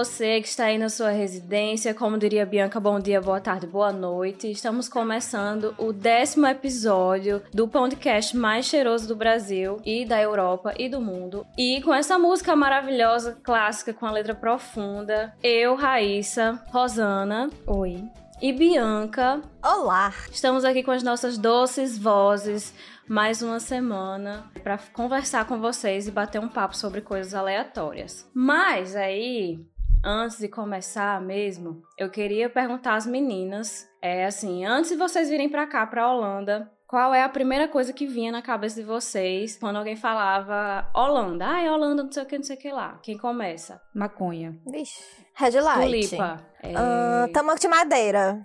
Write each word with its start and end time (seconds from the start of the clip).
Você 0.00 0.40
que 0.40 0.48
está 0.48 0.64
aí 0.64 0.78
na 0.78 0.88
sua 0.88 1.10
residência, 1.10 1.92
como 1.92 2.16
diria 2.16 2.46
Bianca, 2.46 2.80
bom 2.80 2.98
dia, 2.98 3.20
boa 3.20 3.38
tarde, 3.38 3.66
boa 3.66 3.92
noite. 3.92 4.50
Estamos 4.50 4.88
começando 4.88 5.74
o 5.76 5.92
décimo 5.92 6.46
episódio 6.46 7.42
do 7.52 7.68
podcast 7.68 8.34
mais 8.34 8.64
cheiroso 8.64 9.06
do 9.06 9.14
Brasil 9.14 9.76
e 9.84 10.06
da 10.06 10.18
Europa 10.18 10.72
e 10.78 10.88
do 10.88 11.02
mundo. 11.02 11.46
E 11.54 11.82
com 11.82 11.92
essa 11.92 12.18
música 12.18 12.56
maravilhosa, 12.56 13.38
clássica, 13.42 13.92
com 13.92 14.06
a 14.06 14.10
letra 14.10 14.34
profunda, 14.34 15.34
eu, 15.42 15.74
Raíssa, 15.74 16.64
Rosana, 16.72 17.50
oi, 17.66 18.02
e 18.40 18.54
Bianca. 18.54 19.42
Olá! 19.62 20.14
Estamos 20.32 20.64
aqui 20.64 20.82
com 20.82 20.92
as 20.92 21.02
nossas 21.02 21.36
doces 21.36 21.98
vozes 21.98 22.72
mais 23.06 23.42
uma 23.42 23.58
semana 23.58 24.44
para 24.62 24.78
conversar 24.92 25.44
com 25.44 25.60
vocês 25.60 26.06
e 26.06 26.12
bater 26.12 26.40
um 26.40 26.48
papo 26.48 26.76
sobre 26.76 27.00
coisas 27.00 27.34
aleatórias. 27.34 28.30
Mas 28.32 28.94
aí, 28.94 29.58
antes 30.04 30.38
de 30.38 30.48
começar 30.48 31.20
mesmo, 31.20 31.82
eu 31.98 32.10
queria 32.10 32.48
perguntar 32.48 32.94
às 32.94 33.06
meninas, 33.06 33.86
é 34.02 34.26
assim, 34.26 34.64
antes 34.64 34.90
de 34.90 34.96
vocês 34.96 35.28
virem 35.28 35.48
para 35.48 35.66
cá, 35.66 35.86
para 35.86 36.10
Holanda, 36.10 36.70
qual 36.86 37.14
é 37.14 37.22
a 37.22 37.28
primeira 37.28 37.68
coisa 37.68 37.92
que 37.92 38.06
vinha 38.06 38.32
na 38.32 38.42
cabeça 38.42 38.80
de 38.80 38.86
vocês 38.86 39.56
quando 39.56 39.76
alguém 39.76 39.94
falava 39.94 40.90
Holanda? 40.94 41.46
Ah, 41.48 41.62
é 41.62 41.70
Holanda, 41.70 42.02
não 42.02 42.10
sei 42.10 42.22
o 42.22 42.26
que, 42.26 42.36
não 42.36 42.44
sei 42.44 42.56
o 42.56 42.58
que 42.58 42.72
lá. 42.72 42.98
Quem 43.02 43.16
começa? 43.16 43.80
Maconha. 43.94 44.58
Vixe. 44.66 45.00
Red 45.36 45.60
Light. 45.60 45.82
Tulipa. 45.82 46.40
É... 46.62 46.72
Uh, 46.72 47.32
tamanco 47.32 47.60
de 47.60 47.68
madeira. 47.68 48.44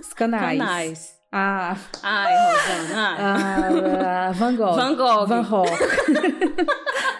Os 0.00 0.14
canais. 0.14 0.58
Canais. 0.58 1.22
Ah, 1.34 1.76
Ai, 2.02 2.34
Rosana. 2.34 3.16
ah, 3.18 4.28
ah, 4.28 4.32
Van 4.32 4.54
Gogh. 4.54 4.74
Van 4.74 4.94
Gogh. 4.96 5.26
Van 5.26 5.42
Gogh. 5.44 5.66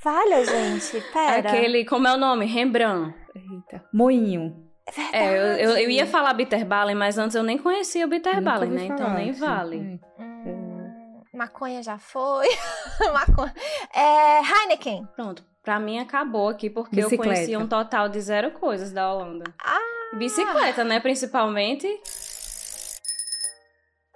Falha, 0.00 0.44
gente. 0.44 1.00
Pera. 1.12 1.38
Aquele, 1.48 1.84
como 1.84 2.06
é 2.06 2.14
o 2.14 2.18
nome? 2.18 2.46
Rembrandt. 2.46 3.14
Eita. 3.34 3.84
Moinho. 3.92 4.64
É, 5.12 5.28
eu, 5.28 5.70
eu, 5.70 5.76
eu 5.78 5.90
ia 5.90 6.06
falar 6.06 6.32
Bitterballen, 6.32 6.94
mas 6.94 7.18
antes 7.18 7.34
eu 7.34 7.42
nem 7.42 7.58
conhecia 7.58 8.06
o 8.06 8.08
Bitterballen, 8.08 8.70
né? 8.70 8.84
Então 8.86 9.12
nem 9.12 9.30
assim. 9.30 9.40
vale. 9.40 10.00
Hum, 10.18 11.22
maconha 11.34 11.82
já 11.82 11.98
foi. 11.98 12.46
maconha. 13.12 13.54
É, 13.94 14.40
Heineken. 14.40 15.06
Pronto, 15.14 15.44
pra 15.62 15.78
mim 15.78 15.98
acabou 15.98 16.48
aqui, 16.48 16.70
porque 16.70 17.00
eu 17.00 17.04
Bicicleta. 17.04 17.34
conhecia 17.34 17.58
um 17.58 17.66
total 17.66 18.08
de 18.08 18.18
zero 18.20 18.52
coisas 18.52 18.90
da 18.90 19.12
Holanda. 19.12 19.44
Ah, 19.62 20.16
Bicicleta, 20.16 20.84
né, 20.84 21.00
principalmente. 21.00 21.86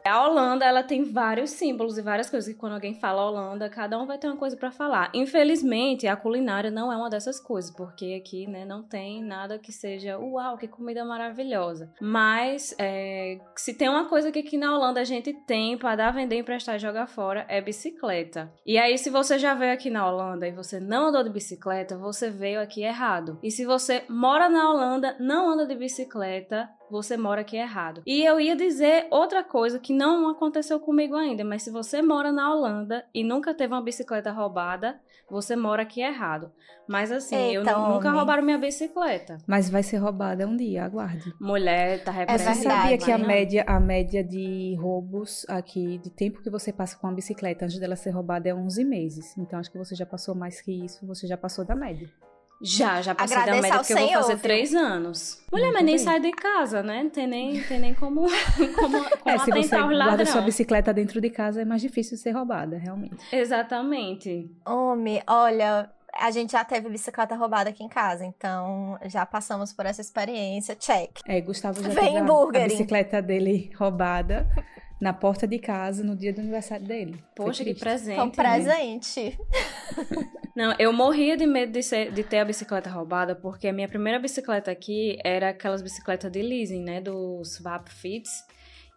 A 0.05 0.27
Holanda, 0.27 0.65
ela 0.65 0.83
tem 0.83 1.05
vários 1.05 1.51
símbolos 1.51 1.97
e 1.97 2.03
várias 2.03 2.29
coisas 2.29 2.53
que 2.53 2.59
quando 2.59 2.73
alguém 2.73 2.95
fala 2.95 3.25
Holanda, 3.25 3.71
cada 3.71 3.99
um 3.99 4.07
vai 4.07 4.19
ter 4.19 4.27
uma 4.27 4.37
coisa 4.37 4.57
pra 4.57 4.73
falar. 4.73 5.11
Infelizmente, 5.15 6.09
a 6.09 6.17
culinária 6.17 6.71
não 6.71 6.93
é 6.93 6.97
uma 6.97 7.09
dessas 7.09 7.39
coisas, 7.39 7.71
porque 7.71 8.21
aqui, 8.21 8.47
né, 8.47 8.65
não 8.65 8.83
tem 8.83 9.23
nada 9.23 9.59
que 9.59 9.71
seja, 9.71 10.19
uau, 10.19 10.59
que 10.59 10.67
comida 10.67 11.05
maravilhosa. 11.05 11.93
Mas, 12.01 12.75
é, 12.79 13.39
se 13.57 13.75
tem 13.75 13.89
uma 13.89 14.09
coisa 14.09 14.33
que 14.33 14.41
aqui 14.41 14.57
na 14.57 14.77
Holanda 14.77 15.01
a 15.01 15.05
gente 15.05 15.33
tem 15.47 15.79
pra 15.79 15.95
dar, 15.95 16.13
vender, 16.13 16.37
emprestar 16.37 16.77
e 16.77 16.81
jogar 16.81 17.07
fora, 17.07 17.47
é 17.49 17.61
bicicleta. 17.61 18.53
E 18.67 18.79
aí, 18.79 18.99
se 18.99 19.09
você 19.09 19.39
já 19.39 19.55
veio 19.55 19.73
aqui 19.73 19.89
na 19.89 20.11
Holanda 20.11 20.49
e 20.49 20.53
você 20.53 20.81
não 20.81 21.07
andou 21.07 21.23
de 21.23 21.31
bicicleta, 21.31 21.97
você 21.97 22.29
veio 22.29 22.61
aqui 22.61 22.83
errado. 22.83 23.39
E 23.43 23.51
se 23.51 23.65
você 23.65 24.03
mora 24.09 24.49
na 24.49 24.69
Holanda, 24.69 25.17
não 25.21 25.49
anda 25.49 25.65
de 25.65 25.77
bicicleta, 25.77 26.69
você 26.93 27.17
mora 27.17 27.41
aqui 27.41 27.57
errado. 27.57 28.03
E 28.07 28.23
eu 28.23 28.39
ia 28.39 28.55
dizer 28.55 29.07
outra 29.11 29.43
coisa 29.43 29.79
que 29.79 29.95
não 29.95 30.29
aconteceu 30.29 30.79
comigo 30.79 31.17
ainda, 31.17 31.43
mas 31.43 31.63
se 31.63 31.71
você 31.71 32.03
mora 32.03 32.31
na 32.31 32.55
Holanda 32.55 33.05
e 33.15 33.25
nunca 33.25 33.55
teve 33.55 33.73
uma 33.73 33.81
bicicleta 33.83 34.31
roubada, 34.31 35.01
você 35.31 35.57
mora 35.57 35.83
aqui 35.83 36.03
errado. 36.03 36.53
Mas 36.87 37.11
assim, 37.11 37.35
eu 37.53 37.63
Eita, 37.63 37.73
nu- 37.79 37.95
nunca 37.95 38.09
homem. 38.09 38.19
roubaram 38.19 38.43
minha 38.43 38.59
bicicleta. 38.59 39.39
Mas 39.47 39.71
vai 39.71 39.83
ser 39.83 39.97
roubada 39.97 40.47
um 40.47 40.55
dia, 40.55 40.85
aguarde. 40.85 41.33
Mulher, 41.41 42.05
tá 42.05 42.13
Você 42.13 42.19
representando. 42.19 42.55
verdade, 42.59 42.83
sabia 42.83 42.99
que 42.99 43.11
a 43.13 43.19
não. 43.19 43.27
média, 43.27 43.65
a 43.67 43.81
média 43.81 44.23
de 44.23 44.77
roubos 44.79 45.47
aqui, 45.49 45.97
de 45.99 46.11
tempo 46.11 46.43
que 46.43 46.51
você 46.51 46.71
passa 46.73 46.99
com 46.99 47.07
a 47.07 47.13
bicicleta 47.13 47.65
antes 47.65 47.79
dela 47.79 47.97
ser 47.97 48.11
roubada 48.11 48.49
é 48.51 48.55
11 48.55 48.85
meses. 48.85 49.35
Então 49.39 49.59
acho 49.59 49.71
que 49.73 49.79
você 49.79 49.95
já 49.95 50.05
passou 50.05 50.35
mais 50.35 50.61
que 50.61 50.71
isso, 50.85 51.07
você 51.07 51.27
já 51.27 51.39
passou 51.39 51.65
da 51.65 51.75
média. 51.75 52.11
Já, 52.63 53.03
já 53.03 53.15
passei 53.15 53.37
da 53.37 53.61
média 53.61 53.79
porque 53.79 53.93
eu 53.93 53.99
vou 53.99 54.09
fazer 54.09 54.35
viu? 54.35 54.43
três 54.43 54.75
anos. 54.75 55.43
Mulher, 55.51 55.65
Muito 55.65 55.75
mas 55.75 55.85
nem 55.85 55.97
bem. 55.97 56.05
sai 56.05 56.21
de 56.21 56.31
casa, 56.31 56.83
né? 56.83 57.03
Não 57.03 57.11
tem 57.11 57.27
nem, 57.27 57.61
tem 57.65 57.79
nem 57.81 57.93
como, 57.93 58.23
como, 58.77 59.05
como 59.19 59.31
é, 59.31 59.39
se 59.39 59.51
você 59.51 59.77
guarda 59.77 60.25
sua 60.25 60.41
bicicleta 60.43 60.95
dentro 60.95 61.21
de 61.21 61.29
casa 61.29 61.63
é 61.63 61.65
mais 61.65 61.83
difícil 61.83 62.17
ser 62.17 62.31
roubada, 62.31 62.79
realmente. 62.79 63.17
Exatamente. 63.35 64.49
homem, 64.65 65.21
olha, 65.27 65.91
a 66.15 66.31
gente 66.31 66.53
já 66.53 66.65
teve 66.65 66.89
bicicleta 66.89 67.35
roubada 67.35 67.71
aqui 67.71 67.83
em 67.83 67.89
casa, 67.89 68.25
então 68.25 68.97
já 69.07 69.27
passamos 69.27 69.73
por 69.73 69.85
essa 69.85 70.01
experiência. 70.01 70.77
Check. 70.77 71.21
É, 71.27 71.41
Gustavo 71.41 71.83
já 71.83 71.89
Vem 71.89 72.15
teve 72.15 72.31
a, 72.31 72.65
a 72.65 72.69
bicicleta 72.69 73.21
dele 73.21 73.73
roubada 73.77 74.47
na 75.03 75.13
porta 75.13 75.49
de 75.49 75.59
casa 75.59 76.05
no 76.05 76.15
dia 76.15 76.33
do 76.33 76.41
aniversário 76.41 76.87
dele. 76.87 77.17
Foi 77.37 77.47
Poxa, 77.47 77.65
que 77.65 77.75
presente. 77.75 78.15
Foi 78.15 78.23
um 78.25 78.29
né? 78.29 78.33
presente. 78.33 79.37
Não, 80.55 80.73
eu 80.79 80.93
morria 80.93 81.37
de 81.37 81.45
medo 81.45 81.73
de, 81.73 81.83
ser- 81.83 82.13
de 82.13 82.23
ter 82.23 82.39
a 82.39 82.45
bicicleta 82.45 82.89
roubada, 82.89 83.35
porque 83.35 83.67
a 83.67 83.73
minha 83.73 83.89
primeira 83.89 84.21
bicicleta 84.21 84.71
aqui 84.71 85.19
era 85.25 85.49
aquelas 85.49 85.83
bicicletas 85.83 86.31
de 86.31 86.41
leasing, 86.41 86.85
né? 86.85 87.01
Dos 87.01 87.55
Swap 87.57 87.89
Fits. 87.89 88.31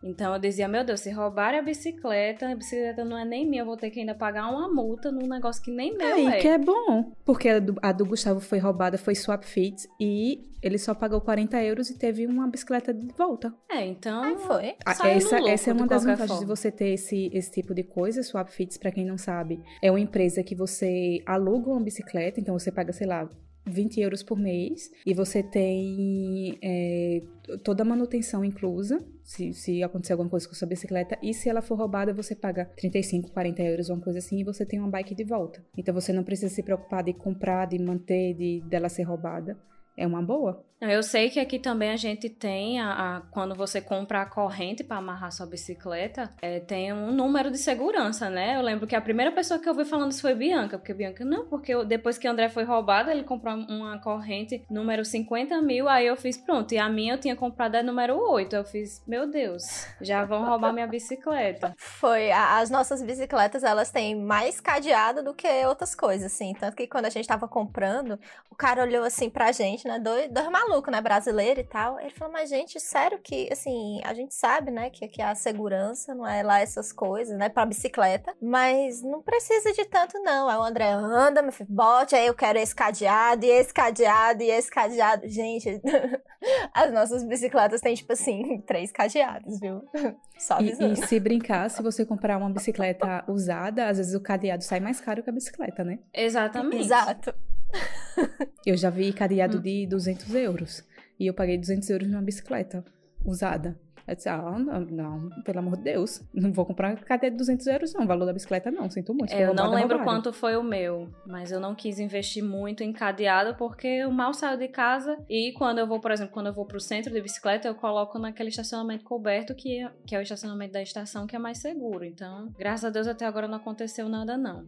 Então 0.06 0.34
eu 0.34 0.40
dizia, 0.40 0.68
meu 0.68 0.84
Deus, 0.84 1.00
se 1.00 1.10
roubarem 1.10 1.60
a 1.60 1.64
bicicleta, 1.64 2.48
a 2.48 2.56
bicicleta 2.56 3.04
não 3.04 3.18
é 3.18 3.26
nem 3.26 3.50
minha, 3.50 3.64
eu 3.64 3.66
vou 3.66 3.76
ter 3.76 3.90
que 3.90 4.00
ainda 4.00 4.14
pagar 4.14 4.48
uma 4.52 4.72
multa 4.72 5.12
num 5.12 5.28
negócio 5.28 5.64
que 5.64 5.72
nem 5.72 5.98
meu 5.98 6.06
Aí, 6.06 6.28
é. 6.28 6.38
que 6.38 6.48
é 6.48 6.60
bom. 6.60 7.12
Porque 7.26 7.50
a 7.50 7.60
do, 7.60 7.76
a 7.82 7.92
do 7.92 8.06
Gustavo 8.06 8.40
foi 8.40 8.60
roubada, 8.60 9.00
foi 9.00 9.16
swap 9.16 9.44
fit 9.44 9.88
e 10.00 10.48
ele 10.62 10.78
só 10.78 10.94
pagou 10.94 11.20
40 11.22 11.62
euros 11.64 11.90
e 11.90 11.98
teve 11.98 12.26
uma 12.28 12.48
bicicleta 12.48 12.94
de 12.94 13.08
volta. 13.16 13.54
É, 13.70 13.86
então. 13.86 14.24
Aí 14.24 14.38
foi. 14.38 14.76
Ah, 14.86 14.94
Saiu 14.94 15.14
no 15.14 15.18
Essa, 15.18 15.50
essa 15.50 15.70
é 15.72 15.74
de 15.74 15.80
uma 15.80 15.88
das 15.88 16.04
vantagens 16.04 16.40
de 16.40 16.46
forma. 16.46 16.56
você 16.56 16.72
ter 16.72 16.90
esse, 16.90 17.30
esse 17.34 17.52
tipo 17.52 17.74
de 17.74 17.84
coisa. 17.84 18.22
Swap 18.24 18.50
Fits, 18.50 18.78
pra 18.78 18.92
quem 18.92 19.06
não 19.06 19.18
sabe, 19.18 19.60
é 19.82 19.92
uma 19.92 20.00
empresa 20.00 20.44
que 20.44 20.56
você 20.56 21.22
aluga 21.26 21.70
uma 21.70 21.82
bicicleta, 21.82 22.40
então 22.40 22.58
você 22.58 22.72
paga, 22.72 22.94
sei 22.94 23.08
lá, 23.08 23.30
20 23.66 24.00
euros 24.00 24.24
por 24.24 24.38
mês 24.38 24.92
e 25.06 25.14
você 25.14 25.42
tem 25.42 26.58
é, 26.62 27.22
toda 27.64 27.84
a 27.84 27.86
manutenção 27.86 28.44
inclusa, 28.44 29.04
se, 29.24 29.54
se 29.54 29.84
acontecer 29.84 30.14
alguma 30.14 30.30
coisa 30.30 30.48
com 30.48 30.54
sua 30.54 30.68
bicicleta. 30.68 31.18
E 31.22 31.34
se 31.34 31.50
ela 31.50 31.62
for 31.62 31.78
roubada, 31.78 32.14
você 32.14 32.36
paga 32.36 32.66
35, 32.78 33.32
40 33.32 33.62
euros, 33.64 33.90
uma 33.90 34.00
coisa 34.00 34.20
assim, 34.20 34.40
e 34.40 34.44
você 34.44 34.66
tem 34.66 34.80
uma 34.80 34.90
bike 34.90 35.16
de 35.16 35.24
volta. 35.24 35.64
Então 35.78 35.94
você 35.94 36.14
não 36.14 36.24
precisa 36.24 36.54
se 36.54 36.64
preocupar 36.64 37.04
de 37.04 37.14
comprar, 37.14 37.68
de 37.68 37.80
manter, 37.80 38.34
de 38.34 38.62
dela 38.62 38.90
ser 38.90 39.04
roubada. 39.04 39.58
É 39.98 40.06
uma 40.06 40.22
boa. 40.22 40.64
Eu 40.82 41.02
sei 41.02 41.30
que 41.30 41.40
aqui 41.40 41.58
também 41.58 41.90
a 41.92 41.96
gente 41.96 42.30
tem, 42.30 42.82
a, 42.82 42.92
a- 43.18 43.22
quando 43.32 43.56
você 43.56 43.80
compra 43.80 44.22
a 44.22 44.26
corrente 44.26 44.84
para 44.84 44.98
amarrar 44.98 45.32
sua 45.32 45.46
bicicleta, 45.46 46.32
é, 46.42 46.60
tem 46.60 46.92
um 46.92 47.12
número 47.14 47.50
de 47.50 47.58
segurança, 47.58 48.30
né? 48.30 48.58
Eu 48.58 48.62
lembro 48.62 48.86
que 48.86 48.94
a 48.94 49.00
primeira 49.00 49.32
pessoa 49.32 49.58
que 49.58 49.68
eu 49.70 49.74
ouvi 49.74 49.86
falando 49.86 50.12
isso 50.12 50.22
foi 50.22 50.36
Bianca, 50.36 50.78
porque 50.78 50.94
Bianca, 50.94 51.24
não, 51.24 51.46
porque 51.48 51.74
eu- 51.74 51.86
depois 51.86 52.18
que 52.18 52.28
o 52.28 52.32
André 52.32 52.50
foi 52.50 52.66
roubado, 52.66 53.10
ele 53.10 53.24
comprou 53.24 53.56
uma 53.56 53.98
corrente 54.00 54.64
número 54.70 55.06
50 55.06 55.60
mil, 55.62 55.88
aí 55.88 56.06
eu 56.08 56.18
fiz, 56.18 56.38
pronto, 56.38 56.74
e 56.74 56.78
a 56.78 56.90
minha 56.90 57.14
eu 57.14 57.20
tinha 57.20 57.38
comprado 57.38 57.76
a 57.76 57.82
número 57.82 58.18
8, 58.18 58.54
eu 58.58 58.66
fiz, 58.66 59.02
meu 59.08 59.26
Deus, 59.32 59.64
já 60.02 60.26
vão 60.26 60.44
roubar 60.46 60.74
minha 60.74 60.88
bicicleta. 60.88 61.74
Foi. 61.80 62.30
a- 62.32 62.60
as 62.60 62.70
nossas 62.70 63.02
bicicletas, 63.02 63.64
elas 63.64 63.90
têm 63.92 64.14
mais 64.14 64.60
cadeado 64.60 65.24
do 65.24 65.34
que 65.34 65.48
outras 65.66 65.96
coisas, 65.96 66.32
assim. 66.34 66.54
Tanto 66.54 66.76
que 66.76 66.86
quando 66.86 67.06
a 67.06 67.10
gente 67.10 67.28
tava 67.28 67.48
comprando, 67.48 68.20
o 68.52 68.56
cara 68.56 68.82
olhou 68.84 69.04
assim 69.06 69.30
pra 69.30 69.52
gente, 69.54 69.85
né? 69.88 70.00
Dois, 70.00 70.30
dois 70.32 70.50
malucos, 70.50 70.92
né? 70.92 71.02
Brasileiro 71.02 71.60
e 71.60 71.64
tal. 71.64 72.00
Ele 72.00 72.10
falou, 72.12 72.34
mas 72.34 72.50
gente, 72.50 72.80
sério 72.80 73.20
que, 73.20 73.48
assim, 73.52 74.02
a 74.04 74.14
gente 74.14 74.34
sabe, 74.34 74.72
né? 74.72 74.90
Que 74.90 75.06
aqui 75.06 75.22
a 75.22 75.34
segurança 75.36 76.14
não 76.16 76.28
é 76.28 76.42
lá 76.44 76.60
essas 76.62 76.92
coisas, 76.92 77.38
né? 77.38 77.50
Pra 77.50 77.66
bicicleta. 77.66 78.34
Mas 78.42 79.02
não 79.02 79.22
precisa 79.22 79.72
de 79.74 79.86
tanto, 79.86 80.20
não. 80.22 80.50
Aí 80.50 80.58
o 80.58 80.64
André 80.64 80.90
anda, 80.92 81.42
meu 81.42 81.52
filho, 81.52 81.70
bote, 81.70 82.16
aí 82.16 82.28
eu 82.28 82.34
quero 82.34 82.58
esse 82.60 82.76
cadeado, 82.76 83.46
e 83.46 83.50
esse 83.50 83.74
cadeado, 83.74 84.44
e 84.44 84.50
esse 84.50 84.70
cadeado. 84.70 85.28
Gente, 85.28 85.82
as 86.74 86.92
nossas 86.92 87.24
bicicletas 87.24 87.82
têm, 87.82 87.96
tipo 87.96 88.14
assim, 88.14 88.62
três 88.68 88.92
cadeados, 88.92 89.60
viu? 89.60 89.82
Só 90.38 90.56
E, 90.60 90.68
avisando. 90.70 90.94
e 90.94 91.08
se 91.08 91.20
brincar, 91.20 91.70
se 91.70 91.82
você 91.82 92.06
comprar 92.06 92.38
uma 92.38 92.50
bicicleta 92.50 93.24
usada, 93.28 93.88
às 93.88 93.98
vezes 93.98 94.14
o 94.14 94.20
cadeado 94.22 94.64
sai 94.64 94.80
mais 94.82 95.00
caro 95.00 95.24
que 95.24 95.30
a 95.30 95.34
bicicleta, 95.34 95.84
né? 95.84 96.00
Exatamente. 96.14 96.84
Exato. 96.84 97.34
Eu 98.66 98.76
já 98.76 98.90
vi 98.90 99.12
cadeado 99.14 99.60
de 99.60 99.86
200 99.88 100.34
euros. 100.36 100.84
E 101.20 101.28
eu 101.28 101.34
paguei 101.34 101.58
200 101.58 101.90
euros 101.92 102.08
numa 102.10 102.22
bicicleta 102.22 102.84
usada. 103.24 103.80
Eu 104.08 104.14
disse, 104.14 104.30
ah, 104.30 104.38
não, 104.38 104.82
não, 104.82 105.30
pelo 105.44 105.60
amor 105.60 105.78
de 105.78 105.84
Deus. 105.84 106.22
Não 106.32 106.54
vou 106.54 106.64
comprar 106.64 106.96
cadeia 106.98 107.32
de 107.32 107.38
200 107.38 107.66
euros, 107.66 107.94
não. 107.94 108.04
O 108.04 108.08
valor 108.08 108.26
da 108.26 108.34
bicicleta, 108.34 108.70
não. 108.70 108.88
Sinto 108.88 109.16
muito. 109.16 109.34
É, 109.34 109.44
eu 109.44 109.54
não 109.54 109.64
roubada, 109.64 109.76
lembro 109.82 109.98
roubada. 109.98 110.18
quanto 110.18 110.34
foi 110.34 110.56
o 110.56 110.62
meu, 110.62 111.10
mas 111.26 111.52
eu 111.52 111.60
não 111.60 111.74
quis 111.74 112.00
investir 112.00 112.44
muito 112.44 112.84
em 112.84 112.94
cadeado 112.94 113.56
porque 113.56 113.88
eu 113.88 114.12
mal 114.12 114.32
saio 114.32 114.60
de 114.60 114.68
casa 114.68 115.18
e 115.28 115.54
quando 115.54 115.80
eu 115.80 115.88
vou, 115.88 116.00
por 116.00 116.12
exemplo, 116.12 116.34
quando 116.34 116.48
eu 116.48 116.54
vou 116.54 116.66
pro 116.66 116.80
centro 116.80 117.12
de 117.12 117.20
bicicleta, 117.20 117.68
eu 117.68 117.74
coloco 117.74 118.20
naquele 118.20 118.50
estacionamento 118.50 119.04
coberto 119.04 119.56
que 119.56 119.84
é, 119.84 119.92
que 120.06 120.16
é 120.16 120.20
o 120.20 120.22
estacionamento 120.22 120.74
da 120.74 120.84
estação 120.84 121.26
que 121.26 121.36
é 121.36 121.40
mais 121.40 121.58
seguro. 121.58 122.06
Então, 122.06 122.54
graças 122.60 122.86
a 122.86 122.90
Deus 122.92 123.08
até 123.08 123.26
agora 123.26 123.48
não 123.48 123.58
aconteceu 123.58 124.08
nada 124.08 124.38
não. 124.38 124.68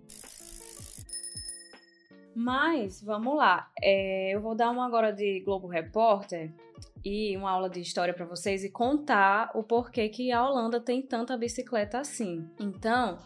Mas, 2.39 3.01
vamos 3.01 3.35
lá. 3.35 3.71
É, 3.81 4.29
eu 4.29 4.39
vou 4.39 4.53
dar 4.53 4.69
uma 4.69 4.85
agora 4.85 5.11
de 5.11 5.39
Globo 5.39 5.67
Repórter 5.67 6.53
e 7.07 7.38
uma 7.38 7.51
aula 7.51 7.69
de 7.69 7.80
história 7.80 8.13
para 8.13 8.25
vocês 8.25 8.65
e 8.65 8.69
contar 8.69 9.50
o 9.56 9.63
porquê 9.63 10.09
que 10.09 10.30
a 10.30 10.45
Holanda 10.45 10.81
tem 10.81 11.01
tanta 11.01 11.38
bicicleta 11.38 12.00
assim. 12.00 12.45
Então, 12.59 13.18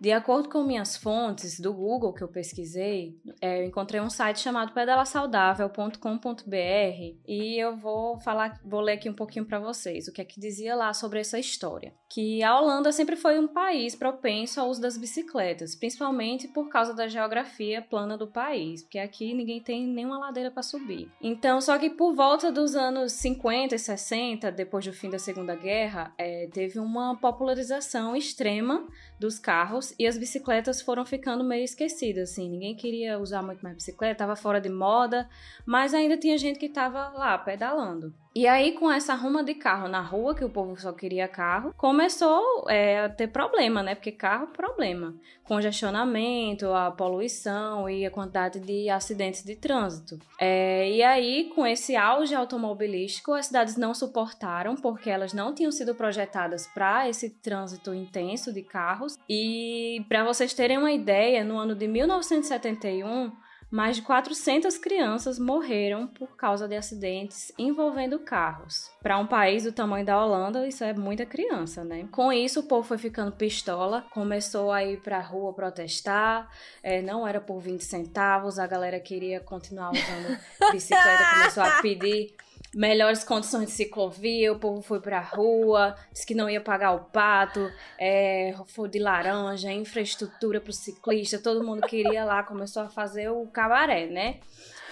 de 0.00 0.12
acordo 0.12 0.48
com 0.48 0.62
minhas 0.62 0.96
fontes 0.96 1.58
do 1.58 1.74
Google 1.74 2.12
que 2.12 2.22
eu 2.22 2.28
pesquisei, 2.28 3.18
é, 3.40 3.60
eu 3.60 3.64
encontrei 3.64 4.00
um 4.00 4.08
site 4.08 4.38
chamado 4.38 4.72
pedalasaudável.com.br 4.72 7.16
e 7.26 7.60
eu 7.60 7.76
vou 7.76 8.20
falar, 8.20 8.60
vou 8.64 8.80
ler 8.80 8.92
aqui 8.92 9.10
um 9.10 9.14
pouquinho 9.14 9.44
para 9.44 9.58
vocês 9.58 10.06
o 10.06 10.12
que 10.12 10.20
é 10.20 10.24
que 10.24 10.38
dizia 10.38 10.76
lá 10.76 10.94
sobre 10.94 11.18
essa 11.18 11.36
história. 11.36 11.92
Que 12.08 12.44
a 12.44 12.58
Holanda 12.58 12.92
sempre 12.92 13.16
foi 13.16 13.40
um 13.40 13.48
país 13.48 13.96
propenso 13.96 14.60
ao 14.60 14.68
uso 14.68 14.80
das 14.80 14.96
bicicletas, 14.96 15.74
principalmente 15.74 16.46
por 16.46 16.68
causa 16.68 16.94
da 16.94 17.08
geografia 17.08 17.82
plana 17.82 18.16
do 18.16 18.28
país, 18.28 18.82
porque 18.82 19.00
aqui 19.00 19.34
ninguém 19.34 19.60
tem 19.60 19.84
nenhuma 19.84 20.18
ladeira 20.18 20.50
para 20.50 20.62
subir. 20.62 21.10
Então, 21.20 21.60
só 21.60 21.76
que 21.76 21.90
por 21.90 22.14
volta 22.14 22.52
dos 22.52 22.76
anos 22.76 23.12
50 23.18 23.74
e 23.74 23.78
60, 23.78 24.52
depois 24.52 24.84
do 24.84 24.92
fim 24.92 25.10
da 25.10 25.18
Segunda 25.18 25.56
Guerra, 25.56 26.14
é, 26.16 26.48
teve 26.52 26.78
uma 26.78 27.16
popularização 27.16 28.14
extrema 28.14 28.86
dos 29.18 29.40
carros 29.40 29.92
e 29.98 30.06
as 30.06 30.16
bicicletas 30.16 30.80
foram 30.80 31.04
ficando 31.04 31.42
meio 31.42 31.64
esquecidas, 31.64 32.30
assim. 32.30 32.48
Ninguém 32.48 32.76
queria 32.76 33.18
usar 33.18 33.42
muito 33.42 33.60
mais 33.60 33.74
bicicleta, 33.74 34.18
tava 34.18 34.36
fora 34.36 34.60
de 34.60 34.68
moda, 34.68 35.28
mas 35.66 35.94
ainda 35.94 36.16
tinha 36.16 36.38
gente 36.38 36.60
que 36.60 36.68
tava 36.68 37.08
lá 37.08 37.36
pedalando. 37.36 38.14
E 38.34 38.46
aí, 38.46 38.72
com 38.72 38.90
essa 38.90 39.14
ruma 39.14 39.42
de 39.42 39.54
carro 39.54 39.88
na 39.88 40.00
rua, 40.00 40.34
que 40.34 40.44
o 40.44 40.50
povo 40.50 40.78
só 40.78 40.92
queria 40.92 41.26
carro, 41.26 41.74
começou 41.76 42.66
é, 42.68 43.04
a 43.04 43.08
ter 43.08 43.28
problema, 43.28 43.82
né? 43.82 43.94
Porque 43.94 44.12
carro, 44.12 44.48
problema. 44.48 45.14
Congestionamento, 45.44 46.72
a 46.72 46.90
poluição 46.90 47.88
e 47.88 48.04
a 48.04 48.10
quantidade 48.10 48.60
de 48.60 48.90
acidentes 48.90 49.42
de 49.42 49.56
trânsito. 49.56 50.18
É, 50.38 50.90
e 50.90 51.02
aí, 51.02 51.50
com 51.54 51.66
esse 51.66 51.96
auge 51.96 52.34
automobilístico, 52.34 53.32
as 53.32 53.46
cidades 53.46 53.76
não 53.76 53.94
suportaram, 53.94 54.76
porque 54.76 55.10
elas 55.10 55.32
não 55.32 55.54
tinham 55.54 55.72
sido 55.72 55.94
projetadas 55.94 56.66
para 56.66 57.08
esse 57.08 57.30
trânsito 57.30 57.94
intenso 57.94 58.52
de 58.52 58.62
carros. 58.62 59.18
E 59.28 60.04
para 60.08 60.22
vocês 60.22 60.52
terem 60.52 60.78
uma 60.78 60.92
ideia, 60.92 61.42
no 61.42 61.58
ano 61.58 61.74
de 61.74 61.88
1971, 61.88 63.32
mais 63.70 63.96
de 63.96 64.02
400 64.02 64.78
crianças 64.78 65.38
morreram 65.38 66.06
por 66.06 66.36
causa 66.36 66.66
de 66.66 66.76
acidentes 66.76 67.52
envolvendo 67.58 68.18
carros. 68.18 68.90
Para 69.02 69.18
um 69.18 69.26
país 69.26 69.64
do 69.64 69.72
tamanho 69.72 70.06
da 70.06 70.22
Holanda, 70.22 70.66
isso 70.66 70.82
é 70.84 70.92
muita 70.92 71.26
criança, 71.26 71.84
né? 71.84 72.08
Com 72.10 72.32
isso, 72.32 72.60
o 72.60 72.62
povo 72.64 72.86
foi 72.86 72.98
ficando 72.98 73.32
pistola, 73.32 74.06
começou 74.10 74.72
a 74.72 74.84
ir 74.84 75.00
para 75.00 75.18
a 75.18 75.22
rua 75.22 75.52
protestar, 75.52 76.50
é, 76.82 77.02
não 77.02 77.26
era 77.26 77.40
por 77.40 77.60
20 77.60 77.82
centavos, 77.82 78.58
a 78.58 78.66
galera 78.66 78.98
queria 78.98 79.40
continuar 79.40 79.92
usando 79.92 80.38
bicicleta, 80.72 81.24
começou 81.34 81.62
a 81.62 81.82
pedir 81.82 82.34
melhores 82.78 83.24
condições 83.24 83.66
de 83.66 83.72
ciclovia, 83.72 84.52
o 84.52 84.58
povo 84.58 84.80
foi 84.80 85.00
pra 85.00 85.18
rua, 85.18 85.96
disse 86.12 86.24
que 86.24 86.32
não 86.32 86.48
ia 86.48 86.60
pagar 86.60 86.92
o 86.92 87.00
pato, 87.00 87.68
é, 87.98 88.54
foi 88.68 88.88
de 88.88 89.00
laranja, 89.00 89.72
infraestrutura 89.72 90.60
pro 90.60 90.72
ciclista, 90.72 91.40
todo 91.40 91.66
mundo 91.66 91.80
queria 91.80 92.24
lá, 92.24 92.44
começou 92.44 92.84
a 92.84 92.88
fazer 92.88 93.30
o 93.30 93.46
cabaré, 93.48 94.06
né? 94.06 94.36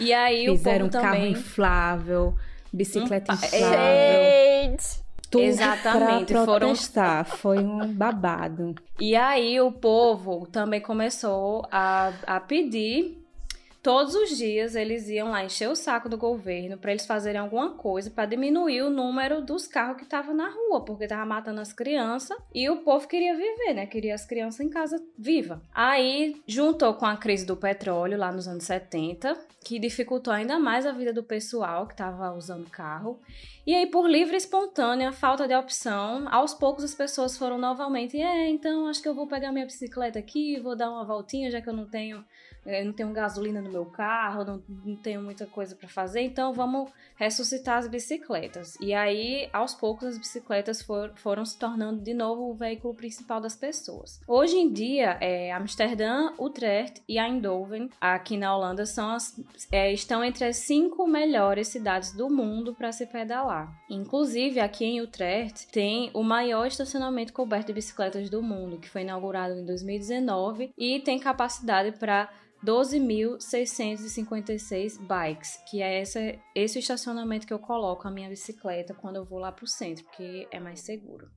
E 0.00 0.12
aí 0.12 0.46
Fizeram 0.48 0.86
o 0.86 0.90
povo 0.90 0.98
um 0.98 1.02
também... 1.02 1.20
carro 1.20 1.40
inflável, 1.40 2.34
bicicleta 2.72 3.32
um... 3.32 3.36
inflável. 3.36 3.68
Gente! 3.70 5.06
Tudo 5.30 5.44
Exatamente, 5.44 6.32
pra 6.32 6.44
protestar. 6.44 7.24
Foram... 7.24 7.38
Foi 7.38 7.58
um 7.58 7.92
babado. 7.92 8.74
E 8.98 9.14
aí 9.14 9.60
o 9.60 9.70
povo 9.70 10.46
também 10.50 10.80
começou 10.80 11.66
a, 11.70 12.12
a 12.26 12.40
pedir 12.40 13.25
Todos 13.86 14.16
os 14.16 14.36
dias 14.36 14.74
eles 14.74 15.08
iam 15.08 15.30
lá 15.30 15.44
encher 15.44 15.68
o 15.70 15.76
saco 15.76 16.08
do 16.08 16.18
governo 16.18 16.76
para 16.76 16.90
eles 16.90 17.06
fazerem 17.06 17.40
alguma 17.40 17.70
coisa 17.70 18.10
para 18.10 18.26
diminuir 18.26 18.82
o 18.82 18.90
número 18.90 19.40
dos 19.40 19.68
carros 19.68 19.98
que 19.98 20.02
estavam 20.02 20.34
na 20.34 20.48
rua, 20.48 20.84
porque 20.84 21.06
tava 21.06 21.24
matando 21.24 21.60
as 21.60 21.72
crianças 21.72 22.36
e 22.52 22.68
o 22.68 22.78
povo 22.78 23.06
queria 23.06 23.36
viver, 23.36 23.74
né? 23.74 23.86
Queria 23.86 24.16
as 24.16 24.26
crianças 24.26 24.58
em 24.58 24.68
casa 24.68 25.00
viva. 25.16 25.62
Aí 25.72 26.34
juntou 26.48 26.94
com 26.94 27.06
a 27.06 27.16
crise 27.16 27.46
do 27.46 27.56
petróleo 27.56 28.18
lá 28.18 28.32
nos 28.32 28.48
anos 28.48 28.64
70, 28.64 29.38
que 29.64 29.78
dificultou 29.78 30.32
ainda 30.32 30.58
mais 30.58 30.84
a 30.84 30.90
vida 30.90 31.12
do 31.12 31.22
pessoal 31.22 31.86
que 31.86 31.94
estava 31.94 32.32
usando 32.32 32.68
carro. 32.68 33.20
E 33.64 33.72
aí, 33.72 33.86
por 33.86 34.08
livre 34.08 34.34
e 34.34 34.36
espontânea 34.36 35.12
falta 35.12 35.46
de 35.46 35.54
opção, 35.54 36.26
aos 36.28 36.54
poucos 36.54 36.82
as 36.82 36.94
pessoas 36.94 37.36
foram 37.36 37.56
novamente, 37.56 38.16
é, 38.16 38.48
então 38.48 38.88
acho 38.88 39.02
que 39.02 39.08
eu 39.08 39.14
vou 39.14 39.28
pegar 39.28 39.50
minha 39.52 39.66
bicicleta 39.66 40.18
aqui, 40.18 40.58
vou 40.58 40.76
dar 40.76 40.90
uma 40.90 41.04
voltinha, 41.04 41.50
já 41.50 41.60
que 41.60 41.68
eu 41.68 41.72
não 41.72 41.84
tenho 41.84 42.24
eu 42.66 42.84
não 42.84 42.92
tenho 42.92 43.12
gasolina 43.12 43.60
no 43.60 43.70
meu 43.70 43.86
carro, 43.86 44.44
não, 44.44 44.62
não 44.84 44.96
tenho 44.96 45.22
muita 45.22 45.46
coisa 45.46 45.74
para 45.74 45.88
fazer, 45.88 46.20
então 46.20 46.52
vamos 46.52 46.90
ressuscitar 47.16 47.78
as 47.78 47.88
bicicletas. 47.88 48.76
E 48.80 48.92
aí, 48.92 49.48
aos 49.52 49.74
poucos, 49.74 50.08
as 50.08 50.18
bicicletas 50.18 50.82
for, 50.82 51.12
foram 51.16 51.44
se 51.44 51.58
tornando 51.58 52.02
de 52.02 52.12
novo 52.12 52.50
o 52.50 52.54
veículo 52.54 52.94
principal 52.94 53.40
das 53.40 53.56
pessoas. 53.56 54.20
Hoje 54.26 54.56
em 54.56 54.72
dia, 54.72 55.16
é, 55.20 55.52
Amsterdã, 55.52 56.32
Utrecht 56.38 57.02
e 57.08 57.18
Eindhoven, 57.18 57.88
aqui 58.00 58.36
na 58.36 58.54
Holanda, 58.54 58.84
são 58.84 59.10
as, 59.10 59.40
é, 59.70 59.92
estão 59.92 60.24
entre 60.24 60.44
as 60.44 60.56
cinco 60.56 61.06
melhores 61.06 61.68
cidades 61.68 62.12
do 62.12 62.28
mundo 62.28 62.74
para 62.74 62.92
se 62.92 63.06
pedalar. 63.06 63.72
Inclusive, 63.88 64.60
aqui 64.60 64.84
em 64.84 65.00
Utrecht 65.00 65.68
tem 65.68 66.10
o 66.12 66.22
maior 66.22 66.66
estacionamento 66.66 67.32
coberto 67.32 67.68
de 67.68 67.74
bicicletas 67.74 68.28
do 68.28 68.42
mundo, 68.42 68.78
que 68.78 68.88
foi 68.88 69.02
inaugurado 69.02 69.54
em 69.54 69.64
2019 69.64 70.72
e 70.76 71.00
tem 71.00 71.18
capacidade 71.18 71.92
para 71.92 72.28
12.656 72.66 74.98
bikes, 74.98 75.62
que 75.70 75.80
é 75.80 76.02
esse, 76.02 76.40
esse 76.54 76.78
estacionamento 76.80 77.46
que 77.46 77.52
eu 77.52 77.60
coloco 77.60 78.08
a 78.08 78.10
minha 78.10 78.28
bicicleta 78.28 78.92
quando 78.92 79.14
eu 79.16 79.24
vou 79.24 79.38
lá 79.38 79.52
pro 79.52 79.68
centro, 79.68 80.04
porque 80.04 80.48
é 80.50 80.58
mais 80.58 80.80
seguro. 80.80 81.30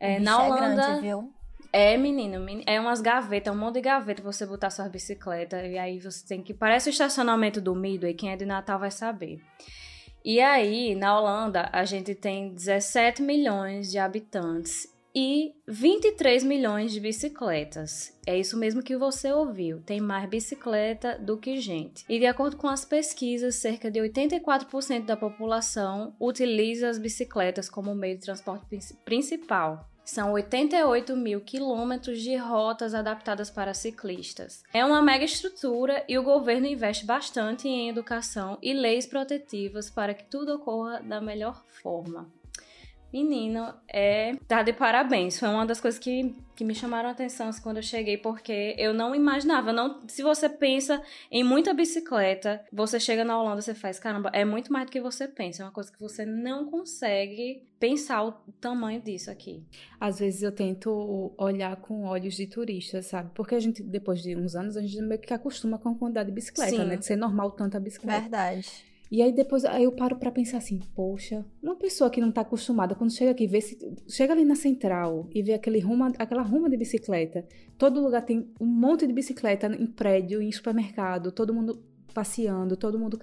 É, 0.00 0.18
na 0.18 0.42
Holanda. 0.42 0.82
É, 0.82 0.86
grande, 0.86 1.02
viu? 1.02 1.34
é, 1.72 1.96
menino, 1.96 2.44
é 2.66 2.80
umas 2.80 3.00
gavetas, 3.00 3.54
um 3.54 3.58
monte 3.58 3.74
de 3.74 3.82
gaveta 3.82 4.22
pra 4.22 4.32
você 4.32 4.46
botar 4.46 4.70
sua 4.70 4.88
bicicleta. 4.88 5.64
E 5.66 5.78
aí 5.78 6.00
você 6.00 6.26
tem 6.26 6.42
que. 6.42 6.54
Parece 6.54 6.88
o 6.88 6.90
estacionamento 6.90 7.60
do 7.60 7.74
Midway, 7.74 8.14
quem 8.14 8.32
é 8.32 8.36
de 8.36 8.46
Natal 8.46 8.78
vai 8.78 8.90
saber. 8.90 9.40
E 10.24 10.40
aí, 10.40 10.94
na 10.94 11.18
Holanda, 11.18 11.68
a 11.72 11.84
gente 11.84 12.14
tem 12.14 12.54
17 12.54 13.22
milhões 13.22 13.90
de 13.90 13.98
habitantes 13.98 14.86
e 15.20 15.52
23 15.66 16.44
milhões 16.44 16.92
de 16.92 17.00
bicicletas. 17.00 18.16
É 18.24 18.38
isso 18.38 18.56
mesmo 18.56 18.84
que 18.84 18.96
você 18.96 19.32
ouviu. 19.32 19.82
Tem 19.82 20.00
mais 20.00 20.30
bicicleta 20.30 21.18
do 21.18 21.36
que 21.36 21.56
gente. 21.56 22.04
E 22.08 22.20
de 22.20 22.26
acordo 22.26 22.56
com 22.56 22.68
as 22.68 22.84
pesquisas, 22.84 23.56
cerca 23.56 23.90
de 23.90 23.98
84% 23.98 25.06
da 25.06 25.16
população 25.16 26.14
utiliza 26.20 26.88
as 26.88 27.00
bicicletas 27.00 27.68
como 27.68 27.96
meio 27.96 28.14
de 28.14 28.26
transporte 28.26 28.64
principal. 29.04 29.90
São 30.04 30.34
88 30.34 31.16
mil 31.16 31.40
quilômetros 31.40 32.22
de 32.22 32.36
rotas 32.36 32.94
adaptadas 32.94 33.50
para 33.50 33.74
ciclistas. 33.74 34.62
É 34.72 34.84
uma 34.84 35.02
mega 35.02 35.24
estrutura 35.24 36.04
e 36.08 36.16
o 36.16 36.22
governo 36.22 36.68
investe 36.68 37.04
bastante 37.04 37.66
em 37.66 37.88
educação 37.88 38.56
e 38.62 38.72
leis 38.72 39.04
protetivas 39.04 39.90
para 39.90 40.14
que 40.14 40.30
tudo 40.30 40.54
ocorra 40.54 41.02
da 41.02 41.20
melhor 41.20 41.64
forma. 41.82 42.37
Menino, 43.12 43.72
é. 43.88 44.36
Tá 44.46 44.62
de 44.62 44.72
parabéns. 44.72 45.38
Foi 45.38 45.48
uma 45.48 45.64
das 45.64 45.80
coisas 45.80 45.98
que, 45.98 46.34
que 46.54 46.62
me 46.62 46.74
chamaram 46.74 47.08
a 47.08 47.12
atenção 47.12 47.48
assim, 47.48 47.62
quando 47.62 47.78
eu 47.78 47.82
cheguei, 47.82 48.18
porque 48.18 48.74
eu 48.76 48.92
não 48.92 49.14
imaginava. 49.14 49.72
Não, 49.72 50.06
se 50.06 50.22
você 50.22 50.48
pensa 50.48 51.02
em 51.30 51.42
muita 51.42 51.72
bicicleta, 51.72 52.62
você 52.70 53.00
chega 53.00 53.24
na 53.24 53.40
Holanda, 53.40 53.62
você 53.62 53.74
faz, 53.74 53.98
caramba, 53.98 54.30
é 54.34 54.44
muito 54.44 54.70
mais 54.72 54.86
do 54.86 54.92
que 54.92 55.00
você 55.00 55.26
pensa. 55.26 55.62
É 55.62 55.66
uma 55.66 55.72
coisa 55.72 55.90
que 55.90 55.98
você 55.98 56.26
não 56.26 56.70
consegue 56.70 57.66
pensar 57.80 58.24
o 58.24 58.32
tamanho 58.60 59.00
disso 59.00 59.30
aqui. 59.30 59.64
Às 59.98 60.18
vezes 60.18 60.42
eu 60.42 60.52
tento 60.52 61.32
olhar 61.38 61.76
com 61.76 62.04
olhos 62.04 62.34
de 62.34 62.46
turista, 62.46 63.00
sabe? 63.00 63.30
Porque 63.34 63.54
a 63.54 63.60
gente, 63.60 63.82
depois 63.82 64.20
de 64.20 64.36
uns 64.36 64.54
anos, 64.54 64.76
a 64.76 64.82
gente 64.82 65.00
meio 65.00 65.20
que 65.20 65.32
acostuma 65.32 65.78
com 65.78 65.90
a 65.90 65.94
quantidade 65.94 66.28
de 66.28 66.34
bicicleta, 66.34 66.76
Sim. 66.76 66.84
né? 66.84 66.96
De 66.96 67.06
ser 67.06 67.16
normal 67.16 67.52
tanta 67.52 67.80
bicicleta. 67.80 68.20
Verdade. 68.20 68.87
E 69.10 69.22
aí 69.22 69.32
depois 69.32 69.64
aí 69.64 69.84
eu 69.84 69.92
paro 69.92 70.16
para 70.16 70.30
pensar 70.30 70.58
assim, 70.58 70.80
poxa, 70.94 71.44
uma 71.62 71.76
pessoa 71.76 72.10
que 72.10 72.20
não 72.20 72.30
tá 72.30 72.42
acostumada, 72.42 72.94
quando 72.94 73.12
chega 73.12 73.30
aqui, 73.30 73.46
vê 73.46 73.60
se, 73.60 73.78
chega 74.06 74.32
ali 74.32 74.44
na 74.44 74.54
central 74.54 75.28
e 75.34 75.42
vê 75.42 75.54
aquele 75.54 75.80
ruma, 75.80 76.12
aquela 76.18 76.42
ruma 76.42 76.68
de 76.68 76.76
bicicleta, 76.76 77.46
todo 77.78 78.02
lugar 78.02 78.22
tem 78.22 78.50
um 78.60 78.66
monte 78.66 79.06
de 79.06 79.12
bicicleta 79.12 79.66
em 79.66 79.86
prédio, 79.86 80.42
em 80.42 80.52
supermercado, 80.52 81.32
todo 81.32 81.54
mundo 81.54 81.82
passeando, 82.12 82.76
todo 82.76 82.98
mundo. 82.98 83.18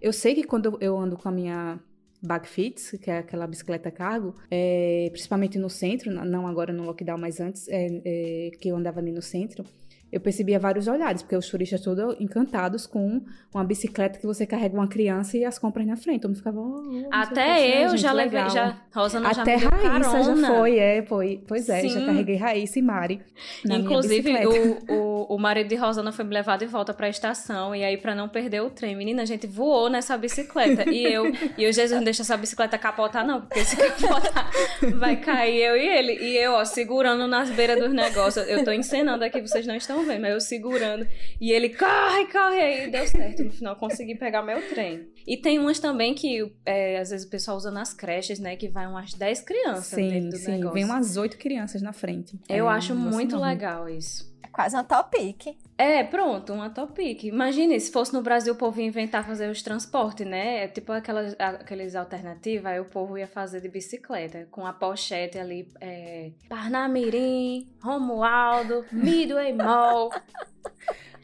Eu 0.00 0.12
sei 0.12 0.34
que 0.34 0.44
quando 0.44 0.78
eu 0.80 0.96
ando 0.96 1.16
com 1.16 1.28
a 1.28 1.32
minha 1.32 1.80
Bagfits, 2.22 2.92
que 3.00 3.10
é 3.10 3.18
aquela 3.18 3.46
bicicleta 3.46 3.90
cargo, 3.90 4.34
é, 4.50 5.08
principalmente 5.10 5.58
no 5.58 5.68
centro, 5.68 6.10
não 6.12 6.46
agora 6.46 6.72
no 6.72 6.84
lockdown, 6.84 7.18
mas 7.18 7.40
antes, 7.40 7.68
é, 7.68 8.00
é, 8.04 8.50
que 8.58 8.68
eu 8.68 8.76
andava 8.76 9.00
ali 9.00 9.12
no 9.12 9.22
centro, 9.22 9.64
eu 10.10 10.20
percebia 10.20 10.58
vários 10.58 10.86
olhares, 10.86 11.22
porque 11.22 11.36
os 11.36 11.48
turistas 11.48 11.80
todos 11.80 12.16
encantados 12.20 12.86
com 12.86 13.20
uma 13.52 13.64
bicicleta 13.64 14.18
que 14.18 14.26
você 14.26 14.46
carrega 14.46 14.74
uma 14.74 14.86
criança 14.86 15.36
e 15.36 15.44
as 15.44 15.58
compras 15.58 15.86
na 15.86 15.96
frente. 15.96 16.20
Todo 16.20 16.30
mundo 16.30 16.38
ficava. 16.38 16.60
Oh, 16.60 17.08
Até 17.10 17.84
eu 17.84 17.96
já 17.96 18.12
levei. 18.12 18.48
Já, 18.48 18.76
Rosana 18.94 19.30
Até 19.30 19.58
já 19.58 19.68
Raíssa 19.68 20.10
carona. 20.10 20.36
já 20.42 20.56
foi, 20.56 20.78
é, 20.78 21.02
foi. 21.02 21.42
Pois 21.46 21.68
é, 21.68 21.80
Sim. 21.80 21.88
já 21.88 22.06
carreguei 22.06 22.36
Raíssa 22.36 22.78
e 22.78 22.82
Mari. 22.82 23.20
Inclusive, 23.64 24.32
o, 24.46 24.92
o, 24.92 25.05
o 25.28 25.38
marido 25.38 25.68
de 25.68 25.74
Rosana 25.74 26.12
foi 26.12 26.24
me 26.24 26.32
levar 26.32 26.56
de 26.56 26.66
volta 26.66 26.94
pra 26.94 27.08
estação. 27.08 27.74
E 27.74 27.84
aí, 27.84 27.96
pra 27.96 28.14
não 28.14 28.28
perder 28.28 28.62
o 28.62 28.70
trem, 28.70 28.94
menina, 28.96 29.22
a 29.22 29.24
gente 29.24 29.46
voou 29.46 29.90
nessa 29.90 30.16
bicicleta. 30.16 30.88
E 30.88 31.04
eu, 31.04 31.26
e 31.58 31.64
eu, 31.64 31.72
Jesus, 31.72 31.92
não 31.92 32.04
deixa 32.04 32.22
essa 32.22 32.36
bicicleta 32.36 32.78
capotar, 32.78 33.26
não, 33.26 33.40
porque 33.40 33.64
se 33.64 33.76
capotar, 33.76 34.50
vai 34.96 35.16
cair 35.16 35.62
eu 35.62 35.76
e 35.76 35.88
ele. 35.88 36.12
E 36.12 36.36
eu, 36.36 36.52
ó, 36.52 36.64
segurando 36.64 37.26
nas 37.26 37.50
beiras 37.50 37.78
dos 37.78 37.92
negócios. 37.92 38.48
Eu 38.48 38.64
tô 38.64 38.72
encenando 38.72 39.24
aqui, 39.24 39.40
vocês 39.40 39.66
não 39.66 39.74
estão 39.74 40.04
vendo, 40.04 40.22
mas 40.22 40.32
eu 40.32 40.40
segurando. 40.40 41.06
E 41.40 41.50
ele, 41.50 41.70
corre, 41.70 42.26
corre! 42.26 42.60
Aí 42.60 42.90
deu 42.90 43.06
certo. 43.06 43.44
No 43.44 43.50
final, 43.50 43.76
consegui 43.76 44.14
pegar 44.14 44.42
meu 44.42 44.60
trem. 44.68 45.08
E 45.26 45.36
tem 45.36 45.58
umas 45.58 45.80
também 45.80 46.14
que, 46.14 46.52
é, 46.64 46.98
às 46.98 47.10
vezes, 47.10 47.26
o 47.26 47.30
pessoal 47.30 47.56
usa 47.56 47.70
nas 47.70 47.92
creches, 47.92 48.38
né? 48.38 48.56
Que 48.56 48.68
vai 48.68 48.86
umas 48.86 49.12
10 49.12 49.40
crianças 49.40 49.86
sim, 49.86 50.08
dentro 50.08 50.30
do 50.30 50.36
sim. 50.36 50.52
negócio. 50.52 50.72
Vem 50.72 50.84
umas 50.84 51.16
8 51.16 51.36
crianças 51.36 51.82
na 51.82 51.92
frente. 51.92 52.38
Eu 52.48 52.68
é, 52.68 52.72
acho 52.72 52.94
muito 52.94 53.38
legal 53.38 53.88
isso. 53.88 54.35
Quase 54.52 54.76
uma 54.76 54.84
topic. 54.84 55.56
É, 55.78 56.02
pronto, 56.04 56.52
uma 56.52 56.70
topic. 56.70 57.24
Imagine 57.24 57.78
se 57.78 57.92
fosse 57.92 58.12
no 58.12 58.22
Brasil 58.22 58.54
o 58.54 58.56
povo 58.56 58.80
ia 58.80 58.86
inventar 58.86 59.26
fazer 59.26 59.50
os 59.50 59.62
transportes, 59.62 60.26
né? 60.26 60.64
É 60.64 60.68
tipo 60.68 60.92
aquelas, 60.92 61.36
aqueles 61.38 61.94
alternativas, 61.94 62.72
aí 62.72 62.80
o 62.80 62.84
povo 62.84 63.18
ia 63.18 63.26
fazer 63.26 63.60
de 63.60 63.68
bicicleta, 63.68 64.46
com 64.50 64.66
a 64.66 64.72
pochete 64.72 65.38
ali, 65.38 65.68
é, 65.80 66.30
Parnamirim, 66.48 67.68
Romualdo, 67.82 68.84
Midway 68.90 69.52
Mall. 69.52 70.10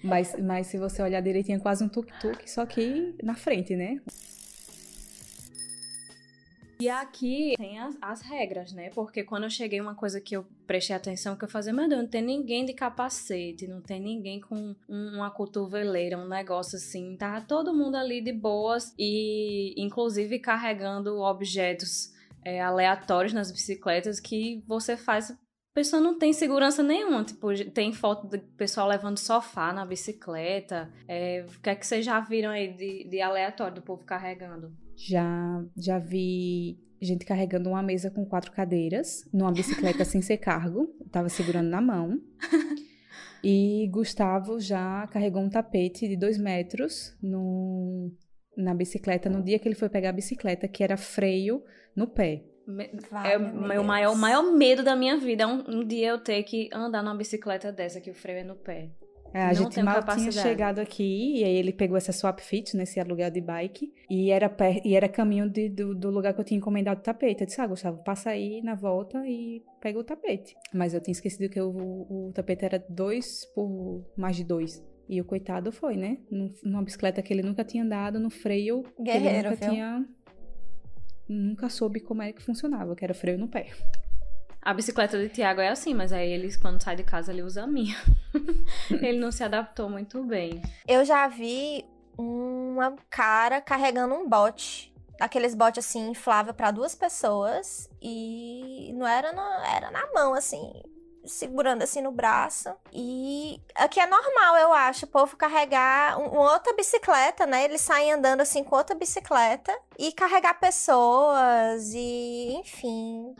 Mas, 0.04 0.34
mas 0.36 0.66
se 0.66 0.78
você 0.78 1.00
olhar 1.00 1.20
direitinho, 1.22 1.58
é 1.58 1.60
quase 1.60 1.84
um 1.84 1.88
tuk-tuk, 1.88 2.50
só 2.50 2.66
que 2.66 3.14
na 3.22 3.36
frente, 3.36 3.76
né? 3.76 4.00
E 6.82 6.88
aqui 6.88 7.54
tem 7.56 7.78
as, 7.78 7.96
as, 8.02 8.22
regras, 8.22 8.72
né? 8.72 8.90
Porque 8.90 9.22
quando 9.22 9.44
eu 9.44 9.50
cheguei, 9.50 9.80
uma 9.80 9.94
coisa 9.94 10.20
que 10.20 10.36
eu 10.36 10.44
prestei 10.66 10.96
atenção, 10.96 11.36
que 11.36 11.44
eu 11.44 11.48
fazia, 11.48 11.72
meu 11.72 11.88
Deus, 11.88 12.02
não 12.02 12.08
tem 12.08 12.20
ninguém 12.20 12.64
de 12.64 12.74
capacete, 12.74 13.68
não 13.68 13.80
tem 13.80 14.00
ninguém 14.00 14.40
com 14.40 14.74
uma 14.88 15.30
cotoveleira, 15.30 16.18
um 16.18 16.26
negócio 16.26 16.76
assim. 16.76 17.16
Tá 17.16 17.40
todo 17.40 17.72
mundo 17.72 17.94
ali 17.94 18.20
de 18.20 18.32
boas 18.32 18.92
e, 18.98 19.80
inclusive, 19.80 20.40
carregando 20.40 21.20
objetos 21.20 22.12
é, 22.44 22.60
aleatórios 22.60 23.32
nas 23.32 23.52
bicicletas 23.52 24.18
que 24.18 24.64
você 24.66 24.96
faz 24.96 25.30
a 25.30 25.74
pessoa 25.74 26.02
não 26.02 26.18
tem 26.18 26.32
segurança 26.34 26.82
nenhuma. 26.82 27.24
Tipo, 27.24 27.48
tem 27.70 27.92
foto 27.94 28.26
do 28.26 28.38
pessoal 28.56 28.86
levando 28.88 29.18
sofá 29.18 29.72
na 29.72 29.86
bicicleta. 29.86 30.92
É, 31.08 31.46
o 31.48 31.60
que 31.60 31.70
é 31.70 31.74
que 31.74 31.86
vocês 31.86 32.04
já 32.04 32.20
viram 32.20 32.50
aí 32.50 32.74
de, 32.74 33.04
de 33.08 33.20
aleatório 33.22 33.76
do 33.76 33.82
povo 33.82 34.04
carregando? 34.04 34.81
Já, 34.96 35.64
já 35.76 35.98
vi 35.98 36.78
gente 37.00 37.24
carregando 37.24 37.70
uma 37.70 37.82
mesa 37.82 38.10
com 38.10 38.24
quatro 38.24 38.52
cadeiras 38.52 39.28
numa 39.32 39.50
bicicleta 39.50 40.04
sem 40.06 40.22
ser 40.22 40.38
cargo. 40.38 40.94
tava 41.10 41.28
segurando 41.28 41.68
na 41.68 41.80
mão. 41.80 42.20
E 43.44 43.88
Gustavo 43.90 44.60
já 44.60 45.06
carregou 45.08 45.42
um 45.42 45.50
tapete 45.50 46.06
de 46.06 46.16
dois 46.16 46.38
metros 46.38 47.16
no, 47.20 48.12
na 48.56 48.72
bicicleta 48.72 49.28
no 49.28 49.42
dia 49.42 49.58
que 49.58 49.66
ele 49.66 49.74
foi 49.74 49.88
pegar 49.88 50.10
a 50.10 50.12
bicicleta, 50.12 50.68
que 50.68 50.84
era 50.84 50.96
freio 50.96 51.62
no 51.96 52.06
pé. 52.06 52.44
é 53.24 53.36
o 53.36 53.66
meu 53.66 53.82
maior, 53.82 54.14
maior 54.14 54.42
medo 54.52 54.84
da 54.84 54.94
minha 54.94 55.16
vida. 55.16 55.48
Um, 55.48 55.80
um 55.80 55.84
dia 55.84 56.10
eu 56.10 56.18
ter 56.18 56.40
que 56.44 56.70
andar 56.72 57.02
numa 57.02 57.16
bicicleta 57.16 57.72
dessa, 57.72 58.00
que 58.00 58.10
o 58.10 58.14
freio 58.14 58.38
é 58.38 58.44
no 58.44 58.54
pé. 58.54 58.90
É, 59.34 59.44
a 59.44 59.52
gente 59.54 59.82
mal 59.82 60.02
tinha 60.04 60.30
chegado 60.30 60.78
aqui 60.78 61.38
e 61.38 61.44
aí 61.44 61.54
ele 61.54 61.72
pegou 61.72 61.96
essa 61.96 62.12
swap 62.12 62.38
fit 62.40 62.76
nesse 62.76 63.00
aluguel 63.00 63.30
de 63.30 63.40
bike 63.40 63.92
e 64.10 64.30
era, 64.30 64.48
per... 64.48 64.80
e 64.84 64.94
era 64.94 65.08
caminho 65.08 65.48
de, 65.48 65.70
do, 65.70 65.94
do, 65.94 66.10
lugar 66.10 66.34
que 66.34 66.40
eu 66.40 66.44
tinha 66.44 66.58
encomendado 66.58 67.00
o 67.00 67.02
tapete. 67.02 67.40
Eu 67.40 67.46
disse, 67.46 67.60
ah, 67.60 67.66
Gustavo, 67.66 68.02
passa 68.04 68.30
aí 68.30 68.60
na 68.62 68.74
volta 68.74 69.26
e 69.26 69.62
pega 69.80 69.98
o 69.98 70.04
tapete. 70.04 70.54
Mas 70.72 70.92
eu 70.92 71.00
tinha 71.00 71.12
esquecido 71.12 71.48
que 71.48 71.60
o, 71.60 71.70
o, 71.70 72.28
o 72.28 72.32
tapete 72.32 72.64
era 72.64 72.84
dois 72.88 73.46
por 73.54 74.04
mais 74.16 74.36
de 74.36 74.44
dois. 74.44 74.84
E 75.08 75.20
o 75.20 75.24
coitado 75.24 75.72
foi, 75.72 75.96
né? 75.96 76.18
Numa 76.62 76.82
bicicleta 76.82 77.22
que 77.22 77.32
ele 77.32 77.42
nunca 77.42 77.64
tinha 77.64 77.82
andado, 77.82 78.20
no 78.20 78.30
freio 78.30 78.82
Guerreiro, 79.00 79.22
que 79.22 79.28
ele 79.28 79.42
nunca 79.48 79.56
viu? 79.56 79.70
tinha... 79.70 80.08
Nunca 81.28 81.68
soube 81.68 82.00
como 82.00 82.20
é 82.20 82.32
que 82.32 82.42
funcionava, 82.42 82.94
que 82.94 83.04
era 83.04 83.14
freio 83.14 83.38
no 83.38 83.48
pé. 83.48 83.68
A 84.62 84.72
bicicleta 84.72 85.18
do 85.18 85.28
Tiago 85.28 85.60
é 85.60 85.68
assim, 85.68 85.92
mas 85.92 86.12
aí 86.12 86.30
ele, 86.30 86.56
quando 86.58 86.80
sai 86.80 86.94
de 86.94 87.02
casa, 87.02 87.32
ele 87.32 87.42
usa 87.42 87.64
a 87.64 87.66
minha. 87.66 87.96
ele 88.90 89.18
não 89.18 89.32
se 89.32 89.42
adaptou 89.42 89.90
muito 89.90 90.22
bem. 90.22 90.62
Eu 90.86 91.04
já 91.04 91.26
vi 91.26 91.84
um 92.16 92.76
cara 93.10 93.60
carregando 93.60 94.14
um 94.14 94.28
bote. 94.28 94.94
Aqueles 95.20 95.54
botes 95.54 95.84
assim, 95.84 96.10
inflável 96.10 96.54
para 96.54 96.70
duas 96.70 96.94
pessoas. 96.94 97.90
E 98.00 98.92
não 98.94 99.04
era, 99.06 99.28
era 99.74 99.90
na 99.90 100.06
mão, 100.14 100.32
assim, 100.32 100.72
segurando 101.24 101.82
assim 101.82 102.00
no 102.00 102.12
braço. 102.12 102.70
E 102.92 103.60
aqui 103.74 103.98
é 103.98 104.06
normal, 104.06 104.56
eu 104.58 104.72
acho, 104.72 105.06
o 105.06 105.08
povo 105.08 105.36
carregar 105.36 106.18
um, 106.20 106.26
uma 106.26 106.52
outra 106.52 106.72
bicicleta, 106.74 107.46
né? 107.46 107.64
Eles 107.64 107.80
saem 107.80 108.12
andando 108.12 108.42
assim 108.42 108.62
com 108.62 108.76
outra 108.76 108.94
bicicleta 108.94 109.76
e 109.98 110.12
carregar 110.12 110.60
pessoas 110.60 111.92
e, 111.94 112.54
enfim, 112.60 113.34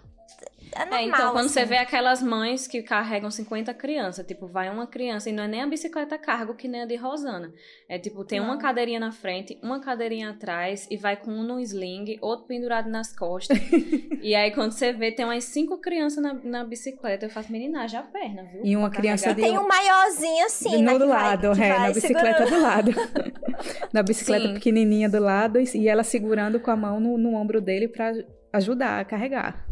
é, 0.75 0.81
normal, 0.81 0.99
é 0.99 1.05
então, 1.05 1.33
quando 1.33 1.47
assim. 1.47 1.55
você 1.55 1.65
vê 1.65 1.77
aquelas 1.77 2.23
mães 2.23 2.67
que 2.67 2.83
carregam 2.83 3.31
50 3.31 3.75
crianças, 3.75 4.27
tipo, 4.27 4.47
vai 4.47 4.71
uma 4.71 4.87
criança 4.87 5.29
e 5.29 5.33
não 5.33 5.45
é 5.45 5.49
nem 5.49 5.63
a 5.63 5.67
bicicleta 5.67 6.17
cargo 6.17 6.55
que 6.55 6.67
nem 6.67 6.83
a 6.83 6.87
de 6.87 6.97
Rosana. 6.97 7.53
É 7.89 7.99
tipo, 7.99 8.25
tem 8.25 8.41
não. 8.41 8.47
uma 8.47 8.59
cadeirinha 8.59 8.99
na 8.99 9.13
frente, 9.13 9.59
uma 9.63 9.81
cadeirinha 9.81 10.31
atrás 10.31 10.87
e 10.91 10.97
vai 10.97 11.17
com 11.17 11.31
um 11.31 11.43
no 11.43 11.61
sling, 11.61 12.19
outro 12.21 12.47
pendurado 12.47 12.89
nas 12.89 13.15
costas. 13.15 13.59
e 14.23 14.35
aí, 14.35 14.51
quando 14.51 14.73
você 14.73 14.93
vê, 14.93 15.13
tem 15.13 15.25
umas 15.25 15.45
cinco 15.45 15.79
crianças 15.79 16.23
na, 16.23 16.35
na 16.35 16.65
bicicleta. 16.65 17.27
Eu 17.27 17.31
faço 17.31 17.53
meninagem 17.53 17.99
a 17.99 18.03
perna, 18.03 18.45
viu? 18.45 18.65
E 18.65 18.77
uma 18.77 18.91
criança 18.91 19.35
de... 19.35 19.43
Tem 19.43 19.59
um 19.59 19.69
maiorzinho 19.69 20.47
assim, 20.47 20.83
no 20.83 20.93
né? 20.93 20.99
do 20.99 21.07
lado, 21.07 21.55
vai, 21.55 21.71
é, 21.71 21.79
na 21.79 21.91
bicicleta 21.91 22.47
segurando. 22.47 22.51
do 22.51 22.63
lado. 22.63 22.93
na 23.93 24.03
bicicleta 24.03 24.47
Sim. 24.49 24.55
pequenininha 24.55 25.09
do 25.09 25.19
lado 25.19 25.59
e 25.61 25.89
ela 25.89 26.03
segurando 26.03 26.59
com 26.59 26.71
a 26.71 26.77
mão 26.77 26.99
no, 26.99 27.19
no 27.19 27.35
ombro 27.35 27.61
dele 27.61 27.89
para 27.89 28.13
ajudar 28.53 29.01
a 29.01 29.05
carregar. 29.05 29.72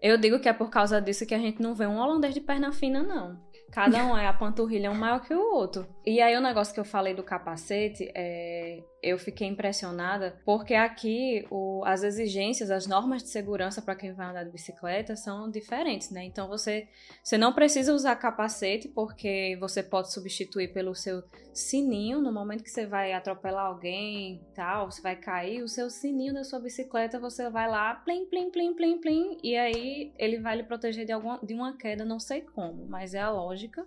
Eu 0.00 0.16
digo 0.16 0.38
que 0.38 0.48
é 0.48 0.52
por 0.52 0.70
causa 0.70 1.00
disso 1.00 1.26
que 1.26 1.34
a 1.34 1.38
gente 1.38 1.60
não 1.60 1.74
vê 1.74 1.86
um 1.86 1.98
holandês 1.98 2.34
de 2.34 2.40
perna 2.40 2.72
fina, 2.72 3.02
não. 3.02 3.38
Cada 3.70 4.04
um 4.06 4.16
é 4.16 4.26
a 4.26 4.32
panturrilha 4.32 4.90
um 4.90 4.94
maior 4.94 5.20
que 5.20 5.34
o 5.34 5.54
outro. 5.54 5.86
E 6.04 6.20
aí 6.20 6.34
o 6.36 6.40
negócio 6.40 6.72
que 6.72 6.80
eu 6.80 6.84
falei 6.84 7.14
do 7.14 7.22
capacete, 7.22 8.10
é, 8.14 8.82
eu 9.02 9.18
fiquei 9.18 9.46
impressionada 9.46 10.40
porque 10.44 10.74
aqui 10.74 11.46
o, 11.50 11.82
as 11.84 12.02
exigências, 12.02 12.70
as 12.70 12.86
normas 12.86 13.22
de 13.22 13.28
segurança 13.28 13.80
para 13.80 13.94
quem 13.94 14.12
vai 14.12 14.28
andar 14.28 14.44
de 14.44 14.50
bicicleta 14.50 15.14
são 15.14 15.50
diferentes, 15.50 16.10
né? 16.10 16.24
Então 16.24 16.48
você, 16.48 16.88
você 17.22 17.38
não 17.38 17.52
precisa 17.52 17.94
usar 17.94 18.16
capacete 18.16 18.88
porque 18.88 19.56
você 19.60 19.82
pode 19.82 20.12
substituir 20.12 20.72
pelo 20.72 20.94
seu 20.94 21.22
sininho 21.52 22.20
no 22.20 22.32
momento 22.32 22.62
que 22.62 22.70
você 22.70 22.86
vai 22.86 23.12
atropelar 23.12 23.66
alguém, 23.66 24.40
tal, 24.54 24.90
você 24.90 25.00
vai 25.00 25.16
cair, 25.16 25.62
o 25.62 25.68
seu 25.68 25.88
sininho 25.90 26.34
da 26.34 26.44
sua 26.44 26.60
bicicleta 26.60 27.20
você 27.20 27.48
vai 27.50 27.68
lá, 27.68 27.94
plim, 27.94 28.26
plim, 28.26 28.50
plim, 28.50 28.74
plim, 28.74 29.00
plim, 29.00 29.38
e 29.42 29.56
aí 29.56 30.12
ele 30.18 30.38
vai 30.38 30.56
lhe 30.56 30.62
proteger 30.62 31.04
de, 31.04 31.12
alguma, 31.12 31.38
de 31.42 31.54
uma 31.54 31.76
queda, 31.76 32.04
não 32.04 32.18
sei 32.18 32.42
como, 32.42 32.86
mas 32.86 33.14
é 33.14 33.20
a 33.20 33.30
lógica 33.30 33.86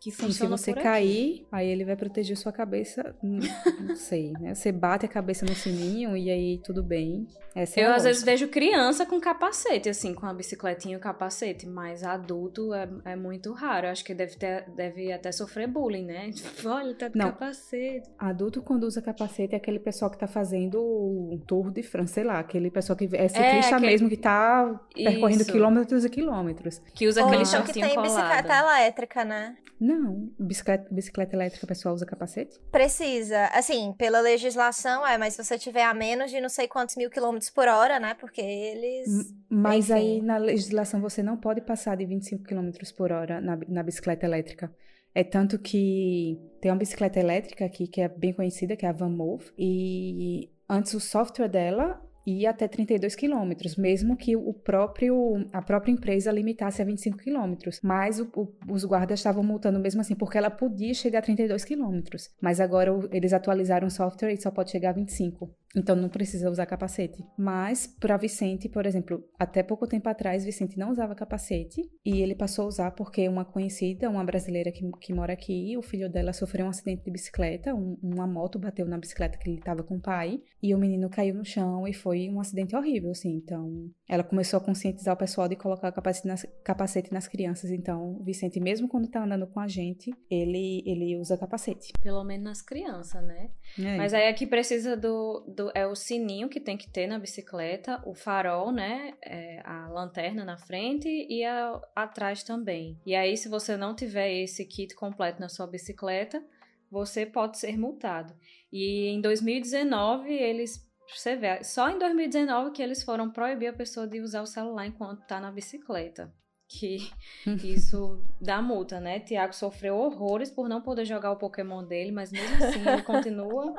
que 0.00 0.12
Sim, 0.12 0.30
se 0.30 0.46
você 0.46 0.72
cair, 0.72 1.46
aí 1.50 1.66
ele 1.66 1.84
vai 1.84 1.96
proteger 1.96 2.36
sua 2.36 2.52
cabeça, 2.52 3.16
não, 3.20 3.40
não 3.80 3.96
sei, 3.96 4.32
né? 4.32 4.54
Você 4.54 4.70
bate 4.70 5.04
a 5.04 5.08
cabeça 5.08 5.44
no 5.44 5.54
sininho 5.54 6.16
e 6.16 6.30
aí 6.30 6.60
tudo 6.64 6.82
bem. 6.82 7.26
Essa 7.54 7.80
é 7.80 7.86
eu 7.86 7.92
às 7.92 8.04
vezes 8.04 8.22
vejo 8.22 8.46
criança 8.46 9.04
com 9.04 9.20
capacete, 9.20 9.88
assim, 9.88 10.14
com 10.14 10.26
a 10.26 10.32
bicicletinha 10.32 10.94
e 10.94 10.96
o 10.96 11.00
capacete, 11.00 11.66
mas 11.66 12.04
adulto 12.04 12.72
é, 12.72 12.88
é 13.04 13.16
muito 13.16 13.52
raro. 13.52 13.86
Eu 13.86 13.90
acho 13.90 14.04
que 14.04 14.14
deve, 14.14 14.36
ter, 14.36 14.70
deve 14.70 15.12
até 15.12 15.32
sofrer 15.32 15.66
bullying, 15.66 16.04
né? 16.04 16.30
Olha, 16.64 16.94
tá 16.94 17.08
de 17.08 17.18
não. 17.18 17.32
capacete. 17.32 18.08
Adulto 18.16 18.62
quando 18.62 18.84
usa 18.84 19.02
capacete 19.02 19.54
é 19.54 19.56
aquele 19.56 19.80
pessoal 19.80 20.10
que 20.10 20.18
tá 20.18 20.28
fazendo 20.28 20.80
o 20.80 21.40
Tour 21.44 21.72
de 21.72 21.82
França, 21.82 22.14
sei 22.14 22.24
lá, 22.24 22.38
aquele 22.38 22.70
pessoal 22.70 22.96
que 22.96 23.04
é 23.04 23.28
ciclista 23.28 23.40
é, 23.40 23.74
aquele... 23.74 23.86
mesmo, 23.86 24.08
que 24.08 24.16
tá 24.16 24.80
percorrendo 24.94 25.42
Isso. 25.42 25.50
quilômetros 25.52 26.04
e 26.04 26.10
quilômetros. 26.10 26.80
Que 26.94 27.08
usa 27.08 27.24
aquele 27.24 27.44
shortinho 27.44 27.64
que 27.64 27.80
tem 27.80 27.94
colado. 27.96 28.04
bicicleta 28.04 28.58
elétrica, 28.58 29.24
né? 29.24 29.56
Não. 29.88 30.30
Bicicleta, 30.38 30.86
bicicleta 30.90 31.34
elétrica, 31.34 31.64
a 31.64 31.68
pessoa 31.68 31.94
usa 31.94 32.04
capacete? 32.04 32.60
Precisa. 32.70 33.46
Assim, 33.54 33.94
pela 33.96 34.20
legislação, 34.20 35.06
é, 35.06 35.16
mas 35.16 35.32
se 35.32 35.42
você 35.42 35.58
tiver 35.58 35.82
a 35.82 35.94
menos 35.94 36.30
de 36.30 36.42
não 36.42 36.50
sei 36.50 36.68
quantos 36.68 36.94
mil 36.96 37.08
quilômetros 37.08 37.48
por 37.48 37.66
hora, 37.66 37.98
né? 37.98 38.12
Porque 38.12 38.42
eles. 38.42 39.34
Mas 39.48 39.88
enfim. 39.88 39.98
aí 39.98 40.20
na 40.20 40.36
legislação 40.36 41.00
você 41.00 41.22
não 41.22 41.38
pode 41.38 41.62
passar 41.62 41.96
de 41.96 42.04
25 42.04 42.44
quilômetros 42.44 42.92
por 42.92 43.10
hora 43.10 43.40
na, 43.40 43.58
na 43.66 43.82
bicicleta 43.82 44.26
elétrica. 44.26 44.70
É 45.14 45.24
tanto 45.24 45.58
que 45.58 46.38
tem 46.60 46.70
uma 46.70 46.76
bicicleta 46.76 47.18
elétrica 47.18 47.64
aqui 47.64 47.86
que 47.86 48.02
é 48.02 48.08
bem 48.08 48.34
conhecida, 48.34 48.76
que 48.76 48.84
é 48.84 48.90
a 48.90 48.92
VanMoof, 48.92 49.50
e 49.56 50.50
antes 50.68 50.92
o 50.92 51.00
software 51.00 51.48
dela 51.48 51.98
ir 52.28 52.46
até 52.46 52.68
32 52.68 53.14
quilômetros, 53.14 53.76
mesmo 53.76 54.16
que 54.16 54.36
o 54.36 54.52
próprio, 54.52 55.48
a 55.52 55.62
própria 55.62 55.92
empresa 55.92 56.30
limitasse 56.30 56.82
a 56.82 56.84
25 56.84 57.18
quilômetros. 57.18 57.80
Mas 57.82 58.20
o, 58.20 58.30
o, 58.34 58.48
os 58.70 58.84
guardas 58.84 59.20
estavam 59.20 59.42
multando 59.42 59.80
mesmo 59.80 60.00
assim, 60.00 60.14
porque 60.14 60.38
ela 60.38 60.50
podia 60.50 60.94
chegar 60.94 61.20
a 61.20 61.22
32 61.22 61.64
quilômetros. 61.64 62.30
Mas 62.40 62.60
agora 62.60 62.90
eles 63.12 63.32
atualizaram 63.32 63.88
o 63.88 63.90
software 63.90 64.32
e 64.32 64.40
só 64.40 64.50
pode 64.50 64.70
chegar 64.70 64.90
a 64.90 64.94
25. 64.94 65.50
Então 65.76 65.94
não 65.94 66.08
precisa 66.08 66.50
usar 66.50 66.66
capacete. 66.66 67.24
Mas 67.36 67.86
para 67.86 68.16
Vicente, 68.16 68.68
por 68.68 68.86
exemplo, 68.86 69.24
até 69.38 69.62
pouco 69.62 69.86
tempo 69.86 70.08
atrás, 70.08 70.44
Vicente 70.44 70.78
não 70.78 70.90
usava 70.90 71.14
capacete 71.14 71.82
e 72.04 72.20
ele 72.22 72.34
passou 72.34 72.64
a 72.64 72.68
usar 72.68 72.90
porque 72.92 73.28
uma 73.28 73.44
conhecida, 73.44 74.08
uma 74.08 74.24
brasileira 74.24 74.72
que, 74.72 74.88
que 75.00 75.12
mora 75.12 75.32
aqui, 75.32 75.76
o 75.76 75.82
filho 75.82 76.10
dela 76.10 76.32
sofreu 76.32 76.66
um 76.66 76.70
acidente 76.70 77.04
de 77.04 77.10
bicicleta, 77.10 77.74
um, 77.74 77.98
uma 78.02 78.26
moto 78.26 78.58
bateu 78.58 78.86
na 78.86 78.98
bicicleta 78.98 79.38
que 79.38 79.48
ele 79.48 79.58
estava 79.58 79.82
com 79.82 79.96
o 79.96 80.00
pai 80.00 80.40
e 80.62 80.74
o 80.74 80.78
menino 80.78 81.10
caiu 81.10 81.34
no 81.34 81.44
chão 81.44 81.86
e 81.86 81.92
foi 81.92 82.28
um 82.30 82.40
acidente 82.40 82.74
horrível, 82.74 83.10
assim. 83.10 83.36
Então 83.36 83.90
ela 84.08 84.24
começou 84.24 84.58
a 84.58 84.60
conscientizar 84.64 85.14
o 85.14 85.18
pessoal 85.18 85.48
de 85.48 85.56
colocar 85.56 85.92
capacete 85.92 86.26
nas, 86.26 86.46
capacete 86.64 87.12
nas 87.12 87.28
crianças. 87.28 87.70
Então 87.70 88.18
Vicente, 88.24 88.58
mesmo 88.58 88.88
quando 88.88 89.08
tá 89.08 89.22
andando 89.22 89.46
com 89.46 89.60
a 89.60 89.68
gente, 89.68 90.12
ele, 90.30 90.82
ele 90.86 91.16
usa 91.18 91.36
capacete. 91.36 91.92
Pelo 92.02 92.24
menos 92.24 92.44
nas 92.44 92.62
crianças, 92.62 93.22
né? 93.22 93.50
É. 93.78 93.96
Mas 93.96 94.14
aí 94.14 94.28
aqui 94.28 94.46
precisa 94.46 94.96
do 94.96 95.44
do, 95.58 95.72
é 95.74 95.86
o 95.86 95.94
sininho 95.96 96.48
que 96.48 96.60
tem 96.60 96.76
que 96.76 96.88
ter 96.88 97.08
na 97.08 97.18
bicicleta, 97.18 98.00
o 98.06 98.14
farol, 98.14 98.70
né? 98.70 99.14
É, 99.22 99.60
a 99.64 99.88
lanterna 99.88 100.44
na 100.44 100.56
frente 100.56 101.08
e 101.08 101.44
a, 101.44 101.80
atrás 101.94 102.42
também. 102.44 102.98
E 103.04 103.14
aí, 103.14 103.36
se 103.36 103.48
você 103.48 103.76
não 103.76 103.94
tiver 103.94 104.32
esse 104.32 104.64
kit 104.64 104.94
completo 104.94 105.40
na 105.40 105.48
sua 105.48 105.66
bicicleta, 105.66 106.42
você 106.90 107.26
pode 107.26 107.58
ser 107.58 107.76
multado. 107.76 108.34
E 108.72 109.08
em 109.08 109.20
2019, 109.20 110.32
eles. 110.32 110.86
Você 111.14 111.36
vê, 111.36 111.64
só 111.64 111.88
em 111.88 111.98
2019 111.98 112.70
que 112.70 112.82
eles 112.82 113.02
foram 113.02 113.30
proibir 113.30 113.68
a 113.68 113.72
pessoa 113.72 114.06
de 114.06 114.20
usar 114.20 114.42
o 114.42 114.46
celular 114.46 114.86
enquanto 114.86 115.22
está 115.22 115.40
na 115.40 115.50
bicicleta 115.50 116.32
que 116.68 117.10
isso 117.64 118.22
dá 118.40 118.60
multa, 118.60 119.00
né? 119.00 119.18
Tiago 119.20 119.54
sofreu 119.54 119.96
horrores 119.96 120.50
por 120.50 120.68
não 120.68 120.82
poder 120.82 121.06
jogar 121.06 121.32
o 121.32 121.36
Pokémon 121.36 121.82
dele, 121.82 122.12
mas 122.12 122.30
mesmo 122.30 122.56
assim 122.56 122.86
ele 122.86 123.02
continua 123.02 123.74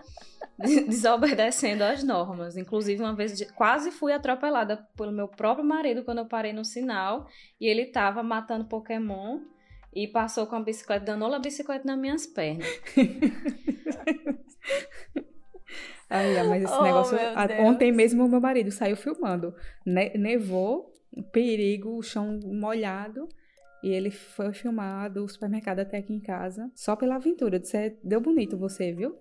desobedecendo 0.58 1.84
as 1.84 2.04
normas. 2.04 2.58
Inclusive, 2.58 3.02
uma 3.02 3.16
vez 3.16 3.40
quase 3.52 3.92
fui 3.92 4.12
atropelada 4.12 4.78
pelo 4.98 5.12
meu 5.12 5.28
próprio 5.28 5.64
marido 5.64 6.04
quando 6.04 6.18
eu 6.18 6.26
parei 6.26 6.52
no 6.52 6.66
sinal 6.66 7.28
e 7.62 7.68
ele 7.68 7.86
tava 7.86 8.24
matando 8.24 8.66
Pokémon 8.66 9.40
e 9.94 10.08
passou 10.08 10.48
com 10.48 10.56
a 10.56 10.62
bicicleta, 10.62 11.06
danou 11.06 11.34
a 11.34 11.40
bicicleta 11.40 11.86
nas 11.86 11.98
minhas 11.98 12.26
pernas. 12.26 12.68
Ai, 16.10 16.44
mas 16.44 16.64
esse 16.64 16.74
oh, 16.74 16.82
negócio. 16.82 17.18
Ontem 17.62 17.92
mesmo 17.92 18.26
o 18.26 18.30
meu 18.30 18.42
marido 18.42 18.72
saiu 18.72 18.98
filmando. 18.98 19.54
Ne 19.86 20.10
nevou, 20.18 20.92
perigo, 21.32 21.98
o 21.98 22.02
chão 22.02 22.40
molhado. 22.44 23.28
E 23.84 23.90
ele 23.90 24.12
foi 24.12 24.52
filmar 24.52 25.12
do 25.12 25.28
supermercado 25.28 25.80
até 25.80 25.98
aqui 25.98 26.14
em 26.14 26.20
casa, 26.20 26.70
só 26.76 26.96
pela 26.96 27.16
aventura. 27.16 27.60
Disse, 27.60 27.98
deu 28.04 28.20
bonito 28.20 28.58
você, 28.58 28.92
viu? 28.92 29.16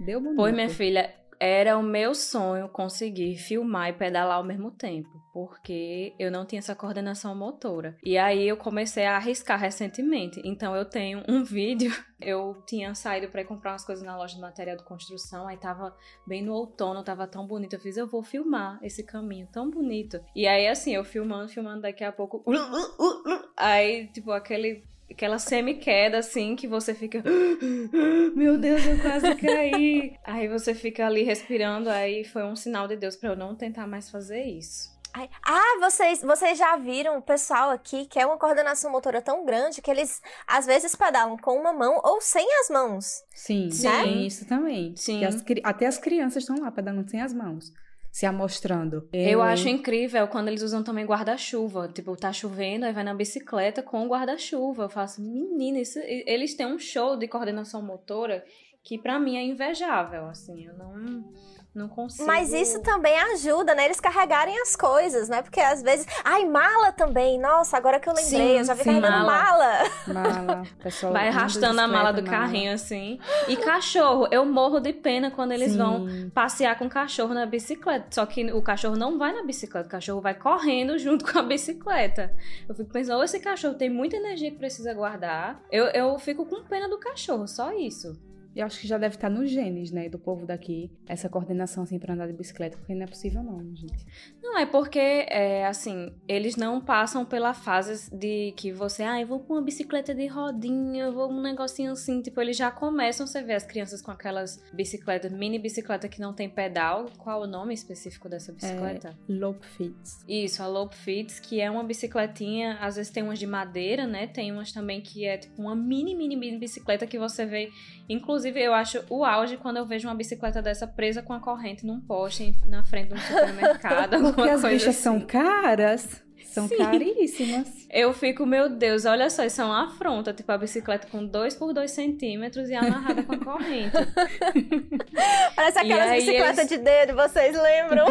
Deu 0.00 0.20
bonito. 0.20 0.36
Pois, 0.36 0.52
minha 0.52 0.68
filha, 0.68 1.14
era 1.38 1.76
o 1.76 1.82
meu 1.82 2.14
sonho 2.14 2.68
conseguir 2.68 3.36
filmar 3.36 3.90
e 3.90 3.92
pedalar 3.92 4.36
ao 4.36 4.44
mesmo 4.44 4.70
tempo, 4.70 5.08
porque 5.32 6.14
eu 6.18 6.30
não 6.30 6.46
tinha 6.46 6.58
essa 6.58 6.74
coordenação 6.74 7.34
motora. 7.34 7.96
E 8.04 8.16
aí 8.16 8.48
eu 8.48 8.56
comecei 8.56 9.04
a 9.06 9.16
arriscar 9.16 9.58
recentemente. 9.58 10.40
Então 10.44 10.74
eu 10.74 10.84
tenho 10.84 11.22
um 11.28 11.42
vídeo, 11.44 11.92
eu 12.20 12.62
tinha 12.66 12.94
saído 12.94 13.28
para 13.28 13.44
comprar 13.44 13.72
umas 13.72 13.84
coisas 13.84 14.04
na 14.04 14.16
loja 14.16 14.34
de 14.34 14.40
material 14.40 14.76
de 14.76 14.84
construção, 14.84 15.46
aí 15.46 15.56
tava 15.56 15.96
bem 16.26 16.42
no 16.42 16.52
outono, 16.52 17.02
tava 17.02 17.26
tão 17.26 17.46
bonito, 17.46 17.74
eu 17.74 17.80
fiz, 17.80 17.96
eu 17.96 18.06
vou 18.06 18.22
filmar 18.22 18.78
esse 18.82 19.02
caminho 19.02 19.48
tão 19.52 19.70
bonito. 19.70 20.20
E 20.34 20.46
aí 20.46 20.66
assim, 20.66 20.94
eu 20.94 21.04
filmando, 21.04 21.48
filmando 21.48 21.82
daqui 21.82 22.04
a 22.04 22.12
pouco, 22.12 22.44
aí 23.56 24.06
tipo 24.08 24.30
aquele 24.30 24.84
aquela 25.10 25.38
semi-queda, 25.38 26.18
assim, 26.18 26.56
que 26.56 26.66
você 26.66 26.94
fica. 26.94 27.22
Meu 28.34 28.58
Deus, 28.58 28.84
eu 28.86 29.00
quase 29.00 29.34
caí. 29.36 30.16
aí 30.24 30.48
você 30.48 30.74
fica 30.74 31.06
ali 31.06 31.22
respirando, 31.22 31.88
aí 31.88 32.24
foi 32.24 32.44
um 32.44 32.56
sinal 32.56 32.86
de 32.86 32.96
Deus 32.96 33.16
para 33.16 33.30
eu 33.30 33.36
não 33.36 33.54
tentar 33.54 33.86
mais 33.86 34.10
fazer 34.10 34.42
isso. 34.44 34.94
Ah, 35.42 35.78
vocês, 35.80 36.20
vocês 36.20 36.58
já 36.58 36.76
viram 36.76 37.16
o 37.16 37.22
pessoal 37.22 37.70
aqui 37.70 38.04
que 38.04 38.18
é 38.18 38.26
uma 38.26 38.36
coordenação 38.36 38.92
motora 38.92 39.22
tão 39.22 39.46
grande 39.46 39.80
que 39.80 39.90
eles 39.90 40.20
às 40.46 40.66
vezes 40.66 40.94
pedalam 40.94 41.38
com 41.38 41.58
uma 41.58 41.72
mão 41.72 41.98
ou 42.04 42.20
sem 42.20 42.46
as 42.60 42.68
mãos. 42.68 43.24
Sim, 43.34 43.64
né? 43.64 43.70
sim, 43.70 44.26
isso 44.26 44.46
também. 44.46 44.94
Sim. 44.94 45.24
As, 45.24 45.42
até 45.64 45.86
as 45.86 45.96
crianças 45.96 46.42
estão 46.42 46.60
lá 46.60 46.70
pedalando 46.70 47.08
sem 47.08 47.22
as 47.22 47.32
mãos 47.32 47.72
se 48.16 48.24
amostrando. 48.24 49.06
Eu, 49.12 49.28
eu 49.28 49.42
acho 49.42 49.68
incrível 49.68 50.26
quando 50.26 50.48
eles 50.48 50.62
usam 50.62 50.82
também 50.82 51.04
guarda-chuva. 51.04 51.86
Tipo, 51.88 52.16
tá 52.16 52.32
chovendo, 52.32 52.86
aí 52.86 52.92
vai 52.94 53.04
na 53.04 53.12
bicicleta 53.12 53.82
com 53.82 54.08
guarda-chuva. 54.08 54.84
Eu 54.84 54.88
faço, 54.88 55.20
menina, 55.20 55.80
isso... 55.80 55.98
eles 56.02 56.54
têm 56.54 56.64
um 56.64 56.78
show 56.78 57.14
de 57.18 57.28
coordenação 57.28 57.82
motora 57.82 58.42
que 58.82 58.96
para 58.96 59.20
mim 59.20 59.36
é 59.36 59.42
invejável, 59.42 60.24
assim. 60.28 60.64
Eu 60.64 60.72
não 60.78 61.30
não 61.76 61.88
consigo. 61.88 62.26
Mas 62.26 62.52
isso 62.52 62.80
também 62.80 63.18
ajuda, 63.32 63.74
né? 63.74 63.84
Eles 63.84 64.00
carregarem 64.00 64.58
as 64.60 64.74
coisas, 64.74 65.28
né? 65.28 65.42
Porque 65.42 65.60
às 65.60 65.82
vezes. 65.82 66.06
Ai, 66.24 66.44
mala 66.44 66.92
também. 66.92 67.38
Nossa, 67.38 67.76
agora 67.76 68.00
que 68.00 68.08
eu 68.08 68.14
lembrei, 68.14 68.38
sim, 68.38 68.58
eu 68.58 68.64
já 68.64 68.74
vi 68.74 68.82
sim, 68.82 69.00
carregando 69.00 69.26
mala. 69.26 69.90
Mala. 70.06 70.62
Pessoal 70.82 71.12
Vai 71.12 71.28
arrastando 71.28 71.80
a 71.80 71.86
mala 71.86 72.12
do 72.12 72.22
mala. 72.22 72.36
carrinho, 72.36 72.72
assim. 72.72 73.20
E 73.46 73.56
cachorro, 73.56 74.26
eu 74.30 74.44
morro 74.44 74.80
de 74.80 74.92
pena 74.92 75.30
quando 75.30 75.52
eles 75.52 75.72
sim. 75.72 75.78
vão 75.78 76.06
passear 76.34 76.78
com 76.78 76.86
o 76.86 76.90
cachorro 76.90 77.34
na 77.34 77.46
bicicleta. 77.46 78.06
Só 78.10 78.24
que 78.24 78.50
o 78.52 78.62
cachorro 78.62 78.96
não 78.96 79.18
vai 79.18 79.32
na 79.32 79.42
bicicleta, 79.42 79.86
o 79.86 79.90
cachorro 79.90 80.20
vai 80.20 80.34
correndo 80.34 80.96
junto 80.98 81.30
com 81.30 81.38
a 81.38 81.42
bicicleta. 81.42 82.34
Eu 82.68 82.74
fico 82.74 82.90
pensando, 82.90 83.22
esse 83.22 83.38
cachorro 83.40 83.74
tem 83.74 83.90
muita 83.90 84.16
energia 84.16 84.50
que 84.50 84.56
precisa 84.56 84.94
guardar. 84.94 85.60
Eu, 85.70 85.86
eu 85.86 86.18
fico 86.18 86.46
com 86.46 86.64
pena 86.64 86.88
do 86.88 86.98
cachorro, 86.98 87.46
só 87.46 87.72
isso. 87.72 88.18
Eu 88.56 88.64
acho 88.64 88.80
que 88.80 88.88
já 88.88 88.96
deve 88.96 89.16
estar 89.16 89.28
nos 89.28 89.50
genes, 89.50 89.90
né, 89.90 90.08
do 90.08 90.18
povo 90.18 90.46
daqui, 90.46 90.90
essa 91.06 91.28
coordenação 91.28 91.82
assim 91.82 91.98
para 91.98 92.14
andar 92.14 92.26
de 92.26 92.32
bicicleta, 92.32 92.78
porque 92.78 92.94
não 92.94 93.02
é 93.02 93.06
possível 93.06 93.42
não, 93.42 93.58
gente. 93.76 94.06
Não, 94.42 94.58
é 94.58 94.64
porque, 94.64 94.98
é, 94.98 95.66
assim, 95.66 96.10
eles 96.26 96.56
não 96.56 96.80
passam 96.80 97.22
pela 97.22 97.52
fase 97.52 98.10
de 98.16 98.54
que 98.56 98.72
você, 98.72 99.02
ah, 99.02 99.20
eu 99.20 99.26
vou 99.26 99.40
com 99.40 99.52
uma 99.52 99.62
bicicleta 99.62 100.14
de 100.14 100.26
rodinha, 100.26 101.04
eu 101.04 101.12
vou 101.12 101.30
um 101.30 101.42
negocinho 101.42 101.92
assim, 101.92 102.22
tipo, 102.22 102.40
eles 102.40 102.56
já 102.56 102.70
começam, 102.70 103.26
você 103.26 103.42
vê 103.42 103.52
as 103.52 103.64
crianças 103.64 104.00
com 104.00 104.10
aquelas 104.10 104.58
bicicletas, 104.72 105.30
mini 105.30 105.58
bicicleta 105.58 106.08
que 106.08 106.18
não 106.18 106.32
tem 106.32 106.48
pedal, 106.48 107.10
qual 107.18 107.42
o 107.42 107.46
nome 107.46 107.74
específico 107.74 108.26
dessa 108.26 108.52
bicicleta? 108.52 109.18
É, 109.28 109.32
Lope 109.32 109.66
Fits. 109.66 110.24
Isso, 110.26 110.62
a 110.62 110.66
Lope 110.66 110.96
Fits, 110.96 111.38
que 111.38 111.60
é 111.60 111.70
uma 111.70 111.84
bicicletinha, 111.84 112.78
às 112.80 112.96
vezes 112.96 113.12
tem 113.12 113.22
umas 113.22 113.38
de 113.38 113.46
madeira, 113.46 114.06
né, 114.06 114.26
tem 114.26 114.50
umas 114.50 114.72
também 114.72 115.02
que 115.02 115.26
é 115.26 115.36
tipo 115.36 115.60
uma 115.60 115.76
mini, 115.76 116.14
mini, 116.14 116.36
mini 116.36 116.58
bicicleta 116.58 117.06
que 117.06 117.18
você 117.18 117.44
vê, 117.44 117.70
inclusive 118.08 118.60
eu 118.60 118.74
acho 118.74 119.02
o 119.08 119.24
auge 119.24 119.56
quando 119.56 119.78
eu 119.78 119.86
vejo 119.86 120.08
uma 120.08 120.14
bicicleta 120.14 120.62
dessa 120.62 120.86
presa 120.86 121.22
com 121.22 121.32
a 121.32 121.40
corrente 121.40 121.84
num 121.84 122.00
poste 122.00 122.54
na 122.66 122.84
frente 122.84 123.08
de 123.08 123.14
um 123.14 123.18
supermercado. 123.18 124.20
Porque 124.34 124.50
as 124.50 124.62
bichas 124.62 124.88
assim. 124.88 125.02
são 125.02 125.20
caras. 125.20 126.24
São 126.56 126.68
Sim. 126.68 126.78
caríssimas. 126.78 127.86
Eu 127.90 128.14
fico, 128.14 128.46
meu 128.46 128.70
Deus, 128.70 129.04
olha 129.04 129.28
só, 129.28 129.44
isso 129.44 129.60
é 129.60 129.64
uma 129.64 129.88
afronta. 129.88 130.32
Tipo, 130.32 130.52
a 130.52 130.58
bicicleta 130.58 131.06
com 131.06 131.22
2 131.26 131.54
por 131.54 131.74
2 131.74 131.90
centímetros 131.90 132.70
e 132.70 132.74
amarrada 132.74 133.22
com 133.22 133.34
a 133.34 133.38
corrente. 133.38 133.92
Parece 135.54 135.78
aquelas 135.78 136.12
bicicletas 136.12 136.58
eles... 136.58 136.68
de 136.70 136.78
dedo, 136.78 137.14
vocês 137.14 137.54
lembram? 137.54 138.06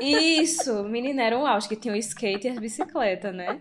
Isso, 0.00 0.84
menina, 0.84 1.24
era 1.24 1.36
um 1.36 1.44
auge, 1.44 1.68
que 1.68 1.74
tinha 1.74 1.92
o 1.92 1.96
skate 1.96 2.46
e 2.46 2.50
a 2.50 2.60
bicicleta, 2.60 3.32
né? 3.32 3.60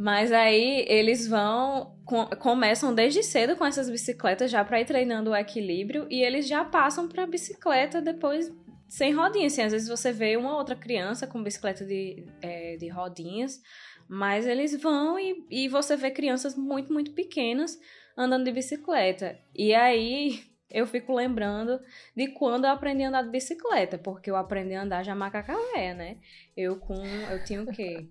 Mas 0.00 0.30
aí 0.30 0.84
eles 0.86 1.26
vão 1.26 1.98
com, 2.04 2.24
começam 2.26 2.94
desde 2.94 3.20
cedo 3.24 3.56
com 3.56 3.66
essas 3.66 3.90
bicicletas 3.90 4.48
já 4.48 4.64
para 4.64 4.80
ir 4.80 4.84
treinando 4.84 5.30
o 5.30 5.36
equilíbrio 5.36 6.06
e 6.08 6.22
eles 6.22 6.46
já 6.46 6.64
passam 6.64 7.08
para 7.08 7.26
bicicleta 7.26 8.00
depois 8.00 8.48
sem 8.86 9.12
rodinhas. 9.12 9.54
Assim, 9.54 9.62
às 9.62 9.72
vezes 9.72 9.88
você 9.88 10.12
vê 10.12 10.36
uma 10.36 10.56
outra 10.56 10.76
criança 10.76 11.26
com 11.26 11.42
bicicleta 11.42 11.84
de, 11.84 12.24
é, 12.40 12.76
de 12.76 12.86
rodinhas, 12.86 13.60
mas 14.08 14.46
eles 14.46 14.80
vão 14.80 15.18
e, 15.18 15.44
e 15.50 15.68
você 15.68 15.96
vê 15.96 16.12
crianças 16.12 16.54
muito, 16.54 16.92
muito 16.92 17.10
pequenas 17.10 17.76
andando 18.16 18.44
de 18.44 18.52
bicicleta. 18.52 19.36
E 19.52 19.74
aí 19.74 20.44
eu 20.70 20.86
fico 20.86 21.12
lembrando 21.12 21.80
de 22.16 22.28
quando 22.28 22.66
eu 22.66 22.70
aprendi 22.70 23.02
a 23.02 23.08
andar 23.08 23.22
de 23.22 23.30
bicicleta, 23.30 23.98
porque 23.98 24.30
eu 24.30 24.36
aprendi 24.36 24.74
a 24.74 24.82
andar 24.82 25.02
já 25.02 25.16
macacavéia, 25.16 25.92
né? 25.94 26.18
Eu 26.56 26.76
com. 26.76 27.04
Eu 27.04 27.42
tinha 27.42 27.64
o 27.64 27.66
quê? 27.66 28.06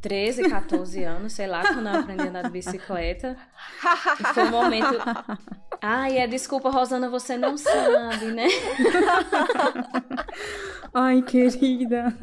13, 0.00 0.48
14 0.48 1.04
anos, 1.04 1.32
sei 1.32 1.46
lá, 1.46 1.62
quando 1.62 1.88
eu 1.88 2.00
aprendi 2.00 2.22
a 2.22 2.28
andar 2.28 2.42
de 2.44 2.50
bicicleta. 2.50 3.36
E 4.20 4.24
foi 4.34 4.44
um 4.44 4.50
momento. 4.50 4.98
Ai, 5.80 6.18
é 6.18 6.26
desculpa, 6.26 6.70
Rosana, 6.70 7.08
você 7.08 7.36
não 7.36 7.56
sabe, 7.56 8.26
né? 8.26 8.46
Ai, 10.94 11.22
querida. 11.22 12.16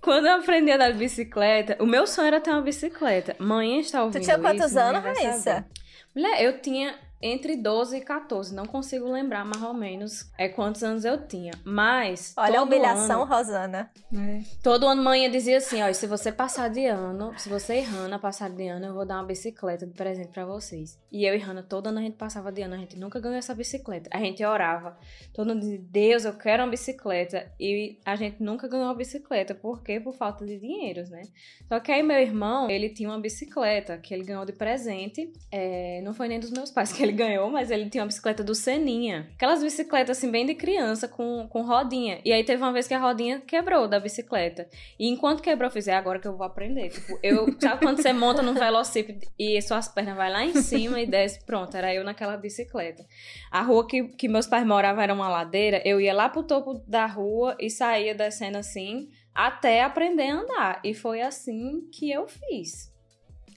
Quando 0.00 0.26
eu 0.26 0.34
aprendi 0.36 0.70
a 0.70 0.74
andar 0.76 0.92
de 0.92 0.98
bicicleta, 0.98 1.76
o 1.80 1.86
meu 1.86 2.06
sonho 2.06 2.28
era 2.28 2.40
ter 2.40 2.50
uma 2.50 2.62
bicicleta. 2.62 3.34
Mãe 3.38 3.80
está 3.80 4.02
ouvindo 4.02 4.20
Tu 4.20 4.24
tinha 4.24 4.38
quantos 4.38 4.66
isso, 4.66 4.78
anos, 4.78 5.02
Raíssa? 5.02 5.66
Mulher, 6.14 6.42
eu 6.42 6.60
tinha 6.60 6.94
entre 7.24 7.56
12 7.56 7.96
e 7.96 8.00
14. 8.02 8.54
Não 8.54 8.66
consigo 8.66 9.10
lembrar 9.10 9.46
mais 9.46 9.62
ou 9.62 9.72
menos 9.72 10.30
é, 10.36 10.46
quantos 10.46 10.84
anos 10.84 11.06
eu 11.06 11.26
tinha. 11.26 11.52
Mas. 11.64 12.34
Olha 12.36 12.60
a 12.60 12.62
humilhação, 12.62 13.22
ano, 13.22 13.32
Rosana. 13.32 13.90
É. 14.14 14.42
Todo 14.62 14.86
ano 14.86 15.02
manhã 15.02 15.30
dizia 15.30 15.56
assim: 15.56 15.82
ó, 15.82 15.90
se 15.92 16.06
você 16.06 16.30
passar 16.30 16.68
de 16.68 16.84
ano, 16.84 17.32
se 17.38 17.48
você 17.48 17.80
e 17.80 17.82
Hanna 17.82 18.18
passar 18.18 18.50
de 18.50 18.68
ano, 18.68 18.86
eu 18.86 18.94
vou 18.94 19.06
dar 19.06 19.16
uma 19.16 19.24
bicicleta 19.24 19.86
de 19.86 19.94
presente 19.94 20.28
para 20.28 20.44
vocês. 20.44 21.00
E 21.10 21.24
eu 21.24 21.34
e 21.34 21.38
Hanna, 21.38 21.62
todo 21.62 21.86
ano 21.86 21.98
a 21.98 22.02
gente 22.02 22.16
passava 22.16 22.52
de 22.52 22.60
ano, 22.60 22.74
a 22.74 22.78
gente 22.78 22.98
nunca 22.98 23.18
ganhou 23.18 23.38
essa 23.38 23.54
bicicleta. 23.54 24.10
A 24.12 24.18
gente 24.18 24.44
orava. 24.44 24.98
Todo 25.32 25.48
mundo 25.48 25.60
dizia: 25.60 25.80
Deus, 25.80 26.26
eu 26.26 26.34
quero 26.34 26.62
uma 26.62 26.68
bicicleta. 26.68 27.50
E 27.58 27.98
a 28.04 28.16
gente 28.16 28.42
nunca 28.42 28.68
ganhou 28.68 28.86
uma 28.86 28.94
bicicleta. 28.94 29.54
Por 29.54 29.82
quê? 29.82 29.98
Por 29.98 30.12
falta 30.12 30.44
de 30.44 30.58
dinheiros, 30.58 31.08
né? 31.08 31.22
Só 31.68 31.80
que 31.80 31.90
aí 31.90 32.02
meu 32.02 32.18
irmão, 32.18 32.68
ele 32.68 32.90
tinha 32.90 33.08
uma 33.08 33.18
bicicleta 33.18 33.96
que 33.96 34.12
ele 34.12 34.24
ganhou 34.24 34.44
de 34.44 34.52
presente. 34.52 35.32
É, 35.50 36.02
não 36.02 36.12
foi 36.12 36.28
nem 36.28 36.38
dos 36.38 36.50
meus 36.50 36.70
pais 36.70 36.92
que 36.92 37.02
ele 37.02 37.13
ganhou, 37.14 37.48
mas 37.50 37.70
ele 37.70 37.88
tinha 37.88 38.02
uma 38.02 38.08
bicicleta 38.08 38.42
do 38.42 38.54
Seninha. 38.54 39.30
Aquelas 39.34 39.62
bicicletas 39.62 40.18
assim, 40.18 40.30
bem 40.30 40.44
de 40.44 40.54
criança, 40.54 41.08
com, 41.08 41.48
com 41.48 41.62
rodinha. 41.62 42.20
E 42.24 42.32
aí 42.32 42.44
teve 42.44 42.62
uma 42.62 42.72
vez 42.72 42.86
que 42.86 42.94
a 42.94 42.98
rodinha 42.98 43.40
quebrou 43.40 43.88
da 43.88 43.98
bicicleta. 43.98 44.68
E 44.98 45.08
enquanto 45.08 45.42
quebrou, 45.42 45.68
eu 45.68 45.72
fiz, 45.72 45.88
é 45.88 45.94
agora 45.94 46.18
que 46.18 46.28
eu 46.28 46.36
vou 46.36 46.44
aprender. 46.44 46.90
Tipo, 46.90 47.18
eu, 47.22 47.46
sabe 47.60 47.80
quando 47.80 48.02
você 48.02 48.12
monta 48.12 48.42
num 48.42 48.54
velocípede 48.54 49.26
e 49.38 49.60
suas 49.62 49.88
pernas 49.88 50.16
vai 50.16 50.30
lá 50.30 50.44
em 50.44 50.54
cima 50.54 51.00
e 51.00 51.06
desce? 51.06 51.44
Pronto, 51.44 51.76
era 51.76 51.94
eu 51.94 52.04
naquela 52.04 52.36
bicicleta. 52.36 53.04
A 53.50 53.62
rua 53.62 53.86
que, 53.86 54.08
que 54.08 54.28
meus 54.28 54.46
pais 54.46 54.66
moravam 54.66 55.02
era 55.02 55.14
uma 55.14 55.28
ladeira, 55.28 55.80
eu 55.84 56.00
ia 56.00 56.12
lá 56.12 56.28
pro 56.28 56.42
topo 56.42 56.82
da 56.86 57.06
rua 57.06 57.56
e 57.60 57.70
saía 57.70 58.14
descendo 58.14 58.58
assim, 58.58 59.08
até 59.34 59.82
aprender 59.82 60.28
a 60.28 60.34
andar. 60.34 60.80
E 60.84 60.92
foi 60.92 61.22
assim 61.22 61.88
que 61.92 62.10
eu 62.10 62.26
fiz. 62.26 62.92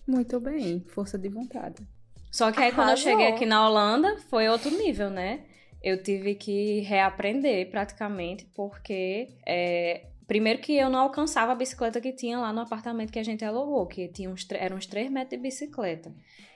Muito 0.08 0.40
bem, 0.40 0.86
força 0.88 1.18
de 1.18 1.28
vontade. 1.28 1.86
Só 2.38 2.52
que 2.52 2.60
aí 2.60 2.72
quando 2.72 2.90
eu 2.90 2.94
Arrasou. 2.94 3.12
cheguei 3.12 3.28
aqui 3.30 3.48
na 3.48 3.68
Holanda, 3.68 4.16
foi 4.30 4.48
outro 4.48 4.70
nível, 4.70 5.10
né? 5.10 5.40
Eu 5.82 6.04
tive 6.04 6.36
que 6.36 6.82
reaprender 6.82 7.68
praticamente, 7.72 8.46
porque 8.54 9.30
é, 9.44 10.04
primeiro 10.28 10.60
que 10.60 10.78
eu 10.78 10.88
não 10.88 11.00
alcançava 11.00 11.54
a 11.54 11.56
bicicleta 11.56 12.00
que 12.00 12.12
tinha 12.12 12.38
lá 12.38 12.54
no 12.54 12.62
apartamento 12.62 13.12
que 13.12 13.18
a 13.18 13.24
gente 13.24 13.44
alugou, 13.44 13.88
que 13.88 14.08
tinha 14.10 14.30
uns, 14.30 14.46
eram 14.52 14.78
uns 14.78 14.86
3 14.86 15.10
metros 15.10 15.32
de 15.32 15.38
bicicleta. 15.38 16.14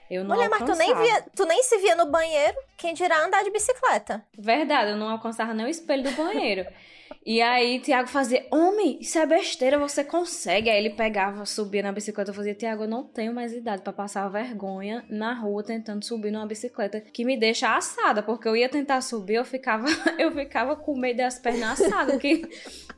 Eu 0.08 0.22
não 0.22 0.36
Mulher, 0.36 0.48
mas 0.48 0.62
tu 0.62 0.76
nem, 0.76 0.94
via, 0.94 1.24
tu 1.34 1.44
nem 1.46 1.60
se 1.64 1.76
via 1.78 1.96
no 1.96 2.06
banheiro, 2.06 2.56
quem 2.76 2.94
dirá 2.94 3.24
andar 3.24 3.42
de 3.42 3.50
bicicleta. 3.50 4.24
Verdade, 4.38 4.92
eu 4.92 4.96
não 4.96 5.08
alcançava 5.08 5.52
nem 5.52 5.66
o 5.66 5.68
espelho 5.68 6.04
do 6.04 6.12
banheiro. 6.12 6.64
E 7.24 7.40
aí, 7.40 7.80
Tiago 7.80 8.08
fazia, 8.08 8.46
homem, 8.50 8.98
isso 9.00 9.18
é 9.18 9.26
besteira, 9.26 9.78
você 9.78 10.02
consegue. 10.04 10.68
Aí 10.70 10.78
ele 10.78 10.90
pegava, 10.90 11.44
subia 11.46 11.82
na 11.82 11.92
bicicleta, 11.92 12.30
eu 12.30 12.34
fazia, 12.34 12.54
Tiago, 12.54 12.84
eu 12.84 12.88
não 12.88 13.04
tenho 13.04 13.32
mais 13.34 13.52
idade 13.52 13.82
pra 13.82 13.92
passar 13.92 14.28
vergonha 14.28 15.04
na 15.08 15.32
rua 15.34 15.62
tentando 15.62 16.04
subir 16.04 16.30
numa 16.30 16.46
bicicleta 16.46 17.00
que 17.00 17.24
me 17.24 17.36
deixa 17.36 17.76
assada, 17.76 18.22
porque 18.22 18.48
eu 18.48 18.56
ia 18.56 18.68
tentar 18.68 19.00
subir, 19.00 19.34
eu 19.34 19.44
ficava, 19.44 19.86
eu 20.18 20.32
ficava 20.32 20.74
com 20.76 20.96
medo 20.96 21.18
das 21.18 21.38
pernas 21.38 21.80
assadas, 21.80 22.18
que 22.20 22.42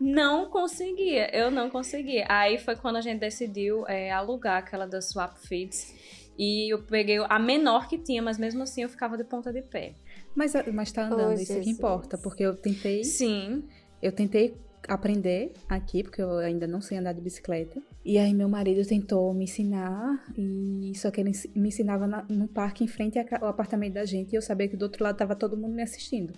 não 0.00 0.48
conseguia, 0.50 1.35
eu 1.37 1.50
não 1.50 1.68
conseguia. 1.70 2.27
Aí 2.29 2.59
foi 2.59 2.77
quando 2.77 2.96
a 2.96 3.00
gente 3.00 3.20
decidiu 3.20 3.87
é, 3.87 4.11
alugar 4.11 4.59
aquela 4.59 4.87
da 4.87 5.00
Swap 5.00 5.37
Fits. 5.38 5.94
E 6.37 6.72
eu 6.72 6.83
peguei 6.83 7.18
a 7.29 7.38
menor 7.38 7.87
que 7.88 7.96
tinha, 7.96 8.20
mas 8.20 8.38
mesmo 8.38 8.62
assim 8.64 8.83
eu 8.83 8.88
ficava 8.88 9.16
de 9.16 9.22
ponta 9.22 9.53
de 9.53 9.62
pé. 9.62 9.94
Mas, 10.35 10.53
mas 10.72 10.90
tá 10.90 11.05
andando, 11.07 11.31
Oh, 11.31 11.33
isso 11.35 11.46
que 11.46 11.62
Jesus. 11.62 11.66
importa, 11.79 12.18
porque 12.18 12.42
eu 12.42 12.57
tentei, 12.57 13.05
Sim, 13.05 13.62
eu 14.05 14.12
tentei 14.12 14.55
aprender 14.87 15.53
aqui, 15.67 16.03
porque 16.03 16.21
eu 16.21 16.37
ainda 16.38 16.67
não 16.67 16.81
sei 16.81 16.99
andar 16.99 17.14
de 17.14 17.21
bicicleta. 17.23 17.83
E 18.05 18.19
aí 18.19 18.35
meu 18.35 18.49
marido 18.51 18.87
tentou 18.87 19.33
me 19.33 19.45
ensinar, 19.45 20.23
e 20.37 20.93
só 20.95 21.11
que 21.11 21.23
ele 21.23 21.33
me 21.57 21.69
ensinava 21.69 22.07
na, 22.07 22.23
no 22.29 22.47
parque 22.47 22.85
em 22.85 22.87
frente 22.87 23.19
ao 23.19 23.49
apartamento 23.49 23.95
da 23.95 24.05
gente, 24.05 24.33
e 24.33 24.37
eu 24.37 24.43
sabia 24.43 24.69
que 24.69 24.77
do 24.77 24.83
outro 24.83 25.03
lado 25.03 25.17
tava 25.17 25.35
todo 25.35 25.57
mundo 25.57 25.75
me 25.75 25.83
assistindo. 25.83 26.35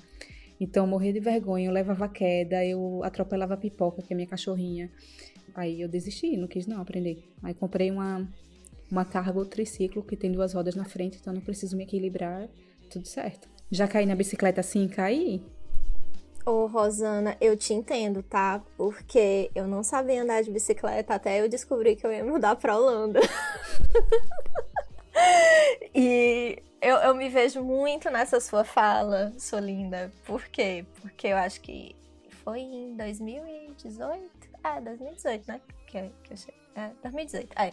Então 0.61 0.85
eu 0.85 0.88
morria 0.88 1.12
de 1.12 1.18
vergonha, 1.18 1.66
eu 1.66 1.72
levava 1.72 2.09
queda, 2.09 2.64
eu 2.64 3.02
atropelava 3.02 3.55
a 3.55 3.57
pipoca, 3.57 4.00
que 4.00 4.12
é 4.12 4.16
minha 4.16 4.29
cachorrinha. 4.29 4.90
Aí 5.55 5.81
eu 5.81 5.88
desisti, 5.88 6.37
não 6.37 6.46
quis 6.46 6.66
não 6.66 6.81
aprender. 6.81 7.29
Aí 7.42 7.52
comprei 7.52 7.90
uma, 7.90 8.26
uma 8.90 9.05
cargo 9.05 9.44
triciclo 9.44 10.05
que 10.05 10.16
tem 10.16 10.31
duas 10.31 10.55
rodas 10.55 10.76
na 10.76 10.85
frente, 10.85 11.18
então 11.20 11.33
não 11.35 11.40
preciso 11.40 11.76
me 11.76 11.83
equilibrar, 11.83 12.48
tudo 12.88 13.09
certo. 13.09 13.48
Já 13.70 13.88
caí 13.88 14.07
na 14.07 14.14
bicicleta 14.14 14.61
assim, 14.61 14.87
caí? 14.87 15.42
Ô, 16.48 16.66
Rosana, 16.66 17.37
eu 17.40 17.56
te 17.56 17.74
entendo, 17.74 18.22
tá? 18.22 18.62
Porque 18.76 19.50
eu 19.52 19.66
não 19.66 19.82
sabia 19.82 20.22
andar 20.22 20.44
de 20.44 20.50
bicicleta 20.52 21.16
até 21.16 21.40
eu 21.40 21.48
descobri 21.48 21.96
que 21.96 22.06
eu 22.06 22.12
ia 22.12 22.24
mudar 22.24 22.54
pra 22.54 22.76
Holanda. 22.76 23.18
e 25.92 26.62
eu, 26.80 26.98
eu 26.98 27.16
me 27.16 27.28
vejo 27.28 27.64
muito 27.64 28.09
nessa 28.11 28.38
sua 28.38 28.62
fala, 28.62 29.32
sua 29.37 29.59
linda. 29.59 30.12
Por 30.24 30.44
quê? 30.44 30.87
Porque 31.02 31.26
eu 31.26 31.37
acho 31.37 31.61
que 31.61 31.96
foi 32.44 32.61
em 32.61 32.96
2018. 32.96 34.22
É, 34.62 34.80
2018, 34.80 35.48
né? 35.48 35.61
Que, 35.88 36.12
que 36.22 36.32
eu 36.32 36.37
cheguei. 36.37 36.61
É, 36.76 36.90
2018. 37.02 37.61
É. 37.61 37.72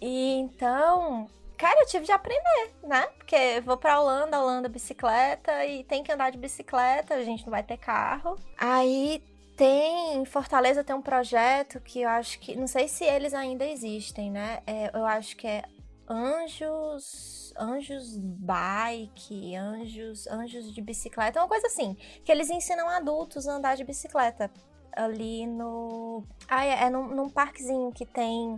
E 0.00 0.36
então, 0.36 1.28
cara, 1.58 1.80
eu 1.80 1.86
tive 1.86 2.06
de 2.06 2.12
aprender, 2.12 2.72
né? 2.82 3.06
Porque 3.18 3.60
vou 3.60 3.76
pra 3.76 4.00
Holanda, 4.00 4.40
Holanda 4.40 4.68
bicicleta 4.68 5.66
e 5.66 5.84
tem 5.84 6.02
que 6.02 6.12
andar 6.12 6.30
de 6.30 6.38
bicicleta, 6.38 7.14
a 7.14 7.24
gente 7.24 7.44
não 7.44 7.50
vai 7.50 7.62
ter 7.62 7.76
carro. 7.76 8.36
Aí 8.56 9.22
tem, 9.56 10.16
em 10.16 10.24
Fortaleza 10.24 10.84
tem 10.84 10.94
um 10.94 11.02
projeto 11.02 11.80
que 11.80 12.02
eu 12.02 12.08
acho 12.08 12.38
que, 12.38 12.54
não 12.54 12.68
sei 12.68 12.86
se 12.86 13.04
eles 13.04 13.34
ainda 13.34 13.66
existem, 13.66 14.30
né? 14.30 14.62
É, 14.64 14.96
eu 14.96 15.04
acho 15.04 15.36
que 15.36 15.48
é 15.48 15.64
Anjos, 16.08 17.52
Anjos 17.58 18.16
Bike, 18.16 19.56
Anjos, 19.56 20.26
Anjos 20.28 20.72
de 20.72 20.80
bicicleta, 20.80 21.40
uma 21.40 21.48
coisa 21.48 21.66
assim, 21.66 21.96
que 22.24 22.30
eles 22.30 22.48
ensinam 22.48 22.88
adultos 22.88 23.48
a 23.48 23.54
andar 23.54 23.76
de 23.76 23.84
bicicleta 23.84 24.50
ali 24.96 25.46
no, 25.46 26.24
ah, 26.48 26.64
é, 26.64 26.84
é 26.84 26.90
num, 26.90 27.08
num 27.08 27.28
parquezinho 27.28 27.92
que 27.92 28.06
tem 28.06 28.56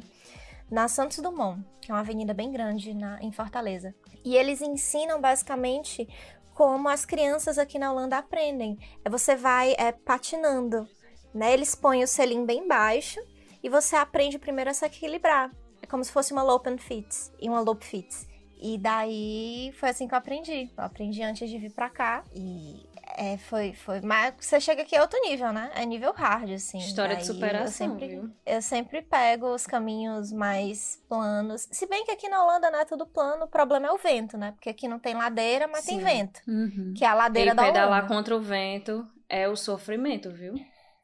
na 0.70 0.86
Santos 0.88 1.18
Dumont, 1.18 1.62
que 1.80 1.90
é 1.90 1.94
uma 1.94 2.00
avenida 2.00 2.32
bem 2.32 2.52
grande 2.52 2.94
na, 2.94 3.20
em 3.20 3.32
Fortaleza. 3.32 3.94
E 4.24 4.36
eles 4.36 4.60
ensinam 4.60 5.20
basicamente 5.20 6.08
como 6.54 6.88
as 6.88 7.04
crianças 7.04 7.58
aqui 7.58 7.78
na 7.78 7.90
Holanda 7.90 8.18
aprendem. 8.18 8.78
É 9.04 9.10
você 9.10 9.34
vai 9.34 9.74
é, 9.78 9.92
patinando, 9.92 10.86
né? 11.34 11.52
Eles 11.52 11.74
põem 11.74 12.02
o 12.02 12.06
selim 12.06 12.44
bem 12.44 12.68
baixo 12.68 13.20
e 13.62 13.68
você 13.68 13.96
aprende 13.96 14.38
primeiro 14.38 14.70
a 14.70 14.74
se 14.74 14.84
equilibrar. 14.84 15.50
É 15.82 15.86
como 15.86 16.04
se 16.04 16.12
fosse 16.12 16.32
uma 16.32 16.42
lope 16.42 16.68
and 16.68 16.78
fits 16.78 17.32
e 17.40 17.48
uma 17.48 17.60
lope 17.60 17.84
fits. 17.84 18.28
E 18.62 18.76
daí 18.76 19.72
foi 19.80 19.88
assim 19.88 20.06
que 20.06 20.12
eu 20.12 20.18
aprendi. 20.18 20.70
Eu 20.76 20.84
aprendi 20.84 21.22
antes 21.22 21.48
de 21.48 21.58
vir 21.58 21.72
pra 21.72 21.88
cá 21.88 22.22
e 22.34 22.86
é, 23.22 23.36
foi, 23.36 23.72
foi. 23.72 24.00
Mas 24.00 24.34
você 24.40 24.58
chega 24.60 24.82
aqui 24.82 24.96
é 24.96 25.00
outro 25.00 25.20
nível, 25.20 25.52
né? 25.52 25.70
É 25.74 25.84
nível 25.84 26.12
hard, 26.12 26.50
assim. 26.52 26.78
História 26.78 27.16
de 27.16 27.22
Daí 27.26 27.34
superação, 27.34 27.66
Eu 27.86 27.92
sempre, 27.92 28.08
viu? 28.08 28.30
eu 28.46 28.62
sempre 28.62 29.02
pego 29.02 29.54
os 29.54 29.66
caminhos 29.66 30.32
mais 30.32 30.98
planos. 31.08 31.68
Se 31.70 31.86
bem 31.86 32.04
que 32.04 32.10
aqui 32.12 32.28
na 32.28 32.42
Holanda 32.42 32.70
não 32.70 32.80
é 32.80 32.84
tudo 32.84 33.06
plano, 33.06 33.44
o 33.44 33.48
problema 33.48 33.86
é 33.88 33.92
o 33.92 33.98
vento, 33.98 34.38
né? 34.38 34.52
Porque 34.52 34.70
aqui 34.70 34.88
não 34.88 34.98
tem 34.98 35.14
ladeira, 35.14 35.68
mas 35.68 35.84
tem 35.84 35.98
Sim. 35.98 36.04
vento. 36.04 36.40
Uhum. 36.48 36.94
Que 36.96 37.04
é 37.04 37.08
a 37.08 37.14
ladeira 37.14 37.52
e 37.52 37.54
da 37.54 37.62
pedalar 37.64 37.98
Holanda. 38.00 38.08
contra 38.14 38.36
o 38.36 38.40
vento 38.40 39.06
é 39.28 39.46
o 39.48 39.54
sofrimento, 39.56 40.30
viu? 40.32 40.54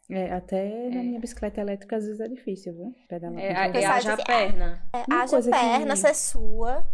É, 0.08 0.32
até 0.32 0.88
na 0.88 1.02
minha 1.02 1.18
bicicleta 1.18 1.60
elétrica 1.60 1.96
às 1.96 2.04
vezes 2.04 2.20
é 2.20 2.28
difícil, 2.28 2.72
viu? 2.72 2.94
Pedalar. 3.08 3.38
É, 3.40 3.48
contra 3.48 3.60
o 3.60 3.60
a- 3.60 3.66
vento. 3.66 3.76
e 3.76 3.80
Pessoal 3.80 3.96
haja 3.96 4.16
perna. 4.24 4.82
É, 4.94 4.98
haja 5.12 5.30
coisa 5.30 5.50
que- 5.50 5.56
perna, 5.58 5.96
você 5.96 6.14
sua. 6.14 6.86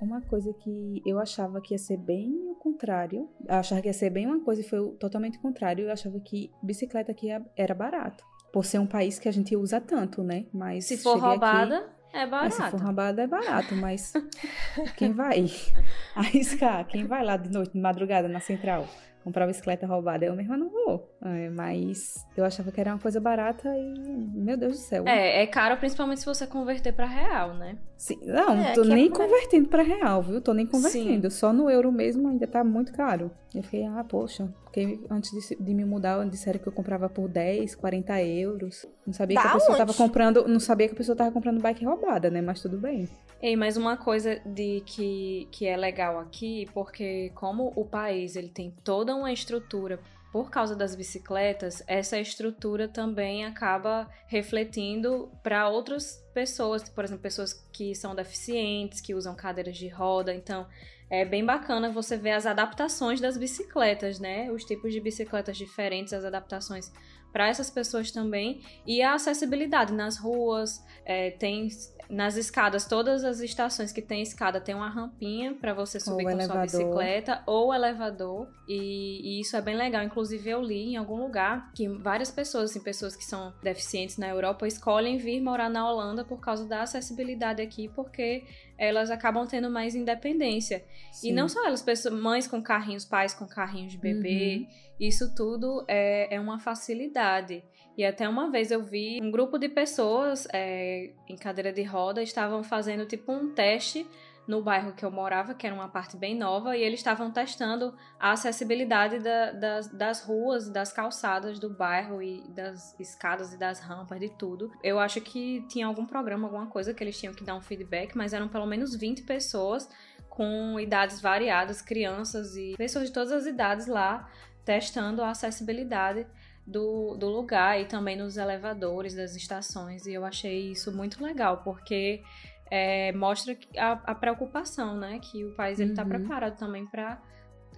Uma 0.00 0.20
coisa 0.20 0.52
que 0.54 1.02
eu 1.04 1.18
achava 1.18 1.60
que 1.60 1.74
ia 1.74 1.78
ser 1.78 1.96
bem 1.96 2.30
o 2.50 2.54
contrário. 2.54 3.28
Eu 3.46 3.54
achava 3.56 3.80
que 3.82 3.88
ia 3.88 3.92
ser 3.92 4.10
bem 4.10 4.26
uma 4.26 4.40
coisa 4.40 4.60
e 4.60 4.64
foi 4.64 4.92
totalmente 4.92 5.38
o 5.38 5.40
contrário. 5.40 5.86
Eu 5.86 5.92
achava 5.92 6.20
que 6.20 6.50
bicicleta 6.62 7.10
aqui 7.12 7.30
é- 7.30 7.42
era 7.56 7.74
barato. 7.74 8.22
Por 8.52 8.64
ser 8.64 8.78
um 8.78 8.86
país 8.86 9.18
que 9.18 9.28
a 9.28 9.32
gente 9.32 9.56
usa 9.56 9.80
tanto, 9.80 10.22
né? 10.22 10.46
Mas 10.52 10.84
Se 10.86 10.96
for 10.96 11.14
cheguei 11.14 11.28
aqui- 11.30 11.30
roubada, 11.30 11.88
é 12.12 12.22
É, 12.22 12.26
barato. 12.26 12.54
se 12.54 12.70
for 12.70 12.80
roubada 12.80 13.22
é 13.22 13.26
barato, 13.26 13.74
mas 13.74 14.12
quem 14.96 15.12
vai 15.12 15.44
arriscar? 16.14 16.86
Quem 16.86 17.04
vai 17.06 17.24
lá 17.24 17.36
de 17.36 17.50
noite, 17.50 17.72
de 17.72 17.80
madrugada, 17.80 18.28
na 18.28 18.40
central, 18.40 18.86
comprar 19.28 19.46
bicicleta 19.46 19.86
roubada? 19.86 20.24
Eu 20.24 20.34
mesma 20.34 20.56
não 20.56 20.68
vou. 20.68 21.08
É, 21.22 21.48
mas 21.50 22.14
eu 22.36 22.44
achava 22.44 22.72
que 22.72 22.80
era 22.80 22.92
uma 22.92 22.98
coisa 22.98 23.20
barata 23.20 23.68
e, 23.76 23.94
meu 24.34 24.56
Deus 24.56 24.72
do 24.72 24.78
céu. 24.78 25.04
É, 25.06 25.42
é 25.42 25.46
caro 25.46 25.76
principalmente 25.76 26.20
se 26.20 26.26
você 26.26 26.46
converter 26.46 26.92
pra 26.92 27.06
real, 27.06 27.54
né? 27.54 27.76
Sim, 27.96 28.18
não, 28.24 28.54
É, 28.56 28.72
tô 28.74 28.82
é 28.82 28.86
nem 28.86 29.04
aí. 29.04 29.10
convertendo 29.10 29.68
pra 29.68 29.82
real, 29.82 30.22
viu? 30.22 30.40
Tô 30.40 30.52
nem 30.52 30.66
convertendo. 30.66 31.30
Só 31.30 31.52
no 31.52 31.68
euro 31.68 31.90
mesmo 31.92 32.28
ainda 32.28 32.46
tá 32.46 32.62
muito 32.64 32.92
caro. 32.92 33.30
Eu 33.54 33.62
fiquei, 33.62 33.84
ah, 33.84 34.04
poxa, 34.08 34.48
porque 34.64 35.00
antes 35.10 35.30
de, 35.30 35.56
de 35.56 35.74
me 35.74 35.84
mudar, 35.84 36.24
disseram 36.28 36.58
que 36.60 36.66
eu 36.66 36.72
comprava 36.72 37.08
por 37.08 37.28
10, 37.28 37.74
40 37.74 38.22
euros. 38.22 38.86
Não 39.06 39.12
sabia 39.12 39.40
que 39.40 39.46
a 39.46 39.52
pessoa 39.52 39.76
tava 39.78 39.90
onde? 39.90 39.98
comprando. 39.98 40.46
Não 40.46 40.60
sabia 40.60 40.86
que 40.86 40.94
a 40.94 40.96
pessoa 40.96 41.16
tava 41.16 41.32
comprando 41.32 41.60
bike 41.60 41.84
roubada, 41.84 42.30
né? 42.30 42.40
Mas 42.40 42.60
tudo 42.62 42.76
bem. 42.78 43.08
Ei, 43.40 43.56
mas 43.56 43.76
uma 43.76 43.96
coisa 43.96 44.40
de 44.44 44.82
que, 44.84 45.48
que 45.50 45.66
é 45.66 45.76
legal 45.76 46.18
aqui, 46.18 46.66
porque 46.74 47.30
como 47.34 47.72
o 47.74 47.84
país 47.84 48.36
ele 48.36 48.48
tem 48.48 48.72
toda 48.84 49.14
uma 49.18 49.32
estrutura 49.32 50.00
por 50.30 50.50
causa 50.50 50.76
das 50.76 50.94
bicicletas, 50.94 51.82
essa 51.86 52.18
estrutura 52.18 52.86
também 52.86 53.46
acaba 53.46 54.08
refletindo 54.26 55.32
para 55.42 55.68
outras 55.68 56.22
pessoas, 56.34 56.86
por 56.88 57.02
exemplo, 57.02 57.22
pessoas 57.22 57.54
que 57.72 57.94
são 57.94 58.14
deficientes, 58.14 59.00
que 59.00 59.14
usam 59.14 59.34
cadeiras 59.34 59.76
de 59.76 59.88
roda. 59.88 60.34
Então, 60.34 60.66
é 61.10 61.24
bem 61.24 61.44
bacana 61.44 61.90
você 61.90 62.18
ver 62.18 62.32
as 62.32 62.44
adaptações 62.44 63.20
das 63.20 63.38
bicicletas, 63.38 64.18
né? 64.18 64.50
Os 64.52 64.64
tipos 64.64 64.92
de 64.92 65.00
bicicletas 65.00 65.56
diferentes, 65.56 66.12
as 66.12 66.24
adaptações 66.24 66.92
para 67.32 67.48
essas 67.48 67.70
pessoas 67.70 68.10
também. 68.10 68.60
E 68.86 69.02
a 69.02 69.14
acessibilidade 69.14 69.92
nas 69.92 70.18
ruas, 70.18 70.84
é, 71.04 71.30
tem 71.30 71.70
nas 72.08 72.36
escadas, 72.36 72.86
todas 72.86 73.22
as 73.22 73.40
estações 73.40 73.92
que 73.92 74.00
tem 74.00 74.22
escada 74.22 74.60
tem 74.60 74.74
uma 74.74 74.88
rampinha 74.88 75.54
para 75.54 75.74
você 75.74 76.00
subir 76.00 76.24
ou 76.24 76.30
com 76.30 76.30
elevador. 76.30 76.68
sua 76.68 76.80
bicicleta 76.80 77.42
ou 77.46 77.74
elevador. 77.74 78.48
E, 78.66 79.20
e, 79.22 79.40
isso 79.40 79.56
é 79.56 79.60
bem 79.60 79.76
legal. 79.76 80.02
Inclusive, 80.02 80.48
eu 80.48 80.62
li 80.62 80.94
em 80.94 80.96
algum 80.96 81.16
lugar 81.16 81.70
que 81.74 81.86
várias 81.86 82.30
pessoas, 82.30 82.70
assim, 82.70 82.80
pessoas 82.80 83.14
que 83.14 83.24
são 83.24 83.52
deficientes 83.62 84.16
na 84.16 84.28
Europa, 84.28 84.66
escolhem 84.66 85.18
vir 85.18 85.40
morar 85.40 85.68
na 85.68 85.88
Holanda 85.88 86.24
por 86.24 86.40
causa 86.40 86.66
da 86.66 86.82
acessibilidade 86.82 87.60
aqui, 87.60 87.88
porque 87.88 88.44
elas 88.78 89.10
acabam 89.10 89.46
tendo 89.46 89.68
mais 89.68 89.94
independência. 89.94 90.84
Sim. 91.12 91.30
E 91.30 91.32
não 91.32 91.48
só 91.48 91.66
elas, 91.66 91.82
pessoas, 91.82 92.14
mães 92.14 92.46
com 92.46 92.62
carrinhos, 92.62 93.04
pais 93.04 93.34
com 93.34 93.46
carrinhos 93.46 93.92
de 93.92 93.98
bebê, 93.98 94.58
uhum. 94.58 94.66
isso 95.00 95.34
tudo 95.34 95.84
é, 95.88 96.34
é 96.34 96.40
uma 96.40 96.60
facilidade. 96.60 97.64
E 97.96 98.04
até 98.04 98.28
uma 98.28 98.48
vez 98.48 98.70
eu 98.70 98.84
vi 98.84 99.18
um 99.20 99.30
grupo 99.30 99.58
de 99.58 99.68
pessoas 99.68 100.46
é, 100.52 101.10
em 101.28 101.34
cadeira 101.34 101.72
de 101.72 101.82
roda 101.82 102.22
estavam 102.22 102.62
fazendo 102.62 103.04
tipo 103.04 103.32
um 103.32 103.52
teste 103.52 104.06
no 104.48 104.62
bairro 104.62 104.94
que 104.94 105.04
eu 105.04 105.10
morava, 105.10 105.52
que 105.52 105.66
era 105.66 105.76
uma 105.76 105.88
parte 105.88 106.16
bem 106.16 106.34
nova, 106.34 106.74
e 106.74 106.82
eles 106.82 107.00
estavam 107.00 107.30
testando 107.30 107.94
a 108.18 108.32
acessibilidade 108.32 109.18
da, 109.18 109.52
das, 109.52 109.88
das 109.88 110.22
ruas, 110.24 110.70
das 110.70 110.90
calçadas 110.90 111.58
do 111.58 111.68
bairro 111.68 112.22
e 112.22 112.42
das 112.48 112.98
escadas 112.98 113.52
e 113.52 113.58
das 113.58 113.78
rampas, 113.78 114.18
de 114.18 114.30
tudo. 114.30 114.72
Eu 114.82 114.98
acho 114.98 115.20
que 115.20 115.62
tinha 115.68 115.86
algum 115.86 116.06
programa, 116.06 116.46
alguma 116.46 116.66
coisa 116.66 116.94
que 116.94 117.04
eles 117.04 117.18
tinham 117.18 117.34
que 117.34 117.44
dar 117.44 117.54
um 117.54 117.60
feedback, 117.60 118.16
mas 118.16 118.32
eram 118.32 118.48
pelo 118.48 118.64
menos 118.64 118.96
20 118.96 119.22
pessoas 119.24 119.86
com 120.30 120.80
idades 120.80 121.20
variadas, 121.20 121.82
crianças 121.82 122.56
e 122.56 122.74
pessoas 122.78 123.08
de 123.08 123.12
todas 123.12 123.32
as 123.32 123.44
idades 123.44 123.86
lá 123.86 124.30
testando 124.64 125.22
a 125.22 125.30
acessibilidade 125.30 126.26
do, 126.68 127.16
do 127.16 127.28
lugar 127.28 127.80
e 127.80 127.86
também 127.86 128.16
nos 128.16 128.36
elevadores 128.36 129.14
das 129.14 129.34
estações. 129.34 130.06
E 130.06 130.12
eu 130.12 130.24
achei 130.24 130.70
isso 130.70 130.94
muito 130.94 131.22
legal, 131.22 131.62
porque 131.64 132.22
é, 132.70 133.12
mostra 133.12 133.56
a, 133.76 133.92
a, 133.92 134.14
preocupação, 134.14 134.96
né? 134.96 135.18
Que 135.20 135.44
o 135.44 135.54
país 135.54 135.78
está 135.78 136.02
uhum. 136.02 136.08
preparado 136.08 136.58
também 136.58 136.86
para 136.86 137.20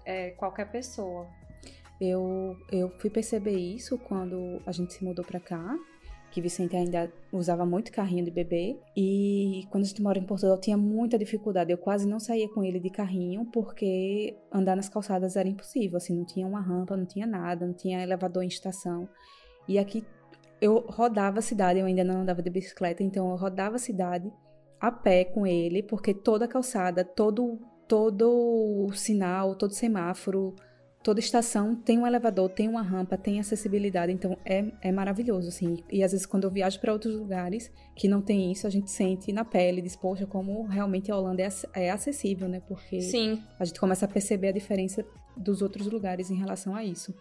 é, 0.05 0.31
qualquer 0.31 0.71
pessoa. 0.71 1.27
Eu, 2.01 2.57
eu 2.73 2.89
fui 2.99 3.11
perceber 3.11 3.57
isso 3.57 3.99
quando 3.99 4.61
a 4.67 4.73
gente 4.73 4.95
se 4.95 5.05
mudou 5.05 5.25
para 5.25 5.39
cá, 5.39 5.77
que 6.31 6.41
Vicente 6.41 6.75
ainda 6.75 7.13
usava 7.31 7.67
muito 7.67 7.93
carrinho 7.93 8.25
de 8.25 8.31
bebê. 8.31 8.79
E 8.97 9.67
quando 9.71 9.85
a 9.85 9.87
gente 9.87 10.03
mora 10.03 10.19
em 10.19 10.25
Portugal, 10.25 10.59
tinha 10.59 10.77
muita 10.77 11.19
dificuldade. 11.19 11.71
Eu 11.71 11.79
quase 11.79 12.09
não 12.09 12.19
saía 12.19 12.49
com 12.49 12.65
ele 12.65 12.81
de 12.81 12.89
carrinho, 12.89 13.45
porque 13.47 14.37
andar 14.51 14.77
nas 14.77 14.89
calçadas 14.89 15.37
era 15.37 15.49
impossível. 15.49 15.99
Assim, 15.99 16.17
não 16.17 16.25
tinha 16.25 16.47
uma 16.47 16.61
rampa, 16.61 16.97
não 16.97 17.05
tinha 17.05 17.27
nada, 17.27 17.67
não 17.67 17.75
tinha 17.75 18.03
elevador 18.03 18.43
em 18.43 18.49
estação. 18.49 19.09
E 19.69 19.79
aqui 19.79 20.05
eu 20.61 20.85
rodava 20.89 21.39
a 21.39 21.43
cidade, 21.43 21.79
eu 21.81 21.87
ainda 21.87 22.05
não 22.05 22.21
andava 22.21 22.43
de 22.43 22.51
bicicleta, 22.51 23.03
então 23.03 23.31
eu 23.31 23.37
rodava 23.37 23.77
a 23.77 23.79
cidade 23.79 24.31
a 24.81 24.91
pé 24.91 25.25
com 25.25 25.47
ele, 25.47 25.83
porque 25.83 26.15
toda 26.15 26.47
a 26.47 26.49
calçada, 26.49 27.05
todo 27.05 27.59
todo 27.87 28.89
sinal, 28.95 29.57
todo 29.57 29.75
semáforo, 29.75 30.55
toda 31.03 31.19
estação 31.19 31.75
tem 31.75 31.99
um 31.99 32.07
elevador, 32.07 32.49
tem 32.49 32.69
uma 32.69 32.83
rampa, 32.83 33.19
tem 33.19 33.41
acessibilidade, 33.41 34.13
então 34.13 34.39
é, 34.45 34.65
é 34.81 34.93
maravilhoso, 34.93 35.49
assim. 35.49 35.79
E 35.91 36.05
às 36.05 36.13
vezes 36.13 36.25
quando 36.25 36.45
eu 36.45 36.51
viajo 36.51 36.79
para 36.79 36.93
outros 36.93 37.17
lugares 37.17 37.69
que 37.97 38.07
não 38.07 38.23
tem 38.23 38.53
isso, 38.53 38.65
a 38.67 38.71
gente 38.71 38.91
sente 38.91 39.33
na 39.33 39.45
pele, 39.45 39.83
diz, 39.83 39.97
poxa, 39.97 40.25
como 40.25 40.63
realmente 40.67 41.11
a 41.11 41.17
Holanda 41.17 41.43
é, 41.43 41.49
é 41.75 41.91
acessível, 41.91 42.49
né? 42.49 42.63
Porque 42.69 43.01
Sim. 43.01 43.43
a 43.59 43.65
gente 43.65 43.81
começa 43.81 44.05
a 44.05 44.09
perceber 44.09 44.49
a 44.49 44.53
diferença 44.53 45.05
dos 45.37 45.61
outros 45.61 45.89
lugares 45.89 46.31
em 46.31 46.37
relação 46.37 46.77
a 46.77 46.85
isso 46.85 47.13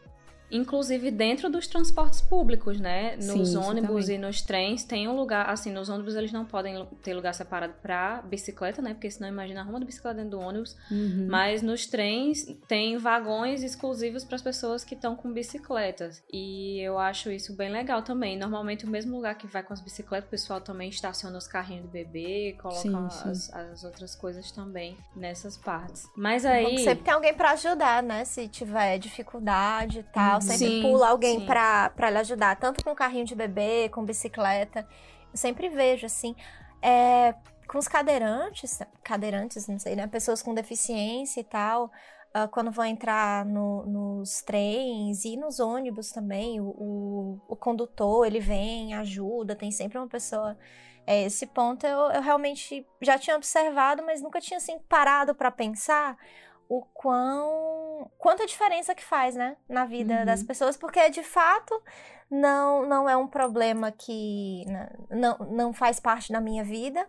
inclusive 0.51 1.11
dentro 1.11 1.49
dos 1.49 1.67
transportes 1.67 2.21
públicos, 2.21 2.79
né? 2.79 3.15
Nos 3.17 3.49
Sim, 3.49 3.57
ônibus 3.57 4.09
e 4.09 4.17
nos 4.17 4.41
trens 4.41 4.83
tem 4.83 5.07
um 5.07 5.15
lugar, 5.15 5.49
assim, 5.49 5.71
nos 5.71 5.89
ônibus 5.89 6.15
eles 6.15 6.31
não 6.31 6.45
podem 6.45 6.85
ter 7.03 7.13
lugar 7.13 7.33
separado 7.33 7.73
para 7.81 8.21
bicicleta, 8.23 8.81
né? 8.81 8.93
Porque 8.93 9.09
senão 9.09 9.29
imagina 9.29 9.61
arruma 9.61 9.79
de 9.79 9.85
bicicleta 9.85 10.17
dentro 10.17 10.31
do 10.31 10.39
ônibus. 10.39 10.75
Uhum. 10.89 11.27
Mas 11.29 11.61
nos 11.61 11.85
trens 11.85 12.45
tem 12.67 12.97
vagões 12.97 13.63
exclusivos 13.63 14.23
para 14.23 14.35
as 14.35 14.41
pessoas 14.41 14.83
que 14.83 14.95
estão 14.95 15.15
com 15.15 15.31
bicicletas. 15.31 16.23
E 16.31 16.79
eu 16.79 16.97
acho 16.97 17.31
isso 17.31 17.55
bem 17.55 17.69
legal 17.71 18.01
também. 18.01 18.37
Normalmente 18.37 18.85
o 18.85 18.89
mesmo 18.89 19.15
lugar 19.15 19.35
que 19.35 19.47
vai 19.47 19.61
com 19.61 19.73
as 19.73 19.81
bicicletas, 19.81 20.27
o 20.27 20.31
pessoal 20.31 20.61
também 20.61 20.89
estaciona 20.89 21.37
os 21.37 21.47
carrinhos 21.47 21.85
do 21.85 21.91
bebê, 21.91 22.55
coloca 22.59 22.81
sim, 22.81 23.09
sim. 23.09 23.29
As, 23.29 23.53
as, 23.53 23.83
outras 23.83 24.15
coisas 24.15 24.51
também 24.51 24.97
nessas 25.15 25.57
partes. 25.57 26.07
Mas 26.15 26.45
aí 26.45 26.79
sempre 26.79 27.03
tem 27.03 27.13
alguém 27.13 27.33
para 27.33 27.51
ajudar, 27.51 28.01
né? 28.01 28.25
Se 28.25 28.47
tiver 28.47 28.97
dificuldade 28.97 29.99
e 29.99 30.03
tal 30.03 30.38
sempre 30.41 30.67
sim, 30.67 30.81
pula 30.81 31.09
alguém 31.09 31.45
pra 31.45 32.09
lhe 32.09 32.17
ajudar, 32.17 32.55
tanto 32.57 32.83
com 32.83 32.93
carrinho 32.95 33.25
de 33.25 33.35
bebê, 33.35 33.89
com 33.89 34.03
bicicleta. 34.03 34.87
Eu 35.31 35.37
sempre 35.37 35.69
vejo, 35.69 36.05
assim, 36.05 36.35
é, 36.81 37.33
com 37.67 37.77
os 37.77 37.87
cadeirantes, 37.87 38.79
cadeirantes, 39.03 39.67
não 39.67 39.77
sei, 39.77 39.95
né? 39.95 40.07
Pessoas 40.07 40.41
com 40.41 40.53
deficiência 40.53 41.39
e 41.39 41.43
tal, 41.43 41.91
uh, 42.35 42.47
quando 42.51 42.71
vão 42.71 42.85
entrar 42.85 43.45
no, 43.45 43.85
nos 43.85 44.41
trens 44.41 45.23
e 45.23 45.37
nos 45.37 45.59
ônibus 45.59 46.11
também, 46.11 46.59
o, 46.59 46.65
o, 46.65 47.41
o, 47.47 47.55
condutor, 47.55 48.25
ele 48.25 48.39
vem, 48.39 48.93
ajuda, 48.95 49.55
tem 49.55 49.71
sempre 49.71 49.97
uma 49.97 50.07
pessoa... 50.07 50.57
É, 51.07 51.23
esse 51.23 51.47
ponto 51.47 51.87
eu, 51.87 52.11
eu 52.11 52.21
realmente 52.21 52.85
já 53.01 53.17
tinha 53.17 53.35
observado, 53.35 54.03
mas 54.05 54.21
nunca 54.21 54.39
tinha, 54.39 54.57
assim, 54.57 54.77
parado 54.87 55.33
para 55.33 55.49
pensar 55.49 56.15
o 56.69 56.83
quão 56.93 58.09
quanta 58.17 58.45
diferença 58.45 58.93
que 58.93 59.03
faz, 59.03 59.35
né, 59.35 59.57
na 59.67 59.85
vida 59.85 60.19
uhum. 60.19 60.25
das 60.25 60.43
pessoas, 60.43 60.77
porque 60.77 61.09
de 61.09 61.23
fato 61.23 61.81
não 62.29 62.85
não 62.85 63.09
é 63.09 63.17
um 63.17 63.27
problema 63.27 63.91
que 63.91 64.63
né, 64.67 64.89
não, 65.09 65.37
não 65.51 65.73
faz 65.73 65.99
parte 65.99 66.31
da 66.31 66.39
minha 66.39 66.63
vida, 66.63 67.05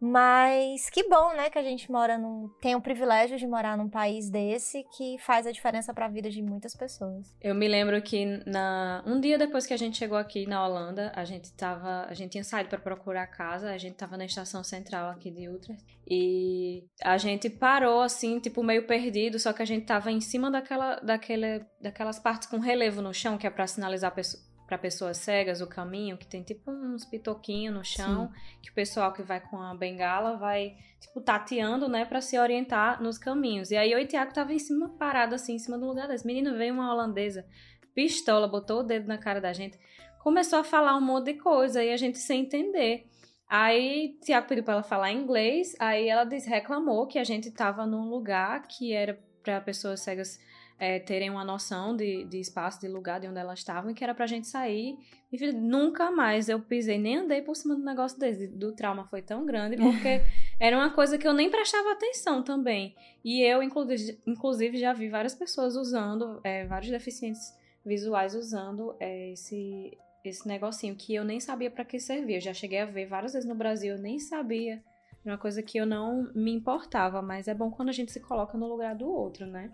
mas 0.00 0.88
que 0.90 1.08
bom, 1.08 1.34
né, 1.34 1.50
que 1.50 1.58
a 1.58 1.62
gente 1.62 1.90
mora 1.90 2.16
num. 2.16 2.48
tem 2.60 2.74
o 2.74 2.80
privilégio 2.80 3.36
de 3.36 3.46
morar 3.46 3.76
num 3.76 3.88
país 3.88 4.30
desse 4.30 4.84
que 4.96 5.18
faz 5.18 5.46
a 5.46 5.52
diferença 5.52 5.92
para 5.92 6.06
a 6.06 6.08
vida 6.08 6.30
de 6.30 6.40
muitas 6.40 6.74
pessoas. 6.74 7.34
Eu 7.40 7.54
me 7.54 7.66
lembro 7.66 8.00
que 8.00 8.24
na 8.46 9.02
um 9.06 9.20
dia 9.20 9.36
depois 9.36 9.66
que 9.66 9.74
a 9.74 9.76
gente 9.76 9.98
chegou 9.98 10.16
aqui 10.16 10.46
na 10.46 10.64
Holanda, 10.64 11.12
a 11.14 11.24
gente 11.24 11.52
tava, 11.52 12.06
a 12.08 12.14
gente 12.14 12.32
tinha 12.32 12.44
saído 12.44 12.68
para 12.68 12.78
procurar 12.78 13.26
casa, 13.26 13.70
a 13.70 13.78
gente 13.78 13.96
tava 13.96 14.16
na 14.16 14.24
estação 14.24 14.62
central 14.62 15.10
aqui 15.10 15.30
de 15.30 15.48
Utrecht 15.48 15.84
e 16.06 16.84
a 17.02 17.18
gente 17.18 17.50
parou 17.50 18.00
assim, 18.00 18.38
tipo 18.38 18.62
meio 18.62 18.86
perdido, 18.86 19.38
só 19.38 19.52
que 19.52 19.62
a 19.62 19.66
gente 19.66 19.84
tava 19.84 20.12
em 20.12 20.20
cima 20.20 20.50
daquela 20.50 20.96
daquele, 21.00 21.64
daquelas 21.80 22.18
partes 22.18 22.48
com 22.48 22.58
relevo 22.58 23.02
no 23.02 23.12
chão 23.12 23.36
que 23.36 23.46
é 23.46 23.50
para 23.50 23.66
sinalizar 23.66 24.08
a 24.10 24.14
pessoa 24.14 24.48
para 24.68 24.76
pessoas 24.76 25.16
cegas 25.16 25.62
o 25.62 25.66
caminho, 25.66 26.18
que 26.18 26.26
tem 26.26 26.42
tipo 26.42 26.70
uns 26.70 27.02
pitoquinhos 27.06 27.74
no 27.74 27.82
chão, 27.82 28.26
Sim. 28.26 28.60
que 28.60 28.70
o 28.70 28.74
pessoal 28.74 29.14
que 29.14 29.22
vai 29.22 29.40
com 29.40 29.58
a 29.58 29.74
bengala 29.74 30.36
vai 30.36 30.76
tipo 31.00 31.22
tateando, 31.22 31.88
né, 31.88 32.04
para 32.04 32.20
se 32.20 32.38
orientar 32.38 33.02
nos 33.02 33.16
caminhos. 33.16 33.70
E 33.70 33.76
aí 33.76 33.90
eu 33.90 33.98
e 33.98 34.04
o 34.04 34.06
Tiago 34.06 34.34
tava 34.34 34.52
em 34.52 34.58
cima 34.58 34.90
parado 34.90 35.34
assim, 35.34 35.54
em 35.54 35.58
cima 35.58 35.78
do 35.78 35.86
lugar 35.86 36.06
desse. 36.06 36.26
Menino 36.26 36.54
veio 36.54 36.74
uma 36.74 36.92
holandesa, 36.92 37.46
pistola, 37.94 38.46
botou 38.46 38.80
o 38.80 38.82
dedo 38.82 39.08
na 39.08 39.16
cara 39.16 39.40
da 39.40 39.54
gente, 39.54 39.78
começou 40.18 40.58
a 40.58 40.64
falar 40.64 40.94
um 40.98 41.00
monte 41.00 41.32
de 41.32 41.34
coisa 41.40 41.82
e 41.82 41.90
a 41.90 41.96
gente 41.96 42.18
sem 42.18 42.42
entender. 42.42 43.06
Aí 43.48 44.18
Tiago 44.22 44.46
pediu 44.46 44.62
para 44.62 44.74
ela 44.74 44.82
falar 44.82 45.10
inglês, 45.10 45.74
aí 45.78 46.10
ela 46.10 46.28
reclamou 46.46 47.06
que 47.06 47.18
a 47.18 47.24
gente 47.24 47.50
tava 47.50 47.86
num 47.86 48.10
lugar 48.10 48.68
que 48.68 48.92
era 48.92 49.18
para 49.42 49.62
pessoas 49.62 50.00
cegas 50.00 50.38
é, 50.78 51.00
terem 51.00 51.28
uma 51.28 51.44
noção 51.44 51.96
de, 51.96 52.24
de 52.24 52.38
espaço, 52.38 52.80
de 52.80 52.86
lugar, 52.86 53.18
de 53.18 53.26
onde 53.26 53.38
elas 53.38 53.58
estavam, 53.58 53.90
e 53.90 53.94
que 53.94 54.04
era 54.04 54.14
pra 54.14 54.26
gente 54.26 54.46
sair. 54.46 54.96
E 55.32 55.52
nunca 55.52 56.10
mais 56.10 56.48
eu 56.48 56.60
pisei, 56.60 56.98
nem 56.98 57.16
andei 57.16 57.42
por 57.42 57.56
cima 57.56 57.74
do 57.74 57.82
negócio 57.82 58.18
desse. 58.18 58.46
Do 58.46 58.72
trauma 58.72 59.04
foi 59.06 59.20
tão 59.20 59.44
grande, 59.44 59.76
porque 59.76 60.22
era 60.60 60.76
uma 60.76 60.90
coisa 60.90 61.18
que 61.18 61.26
eu 61.26 61.32
nem 61.32 61.50
prestava 61.50 61.92
atenção 61.92 62.42
também. 62.42 62.94
E 63.24 63.42
eu, 63.42 63.60
inclusive, 63.62 64.78
já 64.78 64.92
vi 64.92 65.08
várias 65.08 65.34
pessoas 65.34 65.74
usando, 65.74 66.40
é, 66.44 66.64
vários 66.66 66.90
deficientes 66.90 67.52
visuais 67.84 68.34
usando 68.34 68.94
é, 69.00 69.32
esse, 69.32 69.98
esse 70.24 70.46
negocinho 70.46 70.94
que 70.94 71.14
eu 71.14 71.24
nem 71.24 71.40
sabia 71.40 71.70
para 71.70 71.84
que 71.84 71.98
servia. 71.98 72.36
Eu 72.36 72.40
já 72.40 72.54
cheguei 72.54 72.78
a 72.78 72.86
ver 72.86 73.06
várias 73.06 73.32
vezes 73.32 73.48
no 73.48 73.54
Brasil, 73.54 73.96
eu 73.96 74.00
nem 74.00 74.20
sabia. 74.20 74.80
Uma 75.24 75.36
coisa 75.36 75.62
que 75.62 75.76
eu 75.76 75.84
não 75.84 76.30
me 76.34 76.52
importava, 76.52 77.20
mas 77.20 77.48
é 77.48 77.54
bom 77.54 77.70
quando 77.70 77.88
a 77.88 77.92
gente 77.92 78.12
se 78.12 78.20
coloca 78.20 78.56
no 78.56 78.68
lugar 78.68 78.94
do 78.94 79.10
outro, 79.10 79.44
né? 79.44 79.70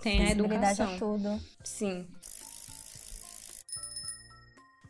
Tem 0.00 0.24
a 0.24 0.30
educação. 0.30 0.98
Tudo. 0.98 1.40
Sim. 1.64 2.06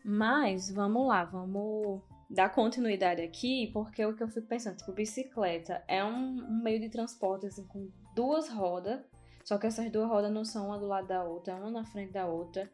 Mas, 0.05 0.71
vamos 0.71 1.09
lá, 1.09 1.25
vamos 1.25 2.01
dar 2.29 2.49
continuidade 2.51 3.23
aqui, 3.23 3.71
porque 3.73 4.03
é 4.03 4.07
o 4.07 4.15
que 4.15 4.23
eu 4.23 4.29
fico 4.29 4.47
pensando, 4.47 4.77
tipo, 4.77 4.93
bicicleta 4.93 5.83
é 5.87 6.05
um, 6.05 6.39
um 6.45 6.63
meio 6.63 6.81
de 6.81 6.89
transporte, 6.89 7.47
assim, 7.47 7.65
com 7.67 7.89
duas 8.15 8.49
rodas, 8.49 9.01
só 9.45 9.59
que 9.59 9.67
essas 9.67 9.91
duas 9.91 10.09
rodas 10.09 10.33
não 10.33 10.45
são 10.45 10.69
uma 10.69 10.79
do 10.79 10.87
lado 10.87 11.07
da 11.07 11.23
outra, 11.23 11.57
uma 11.57 11.71
na 11.71 11.85
frente 11.85 12.13
da 12.13 12.27
outra, 12.27 12.71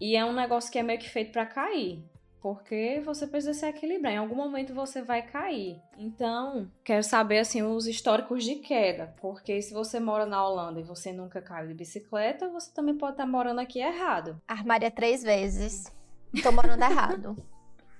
e 0.00 0.16
é 0.16 0.24
um 0.24 0.32
negócio 0.32 0.70
que 0.70 0.78
é 0.78 0.82
meio 0.82 0.98
que 0.98 1.08
feito 1.08 1.32
para 1.32 1.46
cair, 1.46 2.04
porque 2.46 3.02
você 3.04 3.26
precisa 3.26 3.52
se 3.52 3.66
equilibrar. 3.66 4.12
Em 4.12 4.18
algum 4.18 4.36
momento 4.36 4.72
você 4.72 5.02
vai 5.02 5.20
cair. 5.20 5.80
Então, 5.98 6.70
quero 6.84 7.02
saber 7.02 7.38
assim 7.38 7.60
os 7.60 7.88
históricos 7.88 8.44
de 8.44 8.54
queda, 8.54 9.12
porque 9.20 9.60
se 9.60 9.74
você 9.74 9.98
mora 9.98 10.24
na 10.24 10.46
Holanda 10.46 10.78
e 10.78 10.84
você 10.84 11.12
nunca 11.12 11.42
caiu 11.42 11.66
de 11.66 11.74
bicicleta, 11.74 12.48
você 12.48 12.72
também 12.72 12.96
pode 12.96 13.14
estar 13.14 13.26
morando 13.26 13.58
aqui 13.58 13.80
errado. 13.80 14.40
Armaria 14.46 14.92
três 14.92 15.24
vezes. 15.24 15.92
Tô 16.40 16.52
morando 16.52 16.84
errado. 16.84 17.36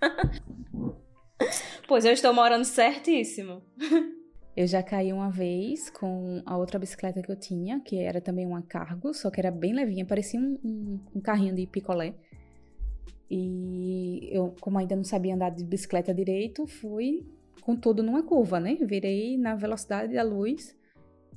pois 1.88 2.04
eu 2.04 2.12
estou 2.12 2.32
morando 2.32 2.64
certíssimo. 2.64 3.64
Eu 4.56 4.66
já 4.66 4.82
caí 4.82 5.12
uma 5.12 5.30
vez 5.30 5.90
com 5.90 6.42
a 6.46 6.56
outra 6.56 6.78
bicicleta 6.78 7.20
que 7.20 7.30
eu 7.30 7.36
tinha, 7.38 7.78
que 7.78 7.98
era 7.98 8.22
também 8.22 8.46
uma 8.46 8.62
cargo, 8.62 9.12
só 9.12 9.30
que 9.30 9.38
era 9.38 9.50
bem 9.50 9.74
levinha, 9.74 10.06
parecia 10.06 10.40
um, 10.40 10.58
um, 10.64 11.00
um 11.16 11.20
carrinho 11.20 11.54
de 11.54 11.66
picolé. 11.66 12.14
E 13.30 14.28
eu, 14.30 14.54
como 14.60 14.78
ainda 14.78 14.94
não 14.94 15.04
sabia 15.04 15.34
andar 15.34 15.50
de 15.50 15.64
bicicleta 15.64 16.14
direito, 16.14 16.66
fui 16.66 17.26
com 17.60 17.74
tudo 17.74 18.02
numa 18.02 18.22
curva, 18.22 18.60
né? 18.60 18.76
Virei 18.80 19.36
na 19.36 19.54
velocidade 19.54 20.14
da 20.14 20.22
luz 20.22 20.76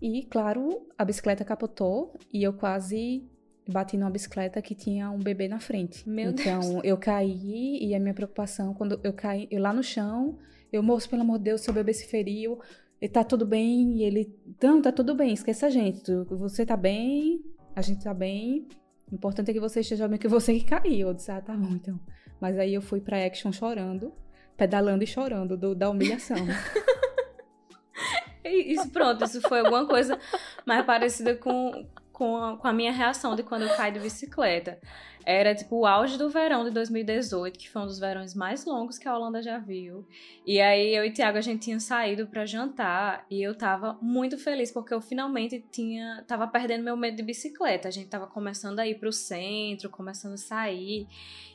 e, 0.02 0.24
claro, 0.24 0.88
a 0.98 1.04
bicicleta 1.04 1.44
capotou 1.44 2.14
e 2.32 2.44
eu 2.44 2.54
quase 2.54 3.28
bati 3.68 3.98
numa 3.98 4.10
bicicleta 4.10 4.62
que 4.62 4.74
tinha 4.74 5.12
um 5.12 5.20
bebê 5.20 5.48
na 5.48 5.60
frente. 5.60 6.08
Meu 6.08 6.32
então, 6.32 6.60
Deus. 6.60 6.82
eu 6.84 6.98
caí 6.98 7.78
e 7.82 7.94
a 7.94 8.00
minha 8.00 8.14
preocupação, 8.14 8.74
quando 8.74 9.00
eu 9.04 9.14
caí, 9.14 9.48
eu 9.52 9.62
lá 9.62 9.74
no 9.74 9.84
chão, 9.84 10.38
eu, 10.72 10.82
moço, 10.82 11.10
pelo 11.10 11.22
amor 11.22 11.38
de 11.38 11.46
Deus, 11.46 11.62
seu 11.62 11.74
bebê 11.74 11.94
se 11.94 12.08
feriu, 12.08 12.60
ele 13.02 13.12
tá 13.12 13.24
tudo 13.24 13.46
bem, 13.46 13.98
e 13.98 14.04
ele, 14.04 14.36
não, 14.62 14.82
tá 14.82 14.92
tudo 14.92 15.16
bem, 15.16 15.34
esqueça 15.34 15.68
a 15.68 15.70
gente, 15.70 16.04
você 16.30 16.66
tá 16.66 16.76
bem, 16.76 17.42
a 17.76 17.82
gente 17.82 18.04
tá 18.04 18.14
bem, 18.14 18.68
o 19.12 19.16
importante 19.16 19.52
é 19.52 19.54
que 19.54 19.60
você 19.60 19.80
esteja 19.80 20.08
bem, 20.08 20.20
que 20.20 20.28
você 20.28 20.54
que 20.54 20.66
caiu. 20.66 21.10
Eu 21.10 21.14
disse, 21.14 21.32
ah, 21.32 21.42
tá 21.42 21.56
bom, 21.56 21.72
então. 21.72 22.00
Mas 22.40 22.58
aí 22.58 22.74
eu 22.74 22.82
fui 22.82 23.02
pra 23.02 23.26
action 23.26 23.52
chorando, 23.52 24.14
pedalando 24.56 25.04
e 25.04 25.08
chorando 25.08 25.58
do, 25.58 25.76
da 25.76 25.90
humilhação. 25.90 26.38
isso, 28.44 28.90
pronto, 28.90 29.24
isso 29.24 29.42
foi 29.42 29.60
alguma 29.60 29.88
coisa 29.88 30.20
mais 30.66 30.86
parecida 30.86 31.36
com, 31.36 31.86
com 32.20 32.36
a, 32.36 32.58
com 32.58 32.68
a 32.68 32.74
minha 32.74 32.92
reação 32.92 33.34
de 33.34 33.44
quando 33.44 33.62
eu 33.62 33.74
caí 33.78 33.94
de 33.94 34.00
bicicleta. 34.00 34.78
Era 35.26 35.56
tipo 35.56 35.78
o 35.78 35.86
auge 35.86 36.18
do 36.18 36.30
verão 36.30 36.66
de 36.66 36.72
2018, 36.72 37.58
que 37.58 37.70
foi 37.70 37.82
um 37.82 37.86
dos 37.86 37.98
verões 37.98 38.36
mais 38.36 38.66
longos 38.66 38.98
que 38.98 39.08
a 39.08 39.16
Holanda 39.16 39.42
já 39.42 39.58
viu. 39.58 40.06
E 40.46 40.60
aí 40.60 40.94
eu 40.94 41.06
e 41.06 41.12
Tiago 41.12 41.38
a 41.38 41.42
gente 41.42 41.62
tinha 41.62 41.80
saído 41.80 42.28
para 42.28 42.46
jantar 42.46 43.26
e 43.32 43.42
eu 43.42 43.56
tava 43.56 43.98
muito 44.02 44.38
feliz 44.38 44.70
porque 44.70 44.94
eu 44.94 45.00
finalmente 45.00 45.64
tinha 45.72 46.22
tava 46.28 46.46
perdendo 46.46 46.84
meu 46.84 46.98
medo 46.98 47.16
de 47.16 47.24
bicicleta. 47.24 47.88
A 47.88 47.92
gente 47.92 48.10
tava 48.10 48.28
começando 48.28 48.80
a 48.80 48.88
ir 48.88 49.00
pro 49.00 49.14
centro, 49.14 49.90
começando 49.90 50.34
a 50.34 50.38
sair. 50.38 51.08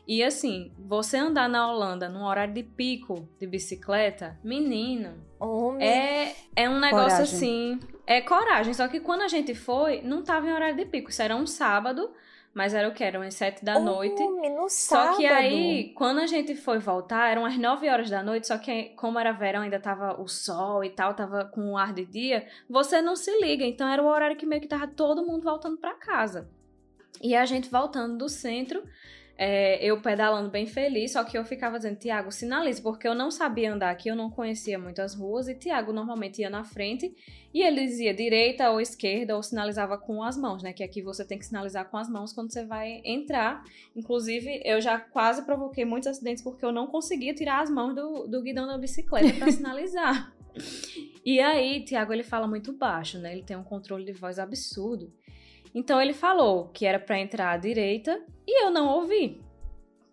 E 0.08 0.22
assim, 0.22 0.72
você 0.78 1.18
andar 1.18 1.48
na 1.48 1.70
Holanda 1.70 2.08
num 2.08 2.24
horário 2.24 2.54
de 2.54 2.62
pico 2.62 3.28
de 3.38 3.46
bicicleta, 3.46 4.38
menino, 4.42 5.14
Homem. 5.38 5.86
é, 5.86 6.36
é 6.56 6.70
um 6.70 6.80
negócio 6.80 7.18
Coragem. 7.18 7.36
assim. 7.36 7.93
É 8.06 8.20
coragem. 8.20 8.74
Só 8.74 8.86
que 8.88 9.00
quando 9.00 9.22
a 9.22 9.28
gente 9.28 9.54
foi, 9.54 10.02
não 10.02 10.22
tava 10.22 10.46
em 10.46 10.52
horário 10.52 10.76
de 10.76 10.84
pico. 10.84 11.10
Isso 11.10 11.22
era 11.22 11.34
um 11.34 11.46
sábado, 11.46 12.12
mas 12.52 12.74
era 12.74 12.88
o 12.88 12.92
que? 12.92 13.02
Eram 13.02 13.22
as 13.22 13.34
sete 13.34 13.64
da 13.64 13.78
noite. 13.78 14.22
No 14.22 14.68
Só 14.68 14.96
sábado. 14.96 15.16
que 15.16 15.26
aí, 15.26 15.92
quando 15.94 16.20
a 16.20 16.26
gente 16.26 16.54
foi 16.54 16.78
voltar, 16.78 17.30
eram 17.30 17.44
as 17.44 17.58
9 17.58 17.88
horas 17.88 18.10
da 18.10 18.22
noite, 18.22 18.46
só 18.46 18.58
que 18.58 18.90
como 18.90 19.18
era 19.18 19.32
verão, 19.32 19.62
ainda 19.62 19.80
tava 19.80 20.20
o 20.20 20.28
sol 20.28 20.84
e 20.84 20.90
tal, 20.90 21.14
tava 21.14 21.46
com 21.46 21.72
o 21.72 21.78
ar 21.78 21.92
de 21.92 22.04
dia, 22.04 22.46
você 22.68 23.02
não 23.02 23.16
se 23.16 23.30
liga. 23.40 23.64
Então 23.64 23.88
era 23.88 24.02
o 24.02 24.06
horário 24.06 24.36
que 24.36 24.46
meio 24.46 24.60
que 24.60 24.68
tava 24.68 24.86
todo 24.86 25.26
mundo 25.26 25.42
voltando 25.42 25.78
pra 25.78 25.94
casa. 25.94 26.48
E 27.22 27.34
a 27.34 27.44
gente 27.46 27.70
voltando 27.70 28.18
do 28.18 28.28
centro, 28.28 28.82
é, 29.36 29.84
eu 29.84 30.00
pedalando 30.00 30.48
bem 30.48 30.66
feliz, 30.66 31.12
só 31.12 31.24
que 31.24 31.36
eu 31.36 31.44
ficava 31.44 31.76
dizendo, 31.76 31.98
Tiago, 31.98 32.30
sinalize, 32.30 32.80
porque 32.80 33.06
eu 33.06 33.14
não 33.14 33.30
sabia 33.30 33.72
andar 33.72 33.90
aqui, 33.90 34.08
eu 34.08 34.14
não 34.14 34.30
conhecia 34.30 34.78
muitas 34.78 35.14
ruas, 35.14 35.48
e 35.48 35.54
Tiago 35.54 35.92
normalmente 35.92 36.40
ia 36.40 36.48
na 36.48 36.62
frente, 36.62 37.14
e 37.52 37.62
ele 37.62 37.84
dizia 37.84 38.14
direita 38.14 38.70
ou 38.70 38.80
esquerda, 38.80 39.34
ou 39.34 39.42
sinalizava 39.42 39.98
com 39.98 40.22
as 40.22 40.36
mãos, 40.36 40.62
né? 40.62 40.72
Que 40.72 40.84
aqui 40.84 41.02
você 41.02 41.24
tem 41.24 41.38
que 41.38 41.46
sinalizar 41.46 41.88
com 41.88 41.96
as 41.96 42.08
mãos 42.08 42.32
quando 42.32 42.52
você 42.52 42.64
vai 42.64 43.00
entrar. 43.04 43.64
Inclusive, 43.94 44.60
eu 44.64 44.80
já 44.80 44.98
quase 44.98 45.44
provoquei 45.44 45.84
muitos 45.84 46.08
acidentes 46.08 46.42
porque 46.42 46.64
eu 46.64 46.72
não 46.72 46.86
conseguia 46.86 47.34
tirar 47.34 47.60
as 47.60 47.70
mãos 47.70 47.94
do, 47.94 48.26
do 48.26 48.42
guidão 48.42 48.66
da 48.66 48.78
bicicleta 48.78 49.36
para 49.38 49.50
sinalizar. 49.52 50.32
E 51.24 51.40
aí, 51.40 51.84
Tiago, 51.84 52.12
ele 52.12 52.22
fala 52.22 52.46
muito 52.46 52.72
baixo, 52.72 53.18
né? 53.18 53.32
Ele 53.32 53.42
tem 53.42 53.56
um 53.56 53.64
controle 53.64 54.04
de 54.04 54.12
voz 54.12 54.38
absurdo. 54.38 55.12
Então 55.74 56.00
ele 56.00 56.12
falou 56.14 56.68
que 56.72 56.86
era 56.86 56.98
para 56.98 57.18
entrar 57.18 57.50
à 57.52 57.56
direita 57.56 58.22
e 58.46 58.64
eu 58.64 58.70
não 58.70 58.86
ouvi. 58.88 59.42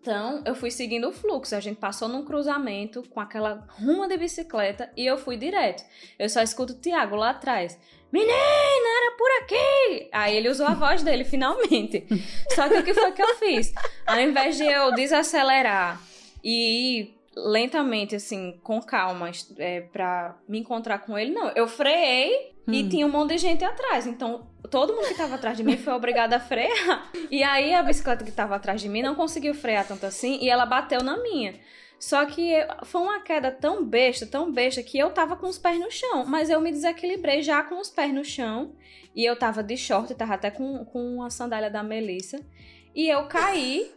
Então 0.00 0.42
eu 0.44 0.54
fui 0.56 0.70
seguindo 0.70 1.08
o 1.08 1.12
fluxo. 1.12 1.54
A 1.54 1.60
gente 1.60 1.76
passou 1.78 2.08
num 2.08 2.24
cruzamento 2.24 3.02
com 3.08 3.20
aquela 3.20 3.64
ruma 3.78 4.08
de 4.08 4.16
bicicleta 4.16 4.90
e 4.96 5.06
eu 5.06 5.16
fui 5.16 5.36
direto. 5.36 5.84
Eu 6.18 6.28
só 6.28 6.42
escuto 6.42 6.72
o 6.72 6.76
Tiago 6.80 7.14
lá 7.14 7.30
atrás. 7.30 7.78
Menina, 8.10 8.32
era 8.32 9.16
por 9.16 9.30
aqui! 9.42 10.08
Aí 10.12 10.36
ele 10.36 10.48
usou 10.50 10.66
a 10.66 10.74
voz 10.74 11.02
dele 11.02 11.24
finalmente. 11.24 12.04
Só 12.54 12.68
que 12.68 12.74
o 12.78 12.84
que 12.84 12.92
foi 12.92 13.12
que 13.12 13.22
eu 13.22 13.34
fiz? 13.36 13.72
Ao 14.06 14.20
invés 14.20 14.58
de 14.58 14.66
eu 14.66 14.92
desacelerar 14.92 15.98
e 16.44 17.00
ir 17.00 17.14
lentamente, 17.34 18.14
assim, 18.16 18.60
com 18.62 18.82
calma, 18.82 19.30
é, 19.56 19.80
pra 19.80 20.36
me 20.46 20.58
encontrar 20.58 20.98
com 20.98 21.16
ele, 21.16 21.30
não. 21.30 21.48
Eu 21.56 21.66
freiei 21.66 22.52
e 22.68 22.82
Hum. 22.82 22.88
tinha 22.90 23.06
um 23.06 23.10
monte 23.10 23.30
de 23.30 23.38
gente 23.38 23.64
atrás. 23.64 24.06
Então, 24.06 24.46
todo 24.72 24.94
mundo 24.94 25.06
que 25.06 25.14
tava 25.14 25.34
atrás 25.34 25.54
de 25.54 25.62
mim 25.62 25.76
foi 25.76 25.92
obrigado 25.92 26.32
a 26.32 26.40
frear. 26.40 27.12
E 27.30 27.42
aí, 27.42 27.74
a 27.74 27.82
bicicleta 27.82 28.24
que 28.24 28.32
tava 28.32 28.56
atrás 28.56 28.80
de 28.80 28.88
mim 28.88 29.02
não 29.02 29.14
conseguiu 29.14 29.54
frear 29.54 29.86
tanto 29.86 30.06
assim 30.06 30.38
e 30.40 30.48
ela 30.48 30.64
bateu 30.64 31.02
na 31.02 31.18
minha. 31.18 31.60
Só 31.98 32.24
que 32.24 32.52
foi 32.84 33.02
uma 33.02 33.20
queda 33.20 33.50
tão 33.50 33.84
besta, 33.84 34.26
tão 34.26 34.50
besta, 34.50 34.82
que 34.82 34.98
eu 34.98 35.10
tava 35.10 35.36
com 35.36 35.46
os 35.46 35.58
pés 35.58 35.78
no 35.78 35.90
chão. 35.90 36.24
Mas 36.26 36.48
eu 36.48 36.60
me 36.60 36.72
desequilibrei 36.72 37.42
já 37.42 37.62
com 37.62 37.78
os 37.78 37.90
pés 37.90 38.12
no 38.12 38.24
chão. 38.24 38.74
E 39.14 39.24
eu 39.24 39.36
tava 39.36 39.62
de 39.62 39.76
short, 39.76 40.12
tava 40.14 40.34
até 40.34 40.50
com, 40.50 40.84
com 40.86 41.22
a 41.22 41.28
sandália 41.28 41.70
da 41.70 41.82
Melissa. 41.82 42.40
E 42.94 43.08
eu 43.08 43.26
caí. 43.26 43.90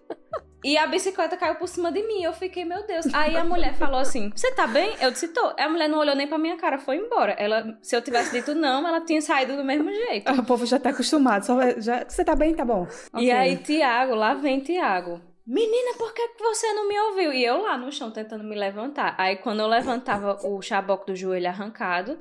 E 0.65 0.79
a 0.79 0.87
bicicleta 0.87 1.37
caiu 1.37 1.53
por 1.55 1.67
cima 1.67 1.91
de 1.91 2.01
mim. 2.07 2.23
Eu 2.23 2.33
fiquei, 2.33 2.65
meu 2.65 2.87
Deus. 2.87 3.05
Aí 3.13 3.37
a 3.37 3.45
mulher 3.45 3.75
falou 3.75 3.99
assim: 3.99 4.31
Você 4.35 4.51
tá 4.51 4.65
bem? 4.65 4.95
Eu 4.99 5.11
disse: 5.11 5.27
Tô. 5.27 5.53
A 5.59 5.69
mulher 5.69 5.87
não 5.87 5.99
olhou 5.99 6.15
nem 6.15 6.25
pra 6.27 6.39
minha 6.39 6.57
cara, 6.57 6.79
foi 6.79 6.97
embora. 6.97 7.33
Ela, 7.33 7.77
se 7.83 7.95
eu 7.95 8.01
tivesse 8.01 8.31
dito 8.31 8.55
não, 8.55 8.85
ela 8.87 8.99
tinha 9.01 9.21
saído 9.21 9.55
do 9.55 9.63
mesmo 9.63 9.93
jeito. 9.93 10.31
O 10.31 10.43
povo 10.43 10.65
já 10.65 10.79
tá 10.79 10.89
acostumado. 10.89 11.45
Só 11.45 11.55
já, 11.77 12.03
você 12.03 12.25
tá 12.25 12.35
bem? 12.35 12.55
Tá 12.55 12.65
bom. 12.65 12.87
E 13.15 13.29
aí, 13.29 13.57
Tiago, 13.57 14.15
lá 14.15 14.33
vem 14.33 14.59
Tiago. 14.59 15.21
Menina, 15.47 15.93
por 15.95 16.11
que 16.11 16.27
você 16.39 16.73
não 16.73 16.87
me 16.87 16.99
ouviu? 16.99 17.31
E 17.31 17.45
eu 17.45 17.61
lá 17.61 17.77
no 17.77 17.91
chão 17.91 18.09
tentando 18.09 18.43
me 18.43 18.55
levantar. 18.55 19.13
Aí, 19.15 19.35
quando 19.35 19.59
eu 19.59 19.67
levantava 19.67 20.39
o 20.43 20.59
chaboco 20.59 21.05
do 21.05 21.15
joelho 21.15 21.47
arrancado, 21.47 22.17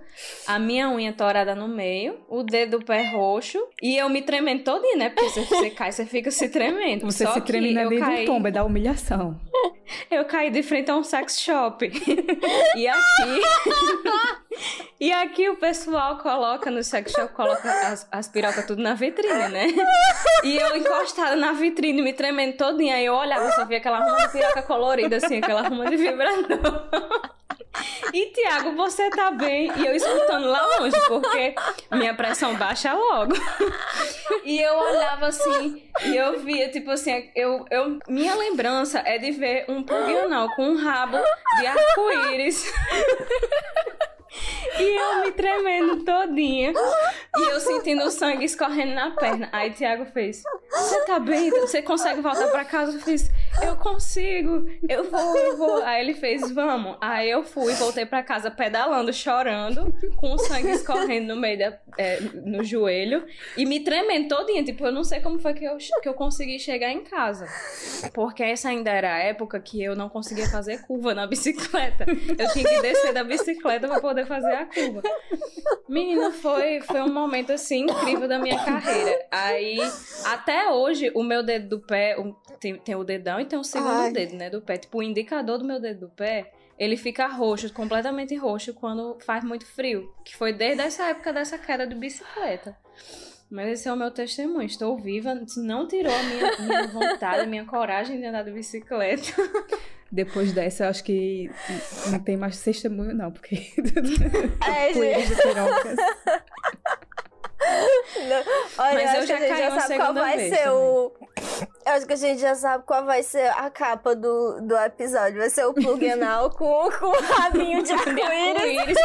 a 0.46 0.58
minha 0.58 0.90
unha 0.90 1.10
torada 1.10 1.54
no 1.54 1.66
meio, 1.66 2.20
o 2.28 2.42
dedo 2.42 2.78
do 2.78 2.84
pé 2.84 3.10
roxo, 3.10 3.66
e 3.80 3.96
eu 3.96 4.10
me 4.10 4.20
tremendo 4.20 4.64
todinha, 4.64 4.96
né? 4.96 5.08
Porque 5.08 5.30
você, 5.30 5.44
você 5.46 5.70
cai, 5.70 5.90
você 5.90 6.04
fica 6.04 6.30
se 6.30 6.50
tremendo. 6.50 7.06
Você 7.06 7.24
Só 7.24 7.32
se 7.32 7.40
treme 7.40 7.72
na 7.72 7.88
meio 7.88 7.98
caí, 7.98 8.26
do 8.26 8.32
tombo, 8.32 8.48
é 8.48 8.50
da 8.50 8.62
humilhação. 8.62 9.40
Eu 10.10 10.24
caí 10.24 10.50
de 10.50 10.62
frente 10.62 10.90
a 10.90 10.96
um 10.96 11.02
sex 11.02 11.38
shop. 11.38 11.86
e 12.74 12.88
aqui. 12.88 13.40
e 14.98 15.12
aqui 15.12 15.48
o 15.48 15.56
pessoal 15.56 16.18
coloca 16.18 16.70
no 16.70 16.82
sex 16.82 17.12
shop, 17.12 17.32
coloca 17.34 17.68
as, 17.68 18.08
as 18.10 18.28
pirocas 18.28 18.66
tudo 18.66 18.82
na 18.82 18.94
vitrine, 18.94 19.48
né? 19.48 19.66
E 20.42 20.56
eu 20.56 20.76
encostada 20.76 21.36
na 21.36 21.52
vitrine, 21.52 22.00
me 22.02 22.12
tremendo 22.12 22.56
todinha. 22.56 22.96
Aí 22.96 23.04
eu 23.04 23.13
olhava, 23.16 23.50
só 23.52 23.64
via 23.64 23.78
aquela 23.78 23.98
ruma 23.98 24.26
de 24.26 24.32
piroca 24.32 24.62
colorida, 24.62 25.16
assim, 25.16 25.38
aquela 25.38 25.68
ruma 25.68 25.86
de 25.86 25.96
vibrador. 25.96 26.90
E 28.12 28.26
Tiago, 28.26 28.72
você 28.76 29.10
tá 29.10 29.32
bem? 29.32 29.70
E 29.76 29.86
eu 29.86 29.94
escutando 29.94 30.46
lá 30.46 30.64
longe, 30.78 30.96
porque 31.08 31.54
minha 31.92 32.14
pressão 32.14 32.54
baixa 32.54 32.92
logo. 32.92 33.34
E 34.44 34.60
eu 34.60 34.74
olhava 34.74 35.26
assim, 35.26 35.82
e 36.04 36.16
eu 36.16 36.38
via, 36.40 36.70
tipo 36.70 36.90
assim, 36.90 37.30
eu, 37.34 37.64
eu, 37.70 37.98
minha 38.08 38.34
lembrança 38.34 39.02
é 39.04 39.18
de 39.18 39.32
ver 39.32 39.66
um 39.68 39.84
anal 40.24 40.48
com 40.54 40.68
um 40.68 40.76
rabo 40.76 41.18
de 41.58 41.66
arco-íris. 41.66 42.72
E 44.78 44.96
eu 44.96 45.20
me 45.20 45.32
tremendo 45.32 46.04
todinha. 46.04 46.72
E 47.36 47.42
eu 47.42 47.60
sentindo 47.60 48.04
o 48.04 48.10
sangue 48.10 48.44
escorrendo 48.44 48.94
na 48.94 49.10
perna. 49.12 49.48
Aí 49.52 49.70
Tiago 49.70 50.04
fez: 50.06 50.42
Você 50.74 51.04
tá 51.04 51.18
bem? 51.18 51.50
Você 51.50 51.82
consegue 51.82 52.20
voltar 52.20 52.48
pra 52.48 52.64
casa? 52.64 52.92
Eu 52.92 53.00
fiz: 53.00 53.30
Eu 53.62 53.76
consigo, 53.76 54.66
eu 54.88 55.10
vou, 55.10 55.36
eu 55.36 55.56
vou. 55.56 55.82
Aí 55.84 56.02
ele 56.02 56.14
fez: 56.14 56.50
Vamos. 56.50 56.96
Aí 57.00 57.30
eu 57.30 57.44
fui, 57.44 57.72
voltei 57.74 58.04
pra 58.04 58.22
casa 58.22 58.50
pedalando, 58.50 59.12
chorando, 59.12 59.94
com 60.16 60.32
o 60.34 60.38
sangue 60.38 60.70
escorrendo 60.70 61.34
no 61.34 61.40
meio 61.40 61.58
da, 61.58 61.78
é, 61.98 62.20
no 62.20 62.64
joelho 62.64 63.24
e 63.56 63.64
me 63.64 63.80
tremendo 63.80 64.28
todinha. 64.28 64.64
Tipo, 64.64 64.86
eu 64.86 64.92
não 64.92 65.04
sei 65.04 65.20
como 65.20 65.38
foi 65.38 65.54
que 65.54 65.64
eu, 65.64 65.76
que 66.02 66.08
eu 66.08 66.14
consegui 66.14 66.58
chegar 66.58 66.90
em 66.90 67.04
casa. 67.04 67.46
Porque 68.12 68.42
essa 68.42 68.68
ainda 68.68 68.90
era 68.90 69.14
a 69.14 69.18
época 69.18 69.60
que 69.60 69.82
eu 69.82 69.94
não 69.94 70.08
conseguia 70.08 70.48
fazer 70.48 70.82
curva 70.82 71.14
na 71.14 71.26
bicicleta. 71.26 72.04
Eu 72.08 72.52
tinha 72.52 72.64
que 72.64 72.80
descer 72.82 73.12
da 73.12 73.24
bicicleta 73.24 73.86
pra 73.88 74.00
poder 74.00 74.26
fazer 74.26 74.54
a 74.54 74.66
curva. 74.66 75.02
Menina, 75.88 76.30
foi, 76.32 76.80
foi 76.80 77.00
um 77.02 77.12
momento 77.12 77.52
assim 77.52 77.84
incrível 77.84 78.26
da 78.26 78.38
minha 78.38 78.62
carreira. 78.64 79.26
Aí, 79.30 79.78
até 80.24 80.63
hoje, 80.72 81.10
o 81.14 81.22
meu 81.22 81.42
dedo 81.42 81.68
do 81.68 81.80
pé, 81.80 82.18
o- 82.18 82.34
tem, 82.60 82.76
tem 82.78 82.94
o 82.94 83.04
dedão 83.04 83.40
e 83.40 83.44
tem 83.46 83.58
um 83.58 83.64
segundo 83.64 83.90
Ai. 83.90 84.12
dedo, 84.12 84.34
né, 84.36 84.50
do 84.50 84.60
pé. 84.62 84.76
Tipo, 84.78 84.98
o 84.98 85.02
indicador 85.02 85.58
do 85.58 85.64
meu 85.64 85.80
dedo 85.80 86.00
do 86.00 86.08
pé, 86.08 86.52
ele 86.78 86.96
fica 86.96 87.26
roxo, 87.26 87.72
completamente 87.72 88.34
roxo, 88.36 88.74
quando 88.74 89.16
faz 89.24 89.44
muito 89.44 89.66
frio. 89.66 90.12
Que 90.24 90.36
foi 90.36 90.52
desde 90.52 90.82
essa 90.82 91.04
época 91.04 91.32
dessa 91.32 91.56
queda 91.58 91.86
de 91.86 91.94
bicicleta. 91.94 92.76
Mas 93.50 93.68
esse 93.68 93.88
é 93.88 93.92
o 93.92 93.96
meu 93.96 94.10
testemunho. 94.10 94.66
Estou 94.66 94.96
viva. 94.98 95.38
Não 95.58 95.86
tirou 95.86 96.12
a 96.12 96.22
minha, 96.24 96.58
minha 96.60 96.86
vontade, 96.88 97.40
a 97.42 97.46
minha 97.46 97.64
coragem 97.64 98.18
de 98.18 98.26
andar 98.26 98.42
de 98.42 98.50
bicicleta. 98.50 99.22
Depois 100.10 100.52
dessa, 100.52 100.84
eu 100.84 100.88
acho 100.90 101.02
que 101.04 101.50
não 102.10 102.20
tem 102.20 102.36
mais 102.36 102.60
testemunho, 102.62 103.14
não, 103.14 103.30
porque. 103.32 103.56
É, 104.66 104.92
gente. 104.94 105.34
Olha, 108.78 108.94
Mas 108.94 109.14
eu 109.14 109.26
já 109.26 109.36
que 109.38 109.44
a 109.44 109.48
gente 109.48 109.58
já 109.58 109.80
sabe 109.80 109.96
qual 109.96 110.14
vai 110.14 110.38
ser 110.38 110.50
também. 110.56 110.68
o. 110.70 111.12
Eu 111.86 111.92
acho 111.92 112.06
que 112.06 112.12
a 112.12 112.16
gente 112.16 112.40
já 112.40 112.54
sabe 112.54 112.84
qual 112.84 113.04
vai 113.04 113.22
ser 113.22 113.46
a 113.48 113.68
capa 113.70 114.14
do, 114.14 114.60
do 114.62 114.76
episódio. 114.76 115.38
Vai 115.38 115.50
ser 115.50 115.64
o 115.64 115.74
plug 115.74 116.10
anal 116.10 116.50
com, 116.50 116.90
com 116.90 117.06
o 117.06 117.20
rabinho 117.20 117.82
de 117.82 117.92
arco-íris. 117.92 118.98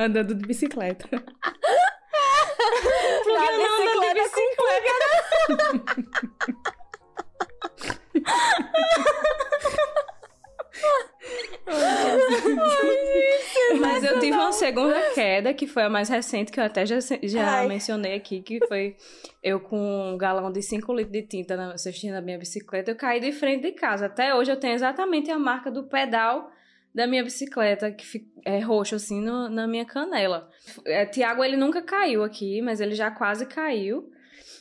Andando 0.00 0.34
de 0.34 0.46
bicicleta. 0.46 1.08
Plug 3.24 3.38
andando 3.38 4.00
de 4.00 4.14
bicicleta 4.14 4.92
com 13.72 13.78
Mas 13.80 14.04
eu 14.04 14.18
tive 14.20 14.36
uma 14.36 14.52
segunda 14.52 15.00
queda, 15.14 15.52
que 15.54 15.66
foi 15.66 15.82
a 15.84 15.90
mais 15.90 16.08
recente, 16.08 16.52
que 16.52 16.60
eu 16.60 16.64
até 16.64 16.84
já, 16.86 16.98
já 17.22 17.60
Ai. 17.60 17.68
mencionei 17.68 18.14
aqui, 18.14 18.40
que 18.42 18.64
foi 18.66 18.96
eu 19.42 19.60
com 19.60 20.12
um 20.12 20.18
galão 20.18 20.50
de 20.52 20.62
5 20.62 20.92
litros 20.94 21.12
de 21.12 21.22
tinta 21.22 21.56
na 21.56 21.76
cestinha 21.78 22.12
da 22.12 22.20
minha 22.20 22.38
bicicleta, 22.38 22.90
eu 22.90 22.96
caí 22.96 23.20
de 23.20 23.32
frente 23.32 23.62
de 23.62 23.72
casa. 23.72 24.06
Até 24.06 24.34
hoje 24.34 24.50
eu 24.52 24.56
tenho 24.58 24.74
exatamente 24.74 25.30
a 25.30 25.38
marca 25.38 25.70
do 25.70 25.84
pedal 25.84 26.50
da 26.94 27.06
minha 27.06 27.24
bicicleta, 27.24 27.90
que 27.90 28.04
é 28.44 28.58
roxo 28.60 28.94
assim 28.96 29.20
no- 29.20 29.48
na 29.48 29.66
minha 29.66 29.84
canela. 29.84 30.50
É, 30.84 31.06
Tiago, 31.06 31.42
ele 31.42 31.56
nunca 31.56 31.80
caiu 31.80 32.22
aqui, 32.22 32.60
mas 32.60 32.80
ele 32.80 32.94
já 32.94 33.10
quase 33.10 33.46
caiu, 33.46 34.10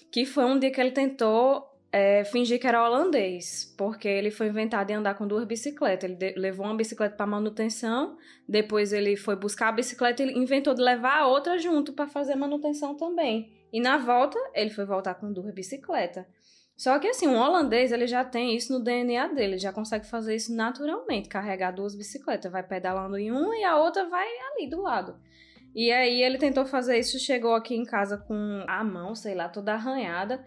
que 0.09 0.25
foi 0.25 0.45
um 0.45 0.57
dia 0.57 0.71
que 0.71 0.79
ele 0.79 0.91
tentou 0.91 1.65
é, 1.91 2.23
fingir 2.23 2.59
que 2.59 2.65
era 2.65 2.83
holandês, 2.83 3.73
porque 3.77 4.07
ele 4.07 4.31
foi 4.31 4.47
inventado 4.47 4.89
em 4.89 4.93
andar 4.93 5.15
com 5.15 5.27
duas 5.27 5.43
bicicletas. 5.43 6.09
Ele 6.09 6.33
levou 6.37 6.65
uma 6.65 6.75
bicicleta 6.75 7.15
para 7.15 7.25
manutenção, 7.25 8.17
depois 8.47 8.93
ele 8.93 9.15
foi 9.17 9.35
buscar 9.35 9.69
a 9.69 9.73
bicicleta 9.73 10.23
e 10.23 10.37
inventou 10.37 10.73
de 10.73 10.81
levar 10.81 11.19
a 11.19 11.27
outra 11.27 11.57
junto 11.57 11.91
para 11.91 12.07
fazer 12.07 12.35
manutenção 12.35 12.95
também. 12.95 13.51
E 13.73 13.81
na 13.81 13.97
volta, 13.97 14.39
ele 14.53 14.69
foi 14.69 14.85
voltar 14.85 15.15
com 15.15 15.31
duas 15.31 15.53
bicicletas. 15.53 16.25
Só 16.77 16.97
que 16.97 17.07
assim, 17.07 17.27
um 17.27 17.37
holandês, 17.37 17.91
ele 17.91 18.07
já 18.07 18.23
tem 18.23 18.55
isso 18.55 18.73
no 18.73 18.83
DNA 18.83 19.27
dele, 19.27 19.57
já 19.57 19.71
consegue 19.71 20.07
fazer 20.07 20.35
isso 20.35 20.55
naturalmente, 20.55 21.29
carregar 21.29 21.71
duas 21.71 21.93
bicicletas, 21.93 22.51
vai 22.51 22.63
pedalando 22.63 23.17
em 23.17 23.31
uma 23.31 23.55
e 23.55 23.63
a 23.63 23.77
outra 23.77 24.09
vai 24.09 24.27
ali 24.27 24.67
do 24.67 24.81
lado. 24.81 25.15
E 25.75 25.91
aí 25.91 26.21
ele 26.21 26.37
tentou 26.37 26.65
fazer 26.65 26.97
isso, 26.97 27.19
chegou 27.19 27.53
aqui 27.53 27.75
em 27.75 27.85
casa 27.85 28.17
com 28.17 28.63
a 28.67 28.83
mão, 28.83 29.15
sei 29.15 29.35
lá, 29.35 29.47
toda 29.47 29.73
arranhada, 29.73 30.43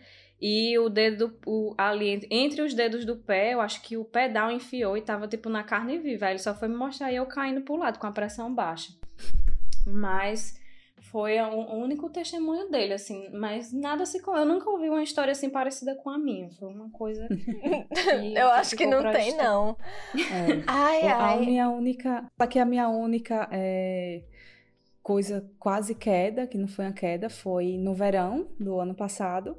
e 0.46 0.78
o 0.78 0.90
dedo 0.90 1.34
o, 1.46 1.74
ali 1.78 2.20
entre- 2.30 2.60
os 2.60 2.74
dedos 2.74 3.06
do 3.06 3.16
pé, 3.16 3.54
eu 3.54 3.62
acho 3.62 3.80
que 3.80 3.96
o 3.96 4.04
pedal 4.04 4.50
enfiou 4.50 4.94
e 4.94 5.00
tava 5.00 5.26
tipo 5.26 5.48
na 5.48 5.62
carne 5.64 5.96
viva. 5.96 6.26
Aí 6.26 6.32
ele 6.32 6.38
só 6.38 6.54
foi 6.54 6.68
me 6.68 6.76
mostrar 6.76 7.10
e 7.10 7.16
eu 7.16 7.24
caindo 7.24 7.62
pro 7.62 7.76
lado 7.76 7.98
com 7.98 8.06
a 8.06 8.12
pressão 8.12 8.54
baixa. 8.54 8.92
Mas 9.86 10.60
foi 11.00 11.40
o 11.40 11.46
o 11.46 11.76
único 11.76 12.10
testemunho 12.10 12.70
dele, 12.70 12.92
assim. 12.92 13.30
Mas 13.32 13.72
nada 13.72 14.04
se. 14.04 14.20
Eu 14.26 14.44
nunca 14.44 14.68
ouvi 14.68 14.90
uma 14.90 15.02
história 15.02 15.32
assim 15.32 15.48
parecida 15.48 15.94
com 15.94 16.10
a 16.10 16.18
minha. 16.18 16.50
Foi 16.50 16.68
uma 16.68 16.90
coisa. 16.90 17.26
que 17.32 18.38
Eu 18.38 18.48
acho 18.50 18.76
que 18.76 18.84
não 18.84 19.00
tem, 19.12 19.28
história. 19.28 19.48
não. 19.50 19.78
É. 20.14 20.62
Ai, 20.66 21.08
a 21.08 21.16
ai. 21.24 21.40
minha 21.40 21.70
única. 21.70 22.30
Aqui 22.38 22.58
a 22.58 22.66
minha 22.66 22.86
única 22.90 23.48
é, 23.50 24.24
coisa 25.02 25.50
quase 25.58 25.94
queda, 25.94 26.46
que 26.46 26.58
não 26.58 26.68
foi 26.68 26.84
uma 26.84 26.92
queda, 26.92 27.30
foi 27.30 27.78
no 27.78 27.94
verão 27.94 28.46
do 28.60 28.78
ano 28.78 28.94
passado. 28.94 29.56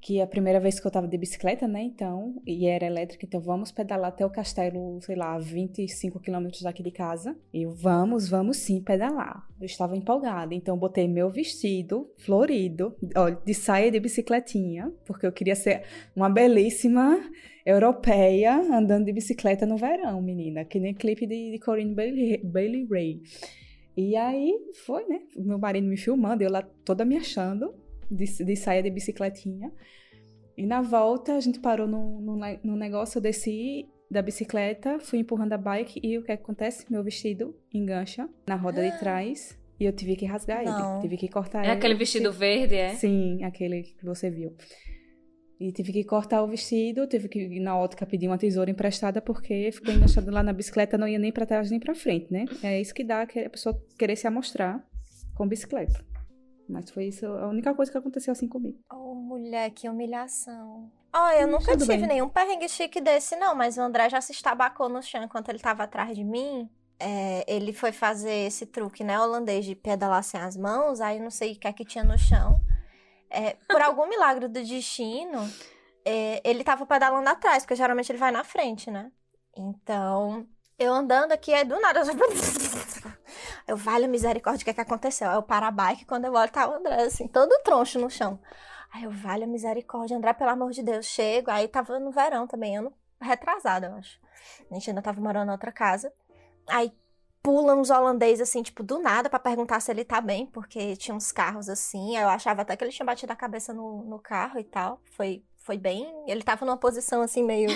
Que 0.00 0.20
é 0.20 0.22
a 0.22 0.26
primeira 0.26 0.60
vez 0.60 0.78
que 0.78 0.86
eu 0.86 0.90
tava 0.90 1.08
de 1.08 1.18
bicicleta, 1.18 1.66
né? 1.66 1.82
Então, 1.82 2.40
e 2.46 2.66
era 2.66 2.86
elétrica, 2.86 3.26
então 3.26 3.40
vamos 3.40 3.72
pedalar 3.72 4.08
até 4.08 4.24
o 4.24 4.30
castelo, 4.30 5.00
sei 5.02 5.16
lá, 5.16 5.38
25 5.38 6.20
quilômetros 6.20 6.62
daqui 6.62 6.82
de 6.82 6.90
casa. 6.90 7.36
E 7.52 7.66
vamos, 7.66 8.28
vamos 8.28 8.58
sim 8.58 8.80
pedalar. 8.80 9.46
Eu 9.60 9.66
estava 9.66 9.96
empolgada, 9.96 10.54
então 10.54 10.78
botei 10.78 11.08
meu 11.08 11.30
vestido 11.30 12.10
florido, 12.18 12.94
olha, 13.16 13.38
de 13.44 13.54
saia 13.54 13.90
de 13.90 13.98
bicicletinha, 13.98 14.92
porque 15.04 15.26
eu 15.26 15.32
queria 15.32 15.56
ser 15.56 15.82
uma 16.14 16.28
belíssima 16.28 17.18
europeia 17.64 18.54
andando 18.72 19.06
de 19.06 19.12
bicicleta 19.12 19.66
no 19.66 19.76
verão, 19.76 20.22
menina. 20.22 20.64
Que 20.64 20.78
nem 20.78 20.94
clipe 20.94 21.26
de, 21.26 21.50
de 21.50 21.58
Corinne 21.58 21.94
Bailey, 21.94 22.40
Bailey 22.44 22.86
Ray. 22.88 23.22
E 23.96 24.14
aí 24.14 24.54
foi, 24.84 25.04
né? 25.08 25.20
Meu 25.36 25.58
marido 25.58 25.88
me 25.88 25.96
filmando, 25.96 26.44
eu 26.44 26.50
lá 26.50 26.62
toda 26.84 27.04
me 27.04 27.16
achando 27.16 27.74
de, 28.10 28.44
de 28.44 28.56
saia 28.56 28.82
de 28.82 28.90
bicicletinha. 28.90 29.72
E 30.56 30.64
na 30.66 30.80
volta 30.80 31.34
a 31.34 31.40
gente 31.40 31.60
parou 31.60 31.86
no, 31.86 32.20
no, 32.20 32.36
ne- 32.36 32.58
no 32.64 32.76
negócio, 32.76 33.18
eu 33.18 33.22
desci 33.22 33.86
da 34.10 34.22
bicicleta, 34.22 34.98
fui 35.00 35.18
empurrando 35.18 35.52
a 35.52 35.58
bike 35.58 36.00
e 36.02 36.16
o 36.16 36.22
que 36.22 36.32
acontece? 36.32 36.86
Meu 36.90 37.02
vestido 37.02 37.54
engancha 37.74 38.28
na 38.48 38.54
roda 38.54 38.82
de 38.88 38.98
trás 38.98 39.58
e 39.78 39.84
eu 39.84 39.92
tive 39.92 40.16
que 40.16 40.24
rasgar 40.24 40.64
Não. 40.64 40.92
ele, 40.94 41.02
tive 41.02 41.16
que 41.18 41.28
cortar 41.28 41.62
É 41.62 41.68
ele. 41.68 41.72
aquele 41.72 41.94
vestido 41.94 42.32
verde, 42.32 42.74
é? 42.76 42.94
Sim, 42.94 43.42
aquele 43.44 43.82
que 43.82 44.04
você 44.04 44.30
viu. 44.30 44.54
E 45.58 45.72
tive 45.72 45.90
que 45.92 46.04
cortar 46.04 46.42
o 46.42 46.46
vestido, 46.48 47.06
tive 47.06 47.28
que 47.28 47.38
ir 47.40 47.60
na 47.60 47.76
ótica 47.78 48.04
pedir 48.06 48.28
uma 48.28 48.36
tesoura 48.38 48.70
emprestada 48.70 49.20
porque 49.22 49.70
ficou 49.72 49.92
enganchado 49.92 50.30
lá 50.30 50.42
na 50.42 50.52
bicicleta, 50.52 50.96
não 50.98 51.08
ia 51.08 51.18
nem 51.18 51.32
pra 51.32 51.46
trás 51.46 51.70
nem 51.70 51.80
pra 51.80 51.94
frente, 51.94 52.30
né? 52.30 52.44
É 52.62 52.78
isso 52.80 52.94
que 52.94 53.02
dá 53.02 53.26
que 53.26 53.40
a 53.40 53.50
pessoa 53.50 53.78
querer 53.98 54.16
se 54.16 54.26
amostrar 54.26 54.86
com 55.34 55.46
bicicleta. 55.48 56.04
Mas 56.68 56.90
foi 56.90 57.06
isso 57.06 57.26
a 57.26 57.48
única 57.48 57.74
coisa 57.74 57.90
que 57.92 57.98
aconteceu 57.98 58.32
assim 58.32 58.48
comigo. 58.48 58.78
Oh, 58.92 59.14
mulher, 59.14 59.70
que 59.70 59.88
humilhação. 59.88 60.90
Ó, 61.14 61.30
eu 61.30 61.46
nunca 61.46 61.72
tudo 61.72 61.84
tive 61.86 61.98
bem. 61.98 62.08
nenhum 62.08 62.28
perrengue 62.28 62.68
chique 62.68 63.00
desse, 63.00 63.36
não, 63.36 63.54
mas 63.54 63.78
o 63.78 63.80
André 63.80 64.10
já 64.10 64.20
se 64.20 64.32
estabacou 64.32 64.88
no 64.88 65.02
chão 65.02 65.22
enquanto 65.22 65.48
ele 65.48 65.58
tava 65.58 65.84
atrás 65.84 66.14
de 66.14 66.24
mim. 66.24 66.68
É, 66.98 67.44
ele 67.46 67.72
foi 67.72 67.92
fazer 67.92 68.46
esse 68.46 68.66
truque, 68.66 69.04
né, 69.04 69.18
holandês 69.20 69.64
de 69.64 69.74
pedalar 69.74 70.22
sem 70.22 70.40
as 70.40 70.56
mãos, 70.56 71.00
aí 71.00 71.20
não 71.20 71.30
sei 71.30 71.52
o 71.52 71.58
que 71.58 71.68
é 71.68 71.72
que 71.72 71.84
tinha 71.84 72.04
no 72.04 72.18
chão. 72.18 72.60
É, 73.30 73.56
por 73.68 73.80
algum 73.80 74.06
milagre 74.10 74.48
do 74.48 74.62
destino, 74.62 75.48
é, 76.04 76.40
ele 76.44 76.64
tava 76.64 76.84
pedalando 76.86 77.28
atrás, 77.28 77.62
porque 77.64 77.76
geralmente 77.76 78.10
ele 78.10 78.18
vai 78.18 78.30
na 78.30 78.44
frente, 78.44 78.90
né? 78.90 79.10
Então, 79.56 80.46
eu 80.78 80.92
andando 80.92 81.32
aqui, 81.32 81.52
aí 81.54 81.64
do 81.64 81.80
nada. 81.80 82.00
Eu, 82.06 82.06
vale 83.74 84.06
misericórdia, 84.06 84.62
o 84.62 84.64
que 84.64 84.70
é 84.70 84.74
que 84.74 84.80
aconteceu? 84.80 85.28
Aí 85.28 85.36
eu 85.36 85.42
paro 85.42 85.66
a 85.66 85.70
bike, 85.70 86.04
quando 86.04 86.26
eu 86.26 86.34
olho, 86.34 86.50
tá 86.50 86.68
o 86.68 86.74
André, 86.74 87.02
assim, 87.02 87.26
todo 87.26 87.60
troncho 87.64 87.98
no 87.98 88.08
chão. 88.08 88.38
Aí 88.92 89.04
eu, 89.04 89.10
vale 89.10 89.44
a 89.44 89.46
misericórdia, 89.46 90.16
André, 90.16 90.32
pelo 90.32 90.50
amor 90.50 90.70
de 90.70 90.82
Deus, 90.82 91.06
chego. 91.06 91.50
Aí 91.50 91.66
tava 91.66 91.98
no 91.98 92.12
verão 92.12 92.46
também, 92.46 92.76
ano 92.76 92.92
retrasado, 93.20 93.86
eu 93.86 93.94
acho. 93.94 94.20
A 94.70 94.74
gente 94.74 94.90
ainda 94.90 95.02
tava 95.02 95.20
morando 95.20 95.48
em 95.48 95.52
outra 95.52 95.72
casa. 95.72 96.12
Aí 96.68 96.92
pula 97.42 97.74
uns 97.74 97.90
holandeses, 97.90 98.48
assim, 98.48 98.62
tipo, 98.62 98.82
do 98.82 98.98
nada, 98.98 99.30
pra 99.30 99.38
perguntar 99.38 99.80
se 99.80 99.90
ele 99.90 100.04
tá 100.04 100.20
bem, 100.20 100.46
porque 100.46 100.96
tinha 100.96 101.14
uns 101.14 101.30
carros 101.32 101.68
assim. 101.68 102.16
Aí 102.16 102.22
eu 102.22 102.28
achava 102.28 102.62
até 102.62 102.76
que 102.76 102.84
ele 102.84 102.92
tinha 102.92 103.06
batido 103.06 103.32
a 103.32 103.36
cabeça 103.36 103.72
no, 103.72 104.04
no 104.04 104.18
carro 104.18 104.58
e 104.58 104.64
tal. 104.64 105.00
Foi, 105.12 105.42
foi 105.58 105.78
bem. 105.78 106.12
Ele 106.26 106.42
tava 106.42 106.64
numa 106.66 106.76
posição 106.76 107.22
assim, 107.22 107.42
meio. 107.44 107.68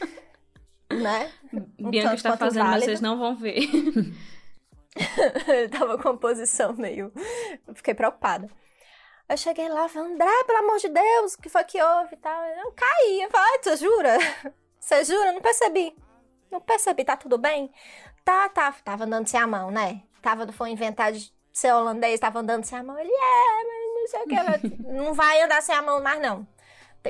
né? 0.90 1.30
Um 1.78 1.90
Bianca 1.90 2.14
está 2.14 2.36
fazendo, 2.36 2.64
válida. 2.64 2.86
vocês 2.86 3.00
não 3.00 3.18
vão 3.18 3.36
ver. 3.36 3.60
Ele 5.48 5.68
tava 5.70 5.98
com 5.98 6.10
uma 6.10 6.18
posição 6.18 6.72
meio. 6.74 7.12
Eu 7.66 7.74
fiquei 7.74 7.94
preocupada. 7.94 8.48
Eu 9.28 9.36
cheguei 9.36 9.68
lá, 9.68 9.88
falei, 9.88 10.12
André, 10.12 10.44
pelo 10.44 10.58
amor 10.58 10.78
de 10.78 10.88
Deus, 10.88 11.34
o 11.34 11.40
que 11.40 11.48
foi 11.48 11.62
que 11.62 11.80
houve 11.80 12.14
e 12.14 12.18
tal? 12.18 12.44
Eu 12.44 12.72
caí. 12.72 13.22
Eu 13.22 13.30
falei, 13.30 13.46
"Ai, 13.52 13.58
você 13.62 13.76
jura? 13.76 14.18
Você 14.80 15.04
jura? 15.04 15.32
Não 15.32 15.42
percebi. 15.42 15.94
Não 16.50 16.58
percebi, 16.58 17.04
tá 17.04 17.14
tudo 17.14 17.36
bem? 17.36 17.70
Tá, 18.24 18.48
tá. 18.48 18.72
Tava 18.82 19.04
andando 19.04 19.28
sem 19.28 19.38
a 19.38 19.46
mão, 19.46 19.70
né? 19.70 20.02
Tava, 20.22 20.50
foi 20.52 20.70
inventar 20.70 21.12
de 21.12 21.30
ser 21.52 21.70
holandês, 21.72 22.18
tava 22.18 22.38
andando 22.40 22.64
sem 22.64 22.78
a 22.78 22.82
mão. 22.82 22.98
Ele, 22.98 23.12
é, 23.12 23.64
mas 23.66 23.94
não 23.94 24.06
sei 24.08 24.20
o 24.22 24.26
que. 24.26 24.82
não 24.90 25.14
vai 25.14 25.42
andar 25.42 25.62
sem 25.62 25.74
a 25.74 25.82
mão 25.82 26.02
mais, 26.02 26.18
não. 26.20 26.48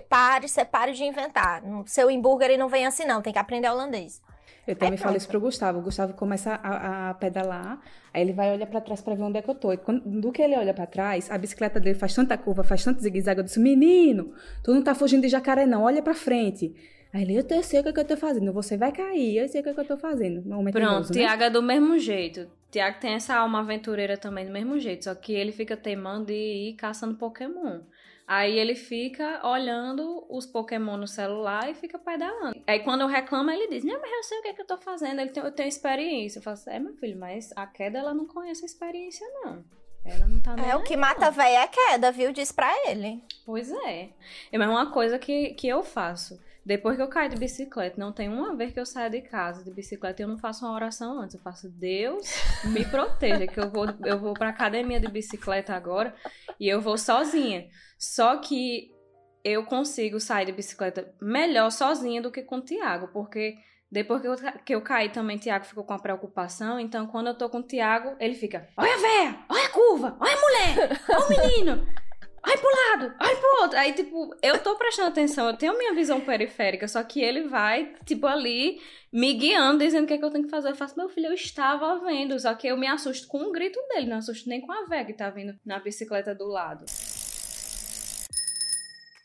Pare, 0.09 0.49
você 0.49 0.65
pare 0.65 0.93
de 0.93 1.05
inventar. 1.05 1.63
Seu 1.87 2.09
hambúrguer 2.09 2.51
ele 2.51 2.59
não 2.59 2.69
vem 2.69 2.87
assim, 2.87 3.05
não. 3.05 3.23
Tem 3.23 3.33
que 3.33 3.39
aprender 3.39 3.71
holandês. 3.71 4.21
Eu 4.71 4.77
também 4.77 4.93
pronto. 4.93 5.03
falo 5.03 5.17
isso 5.17 5.29
pro 5.29 5.41
Gustavo. 5.41 5.79
O 5.79 5.83
Gustavo 5.83 6.15
começa 6.15 6.53
a, 6.63 7.11
a 7.11 7.15
pedalar, 7.15 7.81
aí 8.15 8.23
ele 8.23 8.33
vai 8.33 8.53
olhar 8.53 8.67
pra 8.67 8.81
trás 8.81 9.01
pra 9.01 9.15
ver 9.15 9.23
onde 9.23 9.39
é 9.39 9.43
que 9.43 9.51
eu 9.51 9.55
tô. 9.55 9.73
E 9.73 9.77
quando, 9.77 10.01
do 10.01 10.31
que 10.31 10.41
ele 10.41 10.57
olha 10.57 10.73
pra 10.73 10.87
trás, 10.87 11.31
a 11.31 11.37
bicicleta 11.37 11.81
dele 11.81 11.99
faz 11.99 12.15
tanta 12.15 12.39
curva, 12.39 12.63
faz 12.63 12.85
tanto 12.85 13.01
zigue-zague. 13.01 13.41
Eu 13.41 13.45
disse, 13.45 13.59
menino, 13.59 14.33
tu 14.63 14.73
não 14.73 14.83
tá 14.83 14.95
fugindo 14.95 15.23
de 15.23 15.29
jacaré 15.29 15.67
não, 15.67 15.83
olha 15.83 16.03
pra 16.03 16.15
frente. 16.15 16.75
Aí 17.13 17.23
ele, 17.23 17.37
eu 17.37 17.63
sei 17.63 17.81
o 17.81 17.83
que, 17.83 17.89
é 17.89 17.93
que 17.93 18.01
eu 18.01 18.05
tô 18.05 18.17
fazendo, 18.17 18.53
você 18.53 18.77
vai 18.77 18.93
cair, 18.93 19.39
eu 19.39 19.49
sei 19.49 19.61
o 19.61 19.65
que, 19.65 19.71
é 19.71 19.75
que 19.75 19.81
eu 19.81 19.85
tô 19.85 19.97
fazendo. 19.97 20.43
Pronto, 20.71 21.09
né? 21.09 21.21
Tiago 21.21 21.43
é 21.43 21.51
do 21.51 21.61
mesmo 21.61 21.99
jeito. 21.99 22.47
Tiago 22.71 23.01
tem 23.01 23.15
essa 23.15 23.35
alma 23.35 23.59
aventureira 23.59 24.17
também 24.17 24.47
do 24.47 24.53
mesmo 24.53 24.79
jeito, 24.79 25.05
só 25.05 25.15
que 25.17 25.33
ele 25.33 25.51
fica 25.51 25.77
teimando 25.77 26.27
de 26.27 26.35
ir 26.35 26.75
caçando 26.75 27.17
Pokémon. 27.17 27.81
Aí 28.31 28.57
ele 28.61 28.77
fica 28.77 29.45
olhando 29.45 30.25
os 30.31 30.47
Pokémon 30.47 30.97
no 30.97 31.09
celular 31.09 31.69
e 31.69 31.75
fica 31.75 31.99
pedalando. 31.99 32.63
Aí 32.65 32.79
quando 32.79 33.01
eu 33.01 33.09
reclamo, 33.09 33.51
ele 33.51 33.67
diz: 33.67 33.83
Não, 33.83 34.01
mas 34.01 34.09
eu 34.09 34.23
sei 34.23 34.39
o 34.39 34.43
que, 34.43 34.49
é 34.49 34.53
que 34.55 34.63
eu 34.63 34.67
tô 34.67 34.79
fazendo. 34.79 35.21
Ele 35.21 35.31
tem, 35.31 35.43
eu 35.43 35.51
tenho 35.51 35.69
experiência. 35.69 36.39
Eu 36.39 36.43
falo 36.45 36.55
assim: 36.55 36.71
É, 36.71 36.79
meu 36.79 36.95
filho, 36.95 37.19
mas 37.19 37.51
a 37.57 37.67
queda 37.67 37.99
ela 37.99 38.15
não 38.15 38.29
conhece 38.29 38.63
a 38.63 38.67
experiência, 38.67 39.27
não. 39.43 39.65
Ela 40.05 40.29
não 40.29 40.41
tá 40.41 40.55
nem 40.55 40.71
É, 40.71 40.77
o 40.77 40.85
que 40.85 40.97
mata 40.97 41.27
a 41.27 41.31
véia 41.31 41.65
é 41.65 41.67
queda, 41.67 42.13
viu? 42.13 42.33
Diz 42.33 42.53
pra 42.53 42.73
ele. 42.89 43.21
Pois 43.45 43.69
é. 43.73 44.11
É 44.53 44.57
mais 44.57 44.71
uma 44.71 44.93
coisa 44.93 45.19
que, 45.19 45.55
que 45.55 45.67
eu 45.67 45.83
faço. 45.83 46.41
Depois 46.65 46.97
que 46.97 47.03
eu 47.03 47.09
caio 47.09 47.31
de 47.31 47.37
bicicleta, 47.37 47.99
não 47.99 48.13
tem 48.13 48.29
uma 48.29 48.55
vez 48.55 48.73
que 48.73 48.81
eu 48.81 48.87
saio 48.87 49.11
de 49.11 49.23
casa 49.23 49.65
de 49.65 49.71
bicicleta 49.71 50.21
e 50.21 50.25
eu 50.25 50.29
não 50.29 50.39
faço 50.39 50.65
uma 50.65 50.75
oração 50.75 51.21
antes. 51.21 51.35
Eu 51.35 51.41
faço, 51.41 51.69
Deus 51.71 52.27
me 52.65 52.85
proteja, 52.85 53.47
que 53.47 53.59
eu 53.59 53.71
vou, 53.71 53.87
eu 54.05 54.19
vou 54.19 54.35
pra 54.35 54.51
academia 54.51 55.01
de 55.01 55.09
bicicleta 55.09 55.75
agora 55.75 56.15
e 56.59 56.69
eu 56.69 56.81
vou 56.81 56.99
sozinha. 56.99 57.69
Só 57.99 58.37
que 58.37 58.91
eu 59.43 59.65
consigo 59.65 60.21
sair 60.21 60.47
de 60.47 60.53
bicicleta 60.53 61.15
melhor 61.21 61.71
sozinha 61.71 62.21
do 62.21 62.31
que 62.31 62.43
com 62.43 62.57
o 62.57 62.65
Tiago, 62.65 63.09
porque 63.09 63.57
depois 63.91 64.21
que 64.21 64.29
eu, 64.29 64.37
que 64.65 64.75
eu 64.75 64.83
caí 64.83 65.09
também, 65.09 65.37
o 65.37 65.41
Tiago 65.41 65.65
ficou 65.65 65.83
com 65.83 65.95
a 65.95 65.99
preocupação. 65.99 66.79
Então, 66.79 67.07
quando 67.09 67.27
eu 67.27 67.35
tô 67.35 67.49
com 67.49 67.59
o 67.59 67.63
Tiago, 67.63 68.15
ele 68.21 68.35
fica: 68.35 68.69
Olha 68.77 68.95
a 68.95 68.99
véia, 68.99 69.39
olha 69.49 69.67
a 69.67 69.69
curva, 69.71 70.17
olha 70.21 70.33
a 70.33 70.41
mulher, 70.41 71.01
olha 71.09 71.27
o 71.27 71.29
menino. 71.29 71.87
Ai 72.43 72.57
pro 72.57 72.69
lado, 72.69 73.15
ai 73.19 73.37
pro 73.37 73.63
outro. 73.63 73.79
Aí, 73.79 73.93
tipo, 73.93 74.35
eu 74.43 74.59
tô 74.63 74.77
prestando 74.77 75.09
atenção, 75.09 75.49
eu 75.49 75.57
tenho 75.57 75.77
minha 75.77 75.95
visão 75.95 76.21
periférica, 76.21 76.89
só 76.89 77.03
que 77.03 77.21
ele 77.21 77.49
vai, 77.49 77.95
tipo, 78.07 78.27
ali 78.27 78.81
me 79.13 79.35
guiando, 79.35 79.85
dizendo 79.85 80.05
o 80.05 80.07
que, 80.07 80.15
é 80.15 80.19
que 80.19 80.25
eu 80.25 80.31
tenho 80.31 80.45
que 80.45 80.51
fazer. 80.51 80.71
Eu 80.71 80.75
faço, 80.75 80.97
meu 80.97 81.09
filho, 81.09 81.27
eu 81.27 81.35
estava 81.35 81.99
vendo, 82.01 82.39
só 82.39 82.55
que 82.55 82.67
eu 82.67 82.77
me 82.77 82.87
assusto 82.87 83.29
com 83.29 83.43
o 83.43 83.53
grito 83.53 83.79
dele, 83.89 84.07
não 84.07 84.19
assusto 84.19 84.49
nem 84.49 84.61
com 84.61 84.73
a 84.73 84.87
véia 84.87 85.05
que 85.05 85.13
tá 85.13 85.29
vindo 85.29 85.55
na 85.65 85.79
bicicleta 85.79 86.35
do 86.35 86.47
lado. 86.47 86.85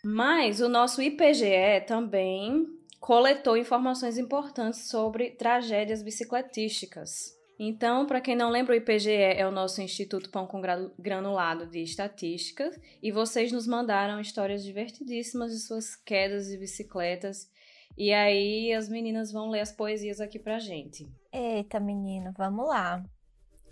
Mas 0.03 0.61
o 0.61 0.69
nosso 0.69 1.01
IPGE 1.01 1.85
também 1.87 2.67
coletou 2.99 3.55
informações 3.55 4.17
importantes 4.17 4.89
sobre 4.89 5.31
tragédias 5.31 6.03
bicicletísticas. 6.03 7.35
Então, 7.57 8.05
para 8.05 8.19
quem 8.19 8.35
não 8.35 8.49
lembra, 8.49 8.73
o 8.73 8.75
IPGE 8.75 9.11
é 9.11 9.47
o 9.47 9.51
nosso 9.51 9.81
Instituto 9.81 10.29
Pão 10.29 10.45
com 10.45 10.61
Granulado 10.99 11.65
de 11.67 11.81
Estatística 11.81 12.69
e 13.01 13.11
vocês 13.11 13.51
nos 13.51 13.65
mandaram 13.65 14.19
histórias 14.19 14.63
divertidíssimas 14.63 15.53
de 15.53 15.59
suas 15.59 15.95
quedas 15.95 16.47
de 16.47 16.57
bicicletas. 16.57 17.49
E 17.97 18.11
aí 18.11 18.73
as 18.73 18.89
meninas 18.89 19.31
vão 19.31 19.49
ler 19.49 19.61
as 19.61 19.71
poesias 19.71 20.19
aqui 20.19 20.37
pra 20.37 20.59
gente. 20.59 21.09
Eita, 21.31 21.79
menino, 21.79 22.33
vamos 22.37 22.67
lá. 22.67 23.01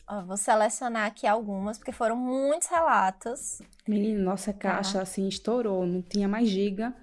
Ó, 0.07 0.23
vou 0.25 0.37
selecionar 0.37 1.05
aqui 1.05 1.27
algumas, 1.27 1.77
porque 1.77 1.91
foram 1.91 2.15
muitos 2.15 2.69
relatos. 2.69 3.61
Menino, 3.87 4.23
nossa 4.23 4.53
caixa 4.53 4.99
ah. 4.99 5.01
assim 5.01 5.27
estourou, 5.27 5.85
não 5.85 6.01
tinha 6.01 6.27
mais 6.27 6.47
giga 6.47 6.95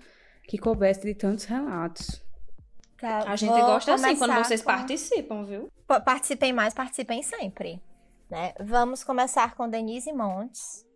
que 0.49 0.59
coubesse 0.59 1.03
de 1.03 1.14
tantos 1.14 1.45
relatos. 1.45 2.22
Tá, 3.01 3.24
a 3.26 3.36
gente 3.36 3.51
gosta 3.51 3.94
assim 3.94 4.16
quando 4.16 4.34
vocês 4.34 4.61
com... 4.61 4.66
participam, 4.66 5.44
viu? 5.44 5.72
Participem 6.05 6.53
mais, 6.53 6.74
participem 6.74 7.22
sempre. 7.22 7.82
Né? 8.28 8.53
Vamos 8.61 9.03
começar 9.03 9.55
com 9.55 9.68
Denise 9.68 10.12
Montes, 10.12 10.86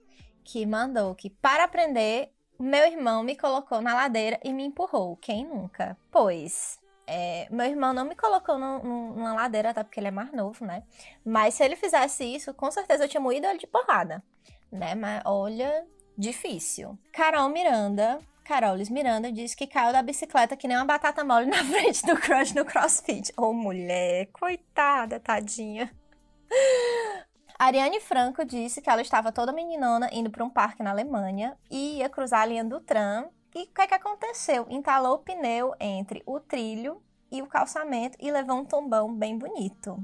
que 0.44 0.66
mandou 0.66 1.14
que 1.14 1.30
para 1.30 1.64
aprender, 1.64 2.30
meu 2.58 2.86
irmão 2.86 3.22
me 3.22 3.34
colocou 3.34 3.80
na 3.80 3.94
ladeira 3.94 4.38
e 4.44 4.52
me 4.52 4.64
empurrou. 4.64 5.16
Quem 5.16 5.46
nunca? 5.46 5.96
Pois, 6.10 6.78
é, 7.06 7.48
meu 7.50 7.66
irmão 7.66 7.92
não 7.92 8.04
me 8.04 8.14
colocou 8.14 8.58
no, 8.58 8.82
no, 8.82 9.14
numa 9.14 9.32
ladeira, 9.32 9.70
até 9.70 9.82
porque 9.82 9.98
ele 9.98 10.08
é 10.08 10.12
mais 10.12 10.30
novo, 10.32 10.64
né? 10.64 10.82
Mas 11.24 11.54
se 11.54 11.64
ele 11.64 11.74
fizesse 11.74 12.22
isso, 12.24 12.52
com 12.52 12.70
certeza 12.70 13.04
eu 13.04 13.08
tinha 13.08 13.20
moído 13.20 13.46
ele 13.46 13.58
de 13.58 13.66
porrada, 13.66 14.22
né? 14.70 14.94
Mas 14.94 15.22
olha, 15.24 15.86
difícil. 16.16 16.98
Carol 17.12 17.48
Miranda 17.48 18.18
Carolis 18.44 18.90
Miranda 18.90 19.32
diz 19.32 19.54
que 19.54 19.66
caiu 19.66 19.92
da 19.92 20.02
bicicleta 20.02 20.56
que 20.56 20.68
nem 20.68 20.76
uma 20.76 20.84
batata 20.84 21.24
mole 21.24 21.46
na 21.46 21.64
frente 21.64 22.04
do 22.04 22.14
crush 22.14 22.54
no 22.54 22.64
crossfit. 22.64 23.32
Ô, 23.36 23.46
oh, 23.46 23.52
mulher, 23.54 24.26
coitada, 24.32 25.18
tadinha. 25.18 25.90
Ariane 27.58 28.00
Franco 28.00 28.44
disse 28.44 28.82
que 28.82 28.90
ela 28.90 29.00
estava 29.00 29.32
toda 29.32 29.52
meninona 29.52 30.10
indo 30.12 30.30
para 30.30 30.44
um 30.44 30.50
parque 30.50 30.82
na 30.82 30.90
Alemanha 30.90 31.56
e 31.70 31.98
ia 31.98 32.08
cruzar 32.10 32.42
a 32.42 32.46
linha 32.46 32.64
do 32.64 32.80
tram. 32.80 33.30
E 33.54 33.62
o 33.62 33.66
que, 33.66 33.80
é 33.80 33.86
que 33.86 33.94
aconteceu? 33.94 34.66
Entalou 34.68 35.14
o 35.14 35.18
pneu 35.20 35.72
entre 35.80 36.22
o 36.26 36.38
trilho 36.38 37.00
e 37.30 37.40
o 37.40 37.46
calçamento 37.46 38.18
e 38.20 38.30
levou 38.30 38.56
um 38.56 38.64
tombão 38.64 39.14
bem 39.14 39.38
bonito. 39.38 39.96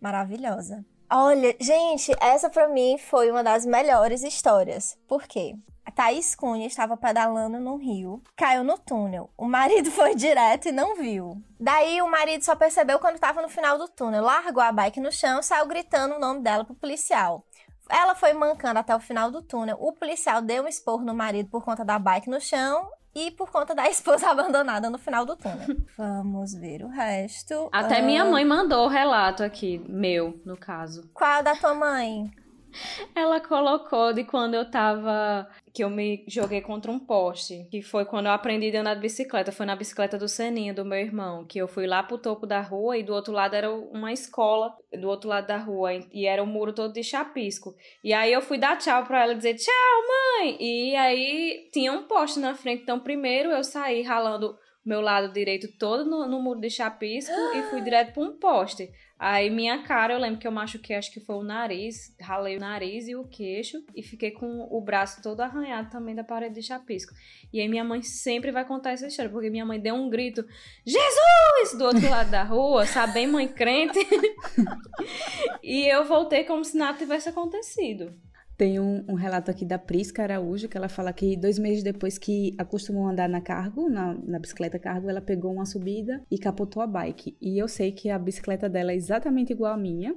Maravilhosa. 0.00 0.84
Olha, 1.10 1.56
gente, 1.60 2.12
essa 2.20 2.50
para 2.50 2.68
mim 2.68 2.98
foi 2.98 3.30
uma 3.30 3.42
das 3.42 3.64
melhores 3.64 4.22
histórias. 4.22 4.98
Por 5.06 5.22
quê? 5.22 5.54
Thaís 5.90 6.34
Cunha 6.34 6.66
estava 6.66 6.96
pedalando 6.96 7.58
no 7.60 7.76
rio, 7.76 8.22
caiu 8.36 8.64
no 8.64 8.78
túnel. 8.78 9.30
O 9.36 9.46
marido 9.46 9.90
foi 9.92 10.14
direto 10.14 10.68
e 10.68 10.72
não 10.72 10.96
viu. 10.96 11.40
Daí 11.58 12.00
o 12.02 12.10
marido 12.10 12.44
só 12.44 12.54
percebeu 12.56 12.98
quando 12.98 13.14
estava 13.14 13.40
no 13.42 13.48
final 13.48 13.78
do 13.78 13.88
túnel, 13.88 14.22
largou 14.22 14.62
a 14.62 14.72
bike 14.72 15.00
no 15.00 15.12
chão 15.12 15.40
e 15.40 15.42
saiu 15.42 15.66
gritando 15.66 16.16
o 16.16 16.20
nome 16.20 16.40
dela 16.40 16.64
pro 16.64 16.74
policial. 16.74 17.44
Ela 17.88 18.14
foi 18.14 18.32
mancando 18.32 18.78
até 18.78 18.94
o 18.96 19.00
final 19.00 19.30
do 19.30 19.42
túnel. 19.42 19.76
O 19.78 19.92
policial 19.92 20.40
deu 20.40 20.64
um 20.64 20.68
esporro 20.68 21.04
no 21.04 21.14
marido 21.14 21.50
por 21.50 21.62
conta 21.64 21.84
da 21.84 21.98
bike 21.98 22.30
no 22.30 22.40
chão 22.40 22.88
e 23.14 23.30
por 23.30 23.50
conta 23.50 23.74
da 23.74 23.88
esposa 23.90 24.30
abandonada 24.30 24.90
no 24.90 24.98
final 24.98 25.24
do 25.24 25.36
túnel. 25.36 25.76
Vamos 25.96 26.54
ver 26.54 26.82
o 26.82 26.88
resto. 26.88 27.68
Até 27.72 28.02
minha 28.02 28.24
mãe 28.24 28.44
mandou 28.44 28.86
o 28.86 28.88
relato 28.88 29.42
aqui, 29.42 29.78
meu, 29.88 30.40
no 30.44 30.56
caso. 30.56 31.08
Qual 31.12 31.30
é 31.30 31.42
da 31.42 31.54
tua 31.54 31.74
mãe? 31.74 32.30
Ela 33.14 33.40
colocou 33.40 34.12
de 34.12 34.24
quando 34.24 34.54
eu 34.54 34.70
tava. 34.70 35.48
Que 35.72 35.82
eu 35.82 35.90
me 35.90 36.24
joguei 36.28 36.60
contra 36.60 36.90
um 36.90 36.98
poste. 36.98 37.66
Que 37.70 37.82
foi 37.82 38.04
quando 38.04 38.26
eu 38.26 38.32
aprendi 38.32 38.74
a 38.76 38.80
andar 38.80 38.94
de 38.94 39.00
bicicleta. 39.00 39.52
Foi 39.52 39.66
na 39.66 39.74
bicicleta 39.74 40.16
do 40.16 40.28
Seninho, 40.28 40.74
do 40.74 40.84
meu 40.84 40.98
irmão. 40.98 41.44
Que 41.44 41.58
eu 41.58 41.66
fui 41.66 41.86
lá 41.86 42.02
pro 42.02 42.18
topo 42.18 42.46
da 42.46 42.60
rua 42.60 42.96
e 42.96 43.02
do 43.02 43.12
outro 43.12 43.32
lado 43.32 43.54
era 43.54 43.70
uma 43.70 44.12
escola. 44.12 44.74
Do 44.92 45.08
outro 45.08 45.28
lado 45.28 45.46
da 45.46 45.56
rua. 45.56 45.92
E 46.12 46.26
era 46.26 46.42
um 46.42 46.46
muro 46.46 46.72
todo 46.72 46.92
de 46.92 47.02
chapisco. 47.02 47.74
E 48.02 48.12
aí 48.12 48.32
eu 48.32 48.40
fui 48.40 48.58
dar 48.58 48.76
tchau 48.78 49.04
pra 49.04 49.24
ela 49.24 49.34
dizer 49.34 49.54
tchau, 49.54 49.72
mãe! 50.08 50.56
E 50.60 50.94
aí 50.96 51.68
tinha 51.72 51.92
um 51.92 52.04
poste 52.04 52.38
na 52.38 52.54
frente. 52.54 52.82
Então 52.82 53.00
primeiro 53.00 53.50
eu 53.50 53.64
saí 53.64 54.02
ralando 54.02 54.56
meu 54.84 55.00
lado 55.00 55.32
direito 55.32 55.68
todo 55.78 56.04
no, 56.04 56.26
no 56.26 56.42
muro 56.42 56.60
de 56.60 56.68
chapisco 56.68 57.32
e 57.56 57.62
fui 57.70 57.80
direto 57.80 58.12
para 58.12 58.22
um 58.22 58.36
poste. 58.36 58.90
Aí 59.18 59.48
minha 59.48 59.82
cara, 59.82 60.12
eu 60.12 60.18
lembro 60.18 60.38
que 60.38 60.46
eu 60.46 60.52
machuquei, 60.52 60.96
acho 60.96 61.10
que 61.10 61.20
foi 61.20 61.36
o 61.36 61.42
nariz, 61.42 62.14
ralei 62.20 62.56
o 62.56 62.60
nariz 62.60 63.08
e 63.08 63.14
o 63.14 63.24
queixo 63.24 63.82
e 63.94 64.02
fiquei 64.02 64.32
com 64.32 64.68
o 64.70 64.80
braço 64.80 65.22
todo 65.22 65.40
arranhado 65.40 65.88
também 65.88 66.14
da 66.14 66.24
parede 66.24 66.56
de 66.56 66.62
chapisco. 66.62 67.14
E 67.52 67.60
aí 67.60 67.68
minha 67.68 67.84
mãe 67.84 68.02
sempre 68.02 68.50
vai 68.50 68.66
contar 68.66 68.90
essa 68.90 69.06
história, 69.06 69.30
porque 69.30 69.48
minha 69.48 69.64
mãe 69.64 69.80
deu 69.80 69.94
um 69.94 70.10
grito, 70.10 70.44
Jesus! 70.84 71.78
Do 71.78 71.84
outro 71.84 72.10
lado 72.10 72.30
da 72.30 72.42
rua, 72.42 72.84
sabe, 72.84 73.14
bem 73.14 73.26
mãe 73.26 73.48
crente. 73.48 73.98
e 75.62 75.86
eu 75.86 76.04
voltei 76.04 76.44
como 76.44 76.64
se 76.64 76.76
nada 76.76 76.98
tivesse 76.98 77.28
acontecido. 77.28 78.12
Tem 78.56 78.78
um, 78.78 79.04
um, 79.08 79.14
relato 79.14 79.50
aqui 79.50 79.64
da 79.64 79.78
Prisca 79.78 80.22
Araújo, 80.22 80.68
que 80.68 80.76
ela 80.76 80.88
fala 80.88 81.12
que 81.12 81.36
dois 81.36 81.58
meses 81.58 81.82
depois 81.82 82.18
que 82.18 82.54
acostumou 82.56 83.08
andar 83.08 83.28
na 83.28 83.40
cargo, 83.40 83.88
na, 83.88 84.14
na, 84.14 84.38
bicicleta 84.38 84.78
cargo, 84.78 85.10
ela 85.10 85.20
pegou 85.20 85.52
uma 85.52 85.66
subida 85.66 86.22
e 86.30 86.38
capotou 86.38 86.80
a 86.80 86.86
bike. 86.86 87.36
E 87.40 87.58
eu 87.58 87.66
sei 87.66 87.90
que 87.90 88.08
a 88.08 88.18
bicicleta 88.18 88.68
dela 88.68 88.92
é 88.92 88.94
exatamente 88.94 89.52
igual 89.52 89.72
à 89.72 89.76
minha. 89.76 90.14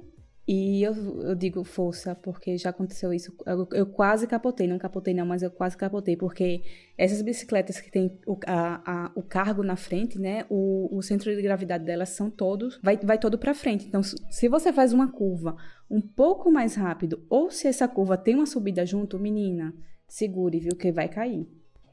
E 0.50 0.82
eu, 0.82 0.94
eu 1.20 1.34
digo 1.34 1.62
força, 1.62 2.14
porque 2.14 2.56
já 2.56 2.70
aconteceu 2.70 3.12
isso. 3.12 3.36
Eu, 3.44 3.68
eu, 3.70 3.84
quase 3.84 4.26
capotei, 4.26 4.66
não 4.66 4.78
capotei 4.78 5.12
não, 5.12 5.26
mas 5.26 5.42
eu 5.42 5.50
quase 5.50 5.76
capotei, 5.76 6.16
porque 6.16 6.62
essas 6.96 7.20
bicicletas 7.20 7.82
que 7.82 7.90
tem 7.90 8.18
o, 8.26 8.34
a, 8.46 9.08
a, 9.08 9.12
o 9.14 9.22
cargo 9.22 9.62
na 9.62 9.76
frente, 9.76 10.18
né, 10.18 10.46
o, 10.48 10.88
o 10.96 11.02
centro 11.02 11.36
de 11.36 11.42
gravidade 11.42 11.84
delas 11.84 12.08
são 12.08 12.30
todos, 12.30 12.80
vai, 12.82 12.96
vai 12.96 13.18
todo 13.18 13.36
para 13.36 13.52
frente. 13.52 13.86
Então, 13.86 14.02
se 14.02 14.48
você 14.48 14.72
faz 14.72 14.94
uma 14.94 15.12
curva 15.12 15.54
um 15.90 16.00
pouco 16.00 16.50
mais 16.50 16.74
rápido, 16.76 17.22
ou 17.28 17.50
se 17.50 17.68
essa 17.68 17.86
curva 17.86 18.16
tem 18.16 18.34
uma 18.34 18.46
subida 18.46 18.86
junto, 18.86 19.18
menina, 19.18 19.74
segure, 20.06 20.58
viu, 20.58 20.74
que 20.74 20.90
vai 20.90 21.10
cair. 21.10 21.46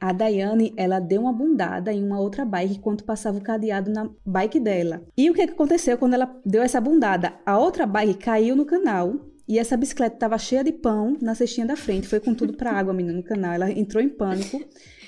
A 0.05 0.11
Daiane, 0.11 0.71
ela 0.77 0.99
deu 0.99 1.21
uma 1.21 1.33
bundada 1.33 1.91
em 1.91 2.05
uma 2.05 2.19
outra 2.19 2.45
bike 2.45 2.75
enquanto 2.75 3.03
passava 3.03 3.39
o 3.39 3.41
cadeado 3.41 3.91
na 3.91 4.07
bike 4.23 4.59
dela. 4.59 5.01
E 5.17 5.31
o 5.31 5.33
que, 5.33 5.41
aconteceu 5.41 5.97
quando 5.97 6.13
ela 6.13 6.39
deu 6.45 6.61
essa 6.61 6.79
bundada? 6.79 7.33
A 7.43 7.57
outra 7.57 7.87
bike 7.87 8.13
caiu 8.13 8.55
no 8.55 8.65
canal 8.65 9.15
e 9.47 9.57
essa 9.57 9.75
bicicleta 9.75 10.15
estava 10.15 10.37
cheia 10.37 10.63
de 10.63 10.71
pão 10.71 11.17
na 11.19 11.33
cestinha 11.33 11.65
da 11.65 11.75
frente. 11.75 12.07
Foi 12.07 12.19
com 12.19 12.35
tudo 12.35 12.53
para 12.53 12.71
água, 12.71 12.93
menina, 12.93 13.17
no 13.17 13.23
canal. 13.23 13.53
Ela 13.53 13.71
entrou 13.71 14.03
em 14.03 14.07
pânico. 14.07 14.63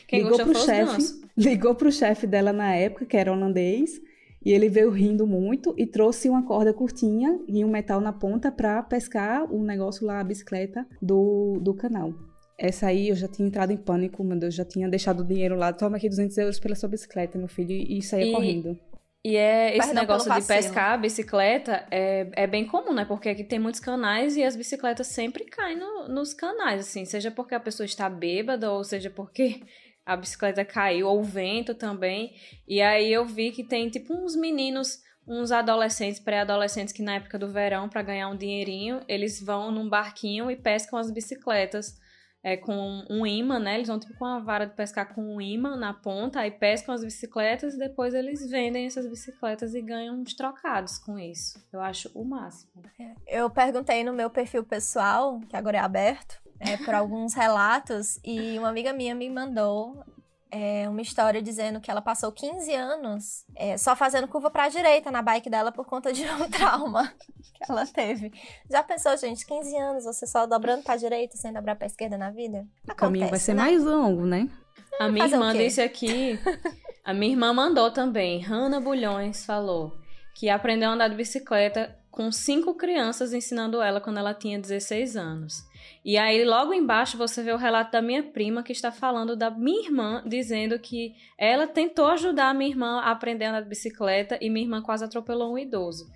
Quem 0.08 0.24
ligou 0.24 0.40
pro 0.40 0.56
chefe, 0.56 1.22
ligou 1.38 1.76
pro 1.76 1.92
chefe 1.92 2.26
dela 2.26 2.52
na 2.52 2.74
época, 2.74 3.06
que 3.06 3.18
era 3.18 3.32
holandês, 3.32 4.02
e 4.44 4.52
ele 4.52 4.68
veio 4.68 4.90
rindo 4.90 5.28
muito 5.28 5.76
e 5.78 5.86
trouxe 5.86 6.28
uma 6.28 6.42
corda 6.42 6.74
curtinha 6.74 7.40
e 7.48 7.64
um 7.64 7.70
metal 7.70 8.02
na 8.02 8.14
ponta 8.14 8.52
para 8.52 8.82
pescar 8.82 9.44
o 9.54 9.64
negócio 9.64 10.08
lá, 10.08 10.22
a 10.22 10.24
bicicleta 10.24 10.88
do, 11.00 11.60
do 11.62 11.76
canal. 11.76 12.16
Essa 12.58 12.88
aí 12.88 13.10
eu 13.10 13.16
já 13.16 13.28
tinha 13.28 13.48
entrado 13.48 13.72
em 13.72 13.78
pânico, 13.78 14.24
meu 14.24 14.38
Deus, 14.38 14.56
já 14.56 14.66
tinha 14.66 14.90
deixado 14.90 15.20
o 15.20 15.26
dinheiro 15.26 15.56
lá. 15.56 15.72
Toma 15.72 15.98
aqui 15.98 16.10
200 16.10 16.36
euros 16.38 16.60
pela 16.60 16.76
sua 16.76 16.90
bicicleta, 16.90 17.38
meu 17.38 17.48
filho, 17.48 17.72
e 17.72 18.02
saía 18.02 18.26
e, 18.26 18.32
correndo. 18.32 18.80
E 19.24 19.36
é 19.36 19.70
esse 19.78 19.88
Perdão 19.88 20.02
negócio 20.02 20.34
de 20.34 20.42
pescar 20.48 20.94
a 20.94 20.98
bicicleta 20.98 21.86
é, 21.92 22.28
é 22.34 22.48
bem 22.48 22.66
comum, 22.66 22.94
né? 22.94 23.06
Porque 23.06 23.30
aqui 23.30 23.44
tem 23.44 23.60
muitos 23.60 23.80
canais 23.80 24.36
e 24.38 24.44
as 24.44 24.56
bicicletas 24.56 25.08
sempre 25.08 25.46
caem 25.46 25.78
no- 25.78 26.08
nos 26.08 26.34
canais, 26.34 26.82
assim. 26.82 27.06
Seja 27.06 27.30
porque 27.30 27.54
a 27.54 27.60
pessoa 27.60 27.86
está 27.86 28.10
bêbada, 28.10 28.72
ou 28.72 28.84
seja 28.84 29.10
porque 29.12 29.62
a 30.04 30.16
bicicleta 30.16 30.66
caiu, 30.66 31.08
ou 31.08 31.20
o 31.20 31.24
vento 31.24 31.76
também. 31.76 32.34
E 32.68 32.82
aí 32.82 33.12
eu 33.12 33.26
vi 33.26 33.52
que 33.52 33.64
tem, 33.64 33.90
tipo, 33.90 34.16
uns 34.16 34.36
meninos, 34.36 35.00
uns 35.28 35.52
adolescentes, 35.52 36.20
pré-adolescentes, 36.20 36.94
que 36.94 37.04
na 37.04 37.16
época 37.16 37.38
do 37.38 37.52
verão, 37.52 37.88
para 37.90 38.02
ganhar 38.02 38.30
um 38.30 38.38
dinheirinho, 38.38 39.02
eles 39.08 39.40
vão 39.44 39.72
num 39.72 39.88
barquinho 39.90 40.50
e 40.50 40.56
pescam 40.56 40.98
as 40.98 41.12
bicicletas 41.12 42.00
é, 42.48 42.56
com 42.56 43.04
um 43.10 43.28
imã, 43.28 43.60
né? 43.60 43.76
Eles 43.76 43.90
vão 43.90 44.00
tipo 44.00 44.18
com 44.18 44.24
uma 44.24 44.40
vara 44.40 44.66
de 44.66 44.74
pescar 44.74 45.14
com 45.14 45.36
um 45.36 45.42
imã 45.42 45.76
na 45.76 45.94
ponta, 45.94 46.40
aí 46.40 46.50
pescam 46.50 46.96
as 46.96 47.04
bicicletas 47.04 47.74
e 47.74 47.78
depois 47.78 48.14
eles 48.14 48.50
vendem 48.50 48.86
essas 48.86 49.06
bicicletas 49.06 49.76
e 49.76 49.82
ganham 49.82 50.16
uns 50.16 50.34
trocados 50.34 50.98
com 50.98 51.20
isso. 51.20 51.62
Eu 51.74 51.82
acho 51.82 52.10
o 52.16 52.24
máximo. 52.24 52.72
Eu 53.28 53.50
perguntei 53.50 54.02
no 54.02 54.14
meu 54.14 54.30
perfil 54.30 54.64
pessoal, 54.64 55.42
que 55.50 55.58
agora 55.58 55.76
é 55.76 55.82
aberto, 55.82 56.42
é, 56.58 56.78
por 56.78 56.94
alguns 56.94 57.34
relatos, 57.34 58.18
e 58.24 58.58
uma 58.58 58.70
amiga 58.70 58.94
minha 58.94 59.14
me 59.14 59.30
mandou 59.30 60.02
é, 60.52 60.88
uma 60.90 61.02
história 61.02 61.42
dizendo 61.42 61.80
que 61.80 61.92
ela 61.92 62.02
passou 62.02 62.32
15 62.32 62.74
anos 62.74 63.46
é, 63.56 63.78
só 63.78 63.96
fazendo 63.96 64.28
curva 64.28 64.50
pra 64.50 64.70
direita 64.70 65.12
na 65.12 65.22
bike 65.22 65.50
dela 65.50 65.72
por 65.72 65.86
conta 65.86 66.14
de 66.14 66.24
um 66.30 66.50
trauma 66.50 67.14
que 67.54 67.70
ela 67.72 67.86
teve. 67.86 68.32
Já 68.70 68.84
pensou, 68.84 69.16
gente, 69.18 69.46
15 69.46 69.78
anos 69.78 70.06
você 70.06 70.26
só 70.26 70.46
dobrando 70.46 70.84
pra 70.84 70.96
direita 70.96 71.38
sem 71.38 71.52
dobrar 71.52 71.76
pra 71.76 71.88
esquerda 71.88 72.18
na 72.18 72.30
vida? 72.32 72.66
O 72.90 72.96
caminho 72.96 73.26
vai 73.26 73.28
Acontece, 73.30 73.46
ser 73.46 73.54
né? 73.54 73.62
mais 73.64 73.84
longo, 73.84 74.26
né? 74.26 74.50
A 75.00 75.08
minha 75.10 75.26
irmã 75.26 75.54
disse 75.54 75.82
aqui, 75.82 76.40
a 77.04 77.14
minha 77.14 77.32
irmã 77.32 77.54
mandou 77.54 77.92
também, 77.92 78.42
Hanna 78.42 78.80
Bulhões 78.80 79.46
falou 79.46 79.94
que 80.34 80.50
aprendeu 80.50 80.90
a 80.90 80.94
andar 80.94 81.08
de 81.08 81.16
bicicleta 81.16 81.96
com 82.12 82.32
cinco 82.32 82.76
crianças 82.76 83.34
ensinando 83.34 83.82
ela 83.82 84.00
quando 84.00 84.18
ela 84.18 84.34
tinha 84.34 84.60
16 84.60 85.16
anos. 85.18 85.64
E 86.04 86.18
aí, 86.18 86.44
logo 86.46 86.74
embaixo, 86.74 87.18
você 87.18 87.44
vê 87.44 87.52
o 87.52 87.58
relato 87.58 87.92
da 87.92 88.02
minha 88.02 88.24
prima 88.24 88.64
que 88.64 88.72
está 88.72 88.92
falando 88.92 89.36
da 89.36 89.50
minha 89.50 89.86
irmã, 89.86 90.24
dizendo 90.26 90.80
que 90.80 91.16
ela 91.38 91.68
tentou 91.68 92.08
ajudar 92.08 92.50
a 92.50 92.54
minha 92.54 92.70
irmã 92.70 93.00
a 93.02 93.12
aprender 93.12 93.46
a 93.46 93.50
andar 93.50 93.62
de 93.62 93.70
bicicleta 93.70 94.38
e 94.42 94.50
minha 94.50 94.66
irmã 94.66 94.82
quase 94.82 95.04
atropelou 95.04 95.54
um 95.54 95.58
idoso. 95.58 96.10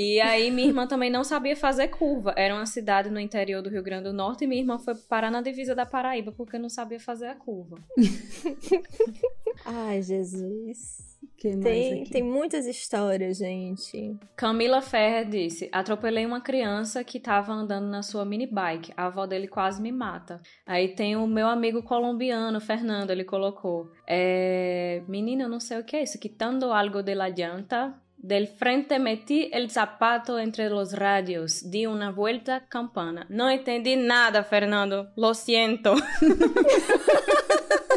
E 0.00 0.20
aí, 0.20 0.50
minha 0.50 0.68
irmã 0.68 0.86
também 0.86 1.10
não 1.10 1.24
sabia 1.24 1.56
fazer 1.56 1.88
curva. 1.88 2.32
Era 2.36 2.54
uma 2.54 2.66
cidade 2.66 3.10
no 3.10 3.18
interior 3.18 3.62
do 3.62 3.68
Rio 3.68 3.82
Grande 3.82 4.04
do 4.04 4.12
Norte 4.12 4.44
e 4.44 4.46
minha 4.46 4.60
irmã 4.60 4.78
foi 4.78 4.94
parar 4.94 5.30
na 5.30 5.40
divisa 5.40 5.74
da 5.74 5.84
Paraíba 5.84 6.30
porque 6.30 6.56
não 6.56 6.68
sabia 6.68 7.00
fazer 7.00 7.26
a 7.26 7.34
curva. 7.34 7.78
Ai, 9.64 10.02
Jesus. 10.02 11.08
Tem, 11.40 12.04
tem 12.04 12.22
muitas 12.22 12.66
histórias, 12.66 13.38
gente. 13.38 14.16
Camila 14.34 14.82
Ferrer 14.82 15.28
disse: 15.28 15.68
Atropelei 15.70 16.26
uma 16.26 16.40
criança 16.40 17.04
que 17.04 17.18
estava 17.18 17.52
andando 17.52 17.86
na 17.86 18.02
sua 18.02 18.24
mini 18.24 18.46
bike. 18.46 18.92
A 18.96 19.06
avó 19.06 19.24
dele 19.24 19.46
quase 19.46 19.80
me 19.80 19.92
mata. 19.92 20.40
Aí 20.66 20.88
tem 20.88 21.14
o 21.16 21.28
meu 21.28 21.46
amigo 21.46 21.80
colombiano, 21.80 22.60
Fernando, 22.60 23.10
ele 23.10 23.22
colocou: 23.24 23.92
é, 24.04 25.02
Menina, 25.06 25.44
eu 25.44 25.48
não 25.48 25.60
sei 25.60 25.78
o 25.78 25.84
que 25.84 25.96
é 25.96 26.02
isso. 26.02 26.18
Quitando 26.18 26.72
algo 26.72 27.02
de 27.02 27.14
la 27.14 27.28
llanta. 27.28 27.94
Del 28.20 28.48
frente 28.48 28.98
metí 28.98 29.48
el 29.52 29.70
zapato 29.70 30.40
entre 30.40 30.68
los 30.68 30.92
radios. 30.92 31.62
Di 31.70 31.86
una 31.86 32.10
vuelta 32.10 32.60
campana. 32.68 33.24
Não 33.30 33.48
entendi 33.48 33.94
nada, 33.94 34.42
Fernando. 34.42 35.06
Lo 35.16 35.34
siento. 35.34 35.94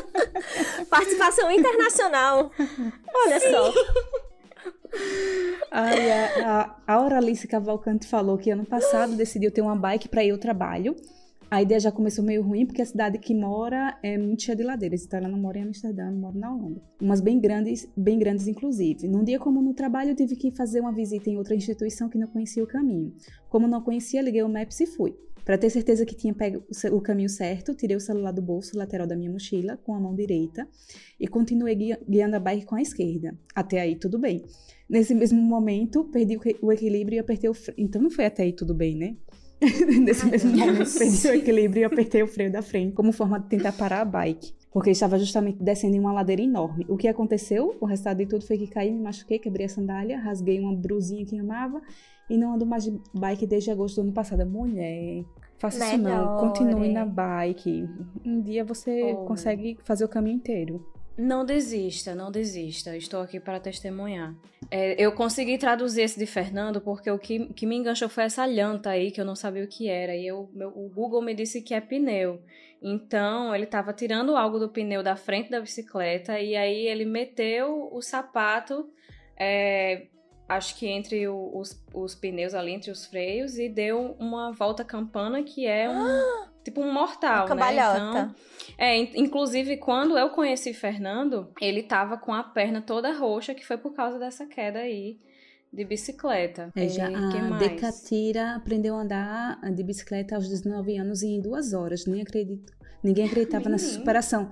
Participação 0.91 1.49
internacional. 1.49 2.51
Olha 3.15 3.39
só. 3.39 3.73
Ai, 5.71 6.11
a, 6.11 6.25
a, 6.45 6.75
a 6.85 6.93
Auralice 6.95 7.47
Cavalcante 7.47 8.05
falou 8.05 8.37
que 8.37 8.51
ano 8.51 8.65
passado 8.65 9.15
decidiu 9.15 9.49
ter 9.49 9.61
uma 9.61 9.75
bike 9.75 10.09
para 10.09 10.21
ir 10.21 10.31
ao 10.31 10.37
trabalho. 10.37 10.93
A 11.49 11.61
ideia 11.61 11.79
já 11.79 11.91
começou 11.91 12.23
meio 12.23 12.41
ruim, 12.43 12.65
porque 12.65 12.81
a 12.81 12.85
cidade 12.85 13.17
que 13.17 13.33
mora 13.33 13.97
é 14.03 14.17
muito 14.17 14.43
cheia 14.43 14.55
de 14.55 14.63
ladeiras. 14.63 15.05
Então 15.05 15.19
ela 15.19 15.29
não 15.29 15.37
mora 15.37 15.59
em 15.59 15.63
Amsterdã, 15.63 16.03
ela 16.03 16.11
mora 16.11 16.37
na 16.37 16.53
Holanda. 16.53 16.81
Umas 17.01 17.21
bem 17.21 17.39
grandes, 17.39 17.89
bem 17.95 18.19
grandes 18.19 18.47
inclusive. 18.47 19.07
Num 19.07 19.23
dia 19.23 19.39
como 19.39 19.61
no 19.61 19.73
trabalho, 19.73 20.11
eu 20.11 20.15
tive 20.15 20.35
que 20.35 20.51
fazer 20.51 20.81
uma 20.81 20.93
visita 20.93 21.29
em 21.29 21.37
outra 21.37 21.55
instituição 21.55 22.09
que 22.09 22.17
não 22.17 22.27
conhecia 22.27 22.63
o 22.63 22.67
caminho. 22.67 23.13
Como 23.49 23.65
não 23.65 23.81
conhecia, 23.81 24.21
liguei 24.21 24.43
o 24.43 24.49
Maps 24.49 24.79
e 24.81 24.85
fui. 24.85 25.15
Para 25.45 25.57
ter 25.57 25.69
certeza 25.69 26.05
que 26.05 26.15
tinha 26.15 26.33
pego 26.33 26.63
o 26.91 27.01
caminho 27.01 27.29
certo, 27.29 27.73
tirei 27.73 27.95
o 27.95 27.99
celular 27.99 28.31
do 28.31 28.41
bolso 28.41 28.77
lateral 28.77 29.07
da 29.07 29.15
minha 29.15 29.31
mochila 29.31 29.77
com 29.77 29.93
a 29.95 29.99
mão 29.99 30.13
direita 30.15 30.67
e 31.19 31.27
continuei 31.27 31.75
guia- 31.75 31.99
guiando 32.07 32.35
a 32.35 32.39
bike 32.39 32.65
com 32.65 32.75
a 32.75 32.81
esquerda. 32.81 33.37
Até 33.55 33.81
aí 33.81 33.95
tudo 33.95 34.19
bem. 34.19 34.43
Nesse 34.89 35.15
mesmo 35.15 35.41
momento, 35.41 36.03
perdi 36.05 36.37
o 36.61 36.71
equilíbrio 36.71 37.15
e 37.15 37.19
apertei 37.19 37.49
o 37.49 37.53
freio. 37.53 37.75
Então 37.79 38.01
não 38.01 38.09
foi 38.11 38.25
até 38.25 38.43
aí 38.43 38.53
tudo 38.53 38.73
bem, 38.73 38.95
né? 38.95 39.15
Nesse 40.03 40.25
Ai, 40.25 40.31
mesmo 40.31 40.51
momento, 40.57 40.97
perdi 40.97 41.27
o 41.27 41.33
equilíbrio 41.33 41.81
e 41.81 41.83
apertei 41.83 42.23
o 42.23 42.27
freio 42.27 42.51
da 42.51 42.61
frente, 42.61 42.93
como 42.93 43.11
forma 43.11 43.39
de 43.39 43.47
tentar 43.47 43.71
parar 43.73 44.01
a 44.01 44.05
bike. 44.05 44.53
Porque 44.71 44.89
estava 44.89 45.19
justamente 45.19 45.61
descendo 45.61 45.95
em 45.95 45.99
uma 45.99 46.13
ladeira 46.13 46.41
enorme. 46.41 46.85
O 46.89 46.95
que 46.97 47.07
aconteceu? 47.07 47.75
O 47.79 47.85
resultado 47.85 48.17
de 48.17 48.25
tudo 48.25 48.45
foi 48.45 48.57
que 48.57 48.67
caí, 48.67 48.89
me 48.91 49.01
machuquei, 49.01 49.37
quebrei 49.37 49.65
a 49.65 49.69
sandália, 49.69 50.17
rasguei 50.19 50.59
uma 50.59 50.73
brusinha 50.73 51.25
que 51.25 51.37
amava 51.37 51.81
e 52.33 52.37
não 52.37 52.53
ando 52.53 52.65
mais 52.65 52.83
de 52.85 52.99
bike 53.13 53.45
desde 53.45 53.69
agosto 53.71 53.95
do 53.97 54.01
ano 54.03 54.13
passado. 54.13 54.45
Mulher, 54.45 55.23
faça 55.57 55.85
isso 55.87 55.97
não. 55.97 56.37
Continue 56.37 56.89
na 56.91 57.05
bike. 57.05 57.87
Um 58.25 58.41
dia 58.41 58.63
você 58.63 59.13
Oh. 59.13 59.25
consegue 59.25 59.77
fazer 59.83 60.05
o 60.05 60.09
caminho 60.09 60.35
inteiro. 60.37 60.85
Não 61.17 61.45
desista, 61.45 62.15
não 62.15 62.31
desista. 62.31 62.95
Estou 62.95 63.19
aqui 63.21 63.39
para 63.39 63.59
testemunhar. 63.59 64.33
É, 64.71 64.95
eu 64.99 65.11
consegui 65.11 65.57
traduzir 65.57 66.01
esse 66.03 66.17
de 66.17 66.25
Fernando 66.25 66.79
porque 66.79 67.11
o 67.11 67.19
que, 67.19 67.47
que 67.53 67.65
me 67.67 67.75
enganchou 67.75 68.07
foi 68.09 68.23
essa 68.23 68.45
llanta 68.47 68.89
aí, 68.91 69.11
que 69.11 69.19
eu 69.19 69.25
não 69.25 69.35
sabia 69.35 69.63
o 69.63 69.67
que 69.67 69.87
era. 69.89 70.15
E 70.15 70.25
eu, 70.25 70.49
meu- 70.53 70.69
o 70.69 70.89
Google 70.89 71.21
me 71.21 71.35
disse 71.35 71.61
que 71.61 71.73
é 71.73 71.81
pneu. 71.81 72.39
Então, 72.81 73.53
ele 73.53 73.65
estava 73.65 73.93
tirando 73.93 74.35
algo 74.35 74.57
do 74.57 74.69
pneu 74.69 75.03
da 75.03 75.15
frente 75.15 75.51
da 75.51 75.59
bicicleta 75.59 76.39
e 76.39 76.55
aí 76.55 76.87
ele 76.87 77.05
meteu 77.05 77.89
o 77.91 78.01
sapato, 78.01 78.89
é, 79.37 80.07
acho 80.55 80.77
que 80.77 80.87
entre 80.87 81.27
o- 81.27 81.51
os, 81.57 81.81
os 81.93 82.15
pneus 82.15 82.53
ali, 82.53 82.71
entre 82.71 82.91
os 82.91 83.05
freios, 83.05 83.57
e 83.57 83.67
deu 83.69 84.15
uma 84.19 84.51
volta 84.51 84.83
campana 84.83 85.43
que 85.43 85.65
é 85.65 85.89
um. 85.89 86.41
Tipo 86.63 86.79
um 86.81 86.93
mortal, 86.93 87.37
Uma 87.37 87.41
né? 87.41 87.47
cambalhota. 87.47 87.97
Então, 87.97 88.35
é, 88.77 88.95
in- 88.95 89.11
inclusive 89.15 89.77
quando 89.77 90.15
eu 90.15 90.29
conheci 90.29 90.75
Fernando, 90.75 91.51
ele 91.59 91.81
tava 91.81 92.17
com 92.17 92.31
a 92.31 92.43
perna 92.43 92.83
toda 92.83 93.11
roxa, 93.17 93.55
que 93.55 93.65
foi 93.65 93.79
por 93.79 93.95
causa 93.95 94.19
dessa 94.19 94.45
queda 94.45 94.77
aí 94.77 95.17
de 95.73 95.83
bicicleta. 95.83 96.69
É, 96.75 96.87
já 96.87 97.09
E 97.09 97.15
a 97.15 97.29
que 97.29 97.41
mais? 97.41 97.71
Decatira 97.71 98.53
aprendeu 98.57 98.95
a 98.95 99.01
andar 99.01 99.59
de 99.73 99.81
bicicleta 99.83 100.35
aos 100.35 100.47
19 100.47 100.97
anos 100.97 101.23
e 101.23 101.29
em 101.29 101.41
duas 101.41 101.73
horas. 101.73 102.05
Nem 102.05 102.21
acredito. 102.21 102.71
Ninguém 103.03 103.25
acreditava 103.25 103.67
nessa 103.67 103.95
superação. 103.95 104.51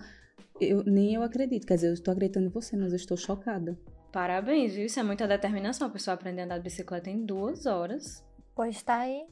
Eu, 0.59 0.83
nem 0.85 1.13
eu 1.13 1.21
acredito. 1.21 1.67
Quer 1.67 1.75
dizer, 1.75 1.89
eu 1.89 1.93
estou 1.93 2.11
acreditando 2.11 2.47
em 2.47 2.49
você, 2.49 2.75
mas 2.75 2.91
eu 2.91 2.95
estou 2.95 3.15
chocada. 3.17 3.77
Parabéns, 4.11 4.73
viu? 4.73 4.85
Isso 4.85 4.99
é 4.99 5.03
muita 5.03 5.27
determinação. 5.27 5.87
A 5.87 5.91
pessoa 5.91 6.15
aprender 6.15 6.41
a 6.41 6.45
andar 6.45 6.57
de 6.57 6.63
bicicleta 6.63 7.09
em 7.09 7.25
duas 7.25 7.65
horas. 7.65 8.23
Pois 8.55 8.81
tá 8.81 8.97
aí. 8.97 9.25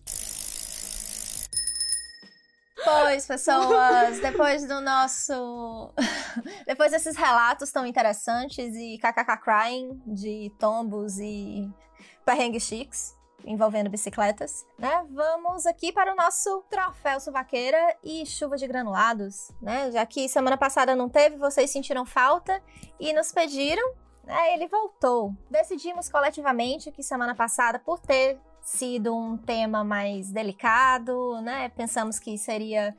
Pois, 2.83 3.25
pessoas, 3.25 4.19
depois 4.21 4.67
do 4.67 4.79
nosso. 4.79 5.93
depois 6.65 6.91
desses 6.91 7.17
relatos 7.17 7.71
tão 7.71 7.85
interessantes 7.85 8.75
e 8.75 8.97
kkk 8.97 9.37
crying 9.43 10.01
de 10.05 10.51
tombos 10.59 11.17
e 11.19 11.69
perrengues 12.23 12.63
chiques 12.63 13.17
envolvendo 13.45 13.89
bicicletas, 13.89 14.65
né? 14.77 15.05
Vamos 15.09 15.65
aqui 15.65 15.91
para 15.91 16.11
o 16.11 16.15
nosso 16.15 16.63
troféu 16.69 17.19
suvaqueira 17.19 17.95
e 18.03 18.25
chuva 18.25 18.57
de 18.57 18.67
granulados, 18.67 19.51
né? 19.61 19.89
Já 19.91 20.05
que 20.05 20.27
semana 20.27 20.57
passada 20.57 20.95
não 20.95 21.07
teve, 21.07 21.37
vocês 21.37 21.71
sentiram 21.71 22.05
falta 22.05 22.61
e 22.99 23.13
nos 23.13 23.31
pediram, 23.31 23.93
Ele 24.53 24.67
voltou. 24.67 25.33
Decidimos 25.49 26.09
coletivamente 26.09 26.91
que 26.91 27.03
semana 27.03 27.35
passada, 27.35 27.79
por 27.79 27.99
ter 27.99 28.39
sido 28.61 29.15
um 29.15 29.37
tema 29.37 29.83
mais 29.83 30.31
delicado, 30.31 31.41
né? 31.41 31.69
Pensamos 31.69 32.19
que 32.19 32.37
seria. 32.37 32.95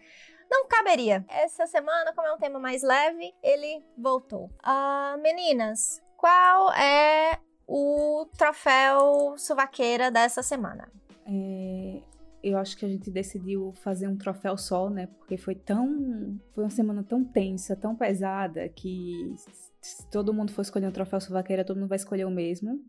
Não 0.51 0.67
caberia. 0.67 1.25
Essa 1.29 1.67
semana, 1.67 2.13
como 2.15 2.27
é 2.27 2.33
um 2.33 2.39
tema 2.39 2.59
mais 2.59 2.83
leve, 2.83 3.35
ele 3.43 3.85
voltou. 3.97 4.51
Ah, 4.63 5.17
meninas, 5.21 6.03
qual 6.17 6.73
é 6.73 7.39
o 7.67 8.27
troféu 8.37 9.35
suvaqueira 9.37 10.11
dessa 10.11 10.43
semana? 10.43 10.91
É, 11.27 12.01
eu 12.43 12.57
acho 12.57 12.77
que 12.77 12.87
a 12.87 12.89
gente 12.89 13.11
decidiu 13.11 13.75
fazer 13.83 14.09
um 14.09 14.17
troféu 14.17 14.57
só, 14.57 14.89
né? 14.89 15.07
Porque 15.19 15.37
foi 15.37 15.55
tão. 15.55 16.41
Foi 16.55 16.65
uma 16.65 16.71
semana 16.71 17.05
tão 17.05 17.23
tensa, 17.23 17.77
tão 17.77 17.95
pesada, 17.95 18.67
que 18.71 19.35
se 19.81 20.09
todo 20.11 20.35
mundo 20.35 20.53
for 20.53 20.63
escolher 20.63 20.87
um 20.87 20.93
troféu 20.93 21.21
suvaqueira, 21.21 21.65
todo 21.65 21.79
mundo 21.79 21.89
vai 21.89 21.97
escolher 21.97 22.25
o 22.25 22.31
mesmo. 22.31 22.81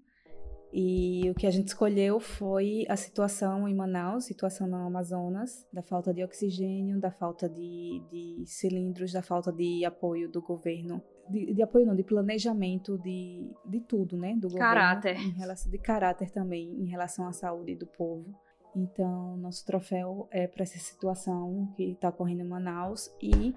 E 0.72 1.28
o 1.32 1.34
que 1.34 1.48
a 1.48 1.52
gente 1.52 1.70
escolheu 1.70 2.20
foi 2.20 2.86
a 2.88 2.96
situação 2.96 3.68
em 3.68 3.74
Manaus, 3.74 4.26
situação 4.26 4.68
no 4.68 4.78
Amazonas, 4.78 5.66
da 5.74 5.82
falta 5.82 6.14
de 6.14 6.24
oxigênio, 6.24 7.00
da 7.00 7.10
falta 7.10 7.50
de, 7.50 8.04
de 8.12 8.44
cilindros, 8.46 9.12
da 9.12 9.24
falta 9.24 9.52
de 9.52 9.84
apoio 9.84 10.30
do 10.30 10.42
governo 10.42 11.02
de, 11.30 11.54
de, 11.54 11.62
apoio 11.62 11.86
não, 11.86 11.96
de 11.96 12.04
planejamento 12.04 12.98
de, 12.98 13.50
de 13.66 13.80
tudo, 13.82 14.18
né? 14.18 14.34
Do 14.34 14.48
governo. 14.50 14.60
Caráter. 14.60 15.16
Em 15.16 15.32
relação, 15.32 15.72
de 15.72 15.78
caráter 15.78 16.32
também, 16.32 16.82
em 16.82 16.86
relação 16.86 17.28
à 17.28 17.32
saúde 17.32 17.76
do 17.76 17.86
povo. 17.86 18.34
Então, 18.76 19.38
nosso 19.38 19.66
troféu 19.66 20.28
é 20.32 20.48
para 20.48 20.64
essa 20.64 20.78
situação 20.78 21.72
que 21.76 21.92
está 21.92 22.10
ocorrendo 22.10 22.42
em 22.42 22.48
Manaus 22.48 23.12
e 23.22 23.54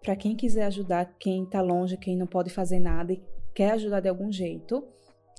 para 0.00 0.16
quem 0.16 0.36
quiser 0.36 0.64
ajudar, 0.64 1.14
quem 1.18 1.44
está 1.44 1.60
longe, 1.60 1.96
quem 1.96 2.16
não 2.16 2.26
pode 2.26 2.50
fazer 2.50 2.78
nada 2.78 3.12
e 3.12 3.22
quer 3.54 3.72
ajudar 3.72 4.00
de 4.00 4.08
algum 4.08 4.30
jeito, 4.30 4.86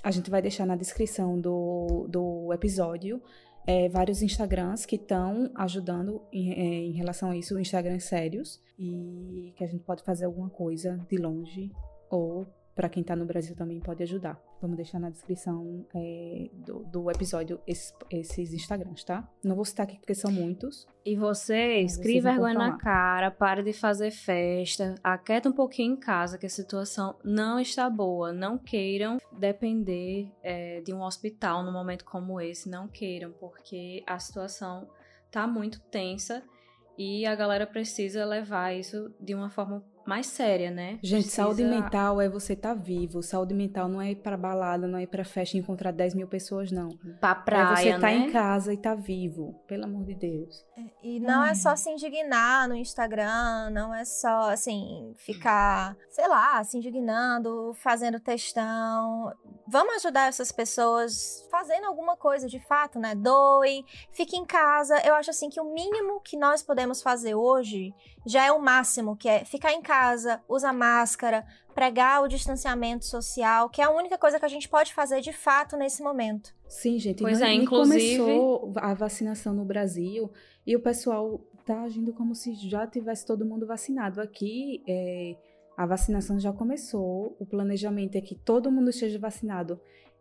a 0.02 0.10
gente 0.10 0.30
vai 0.30 0.40
deixar 0.40 0.66
na 0.66 0.76
descrição 0.76 1.38
do, 1.38 2.06
do 2.08 2.52
episódio 2.52 3.22
é, 3.66 3.88
vários 3.88 4.22
Instagrams 4.22 4.86
que 4.86 4.96
estão 4.96 5.50
ajudando 5.54 6.22
em, 6.32 6.52
é, 6.52 6.86
em, 6.86 6.92
relação 6.92 7.30
a 7.30 7.36
isso, 7.36 7.58
Instagrams 7.58 8.04
sérios, 8.04 8.60
e 8.78 9.52
que 9.56 9.64
a 9.64 9.66
gente 9.66 9.84
pode 9.84 10.02
fazer 10.02 10.24
alguma 10.24 10.48
coisa 10.48 10.98
de 11.08 11.16
longe 11.16 11.70
ou 12.10 12.46
para 12.80 12.88
quem 12.88 13.02
está 13.02 13.14
no 13.14 13.26
Brasil 13.26 13.54
também 13.54 13.78
pode 13.78 14.02
ajudar. 14.02 14.40
Vamos 14.58 14.74
deixar 14.74 14.98
na 14.98 15.10
descrição 15.10 15.84
é, 15.94 16.48
do, 16.54 16.78
do, 16.84 17.10
episódio 17.10 17.60
esses, 17.66 17.92
esses, 18.10 18.54
Instagrams, 18.54 19.04
tá? 19.04 19.28
Não 19.44 19.54
vou 19.54 19.66
citar 19.66 19.84
aqui 19.84 19.98
porque 19.98 20.14
são 20.14 20.32
muitos. 20.32 20.86
E 21.04 21.14
vocês, 21.14 21.98
crie 21.98 22.22
vergonha 22.22 22.54
na 22.54 22.78
cara, 22.78 23.30
pare 23.30 23.62
de 23.62 23.74
fazer 23.74 24.10
festa, 24.10 24.94
aquieta 25.04 25.50
um 25.50 25.52
pouquinho 25.52 25.92
em 25.92 25.96
casa 25.96 26.38
que 26.38 26.46
a 26.46 26.48
situação 26.48 27.18
não 27.22 27.60
está 27.60 27.90
boa. 27.90 28.32
Não 28.32 28.56
queiram 28.56 29.18
depender 29.30 30.32
é, 30.42 30.80
de 30.80 30.94
um 30.94 31.02
hospital 31.02 31.62
num 31.62 31.72
momento 31.72 32.06
como 32.06 32.40
esse, 32.40 32.70
não 32.70 32.88
queiram, 32.88 33.30
porque 33.32 34.02
a 34.06 34.18
situação 34.18 34.88
tá 35.30 35.46
muito 35.46 35.82
tensa 35.82 36.42
e 36.96 37.26
a 37.26 37.34
galera 37.34 37.66
precisa 37.66 38.24
levar 38.24 38.74
isso 38.74 39.14
de 39.20 39.34
uma 39.34 39.50
forma 39.50 39.84
mais 40.10 40.26
séria, 40.26 40.72
né? 40.72 40.98
Gente, 41.00 41.22
Precisa... 41.22 41.44
saúde 41.44 41.62
mental 41.62 42.20
é 42.20 42.28
você 42.28 42.54
estar 42.54 42.74
tá 42.74 42.74
vivo. 42.74 43.22
Saúde 43.22 43.54
mental 43.54 43.88
não 43.88 44.02
é 44.02 44.10
ir 44.10 44.16
pra 44.16 44.36
balada, 44.36 44.88
não 44.88 44.98
é 44.98 45.04
ir 45.04 45.06
pra 45.06 45.24
festa 45.24 45.56
e 45.56 45.60
encontrar 45.60 45.92
10 45.92 46.16
mil 46.16 46.26
pessoas, 46.26 46.72
não. 46.72 46.88
Pra 47.20 47.32
praia, 47.32 47.62
é 47.62 47.76
você 47.76 47.88
estar 47.90 48.00
tá 48.00 48.06
né? 48.08 48.16
em 48.16 48.32
casa 48.32 48.72
e 48.72 48.76
estar 48.76 48.96
tá 48.96 49.00
vivo, 49.00 49.54
pelo 49.68 49.84
amor 49.84 50.04
de 50.04 50.16
Deus. 50.16 50.64
É, 50.76 50.82
e 51.00 51.20
não 51.20 51.42
Ai. 51.42 51.52
é 51.52 51.54
só 51.54 51.76
se 51.76 51.88
indignar 51.90 52.68
no 52.68 52.74
Instagram, 52.74 53.70
não 53.70 53.94
é 53.94 54.04
só, 54.04 54.50
assim, 54.50 55.14
ficar, 55.16 55.96
sei 56.08 56.26
lá, 56.26 56.62
se 56.64 56.76
indignando, 56.76 57.72
fazendo 57.74 58.18
textão. 58.18 59.32
Vamos 59.68 59.94
ajudar 59.94 60.26
essas 60.26 60.50
pessoas 60.50 61.46
fazendo 61.52 61.86
alguma 61.86 62.16
coisa 62.16 62.48
de 62.48 62.58
fato, 62.58 62.98
né? 62.98 63.14
Doe, 63.14 63.84
fique 64.10 64.36
em 64.36 64.44
casa. 64.44 65.00
Eu 65.04 65.14
acho, 65.14 65.30
assim, 65.30 65.48
que 65.48 65.60
o 65.60 65.72
mínimo 65.72 66.20
que 66.20 66.36
nós 66.36 66.64
podemos 66.64 67.00
fazer 67.00 67.36
hoje 67.36 67.94
já 68.26 68.46
é 68.46 68.52
o 68.52 68.60
máximo, 68.60 69.16
que 69.16 69.28
é 69.28 69.44
ficar 69.44 69.72
em 69.72 69.82
casa, 69.82 70.42
usar 70.48 70.72
máscara, 70.72 71.44
pregar 71.74 72.22
o 72.22 72.28
distanciamento 72.28 73.04
social, 73.04 73.68
que 73.70 73.80
é 73.80 73.84
a 73.84 73.90
única 73.90 74.18
coisa 74.18 74.38
que 74.38 74.44
a 74.44 74.48
gente 74.48 74.68
pode 74.68 74.92
fazer 74.92 75.20
de 75.20 75.32
fato 75.32 75.76
nesse 75.76 76.02
momento. 76.02 76.54
Sim, 76.68 76.98
gente. 76.98 77.22
Pois 77.22 77.40
é, 77.40 77.52
inclusive 77.52 78.18
começou 78.18 78.72
a 78.76 78.94
vacinação 78.94 79.54
no 79.54 79.64
Brasil 79.64 80.30
e 80.66 80.76
o 80.76 80.80
pessoal 80.80 81.40
tá 81.64 81.82
agindo 81.82 82.12
como 82.12 82.34
se 82.34 82.54
já 82.54 82.86
tivesse 82.86 83.24
todo 83.24 83.44
mundo 83.44 83.66
vacinado. 83.66 84.20
Aqui 84.20 84.82
é, 84.86 85.36
a 85.76 85.86
vacinação 85.86 86.38
já 86.38 86.52
começou. 86.52 87.36
O 87.38 87.46
planejamento 87.46 88.16
é 88.16 88.20
que 88.20 88.34
todo 88.34 88.70
mundo 88.70 88.90
esteja 88.90 89.18
vacinado 89.18 89.80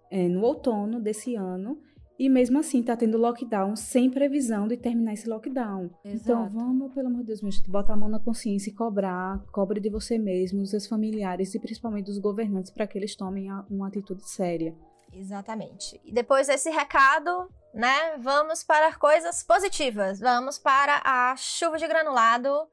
é, 0.10 0.28
no 0.28 0.42
outono 0.42 1.00
desse 1.00 1.36
ano 1.36 1.82
e 2.20 2.28
mesmo 2.28 2.60
assim 2.60 2.84
tá 2.84 2.98
tendo 2.98 3.18
lockdown 3.18 3.78
sem 3.78 4.12
previsão 4.12 4.68
de 4.68 4.76
terminar 4.76 5.14
esse 5.14 5.30
lockdown. 5.30 5.90
Então, 6.04 6.12
Exato. 6.12 6.32
Então 6.32 6.50
vamos, 6.50 6.94
pelo 6.94 7.08
amor 7.08 7.22
de 7.22 7.28
Deus, 7.28 7.40
gente, 7.40 7.70
botar 7.70 7.94
a 7.94 7.98
mão 7.98 8.10
na 8.10 8.20
consciência 8.20 8.70
e 8.70 8.74
cobrar, 8.74 9.40
cobre 9.54 9.80
de 9.80 9.90
você 9.90 10.18
mesmo, 10.18 10.60
dos 10.60 10.72
seus 10.72 10.86
familiares 10.86 11.56
e 11.56 11.60
principalmente 11.60 12.08
dos 12.08 12.20
governantes 12.20 12.72
para 12.72 12.86
que 12.86 12.98
eles 12.98 13.16
tomem 13.16 13.50
uma 13.70 13.88
atitude 13.88 14.30
séria. 14.30 14.76
Exatamente. 15.14 16.00
E 16.04 16.12
depois 16.12 16.48
desse 16.48 16.70
recado, 16.70 17.50
né, 17.74 18.18
vamos 18.18 18.66
para 18.66 18.94
coisas 18.96 19.42
positivas. 19.42 20.20
Vamos 20.20 20.60
para 20.60 21.02
a 21.06 21.36
chuva 21.38 21.78
de 21.78 21.88
granulado. 21.88 22.68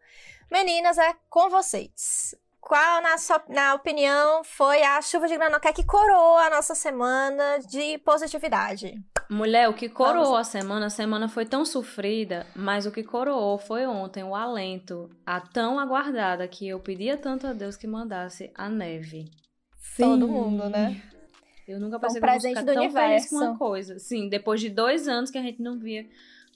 Meninas, 0.50 0.98
é 0.98 1.14
com 1.30 1.48
vocês. 1.48 2.34
Qual, 2.60 3.00
na 3.00 3.16
sua 3.16 3.40
na 3.48 3.74
opinião, 3.74 4.42
foi 4.42 4.82
a 4.82 5.00
chuva 5.00 5.28
de 5.28 5.36
granola 5.36 5.60
que 5.60 5.84
coroou 5.84 6.36
a 6.38 6.50
nossa 6.50 6.74
semana 6.74 7.58
de 7.60 7.96
positividade? 7.98 9.00
Mulher, 9.28 9.68
o 9.68 9.74
que 9.74 9.88
coroou 9.88 10.32
Vamos. 10.32 10.38
a 10.38 10.44
semana, 10.44 10.86
a 10.86 10.90
semana 10.90 11.28
foi 11.28 11.44
tão 11.44 11.64
sofrida, 11.64 12.46
mas 12.54 12.86
o 12.86 12.92
que 12.92 13.02
coroou 13.02 13.58
foi 13.58 13.86
ontem 13.86 14.22
o 14.22 14.34
alento, 14.34 15.10
a 15.24 15.40
tão 15.40 15.80
aguardada 15.80 16.46
que 16.46 16.68
eu 16.68 16.78
pedia 16.78 17.16
tanto 17.16 17.46
a 17.46 17.52
Deus 17.52 17.76
que 17.76 17.86
mandasse 17.86 18.50
a 18.54 18.68
neve. 18.68 19.30
Sim. 19.78 20.04
Todo 20.04 20.28
mundo, 20.28 20.68
né? 20.68 21.02
Eu 21.66 21.80
nunca 21.80 21.96
um 21.96 22.00
que 22.00 22.06
eu 22.06 22.12
ficar 22.12 22.64
tão 22.64 22.84
universo. 22.84 22.94
feliz 22.94 23.28
com 23.28 23.36
uma 23.36 23.58
coisa. 23.58 23.98
Sim, 23.98 24.28
depois 24.28 24.60
de 24.60 24.70
dois 24.70 25.08
anos 25.08 25.30
que 25.30 25.38
a 25.38 25.42
gente 25.42 25.60
não 25.60 25.78
via 25.78 26.06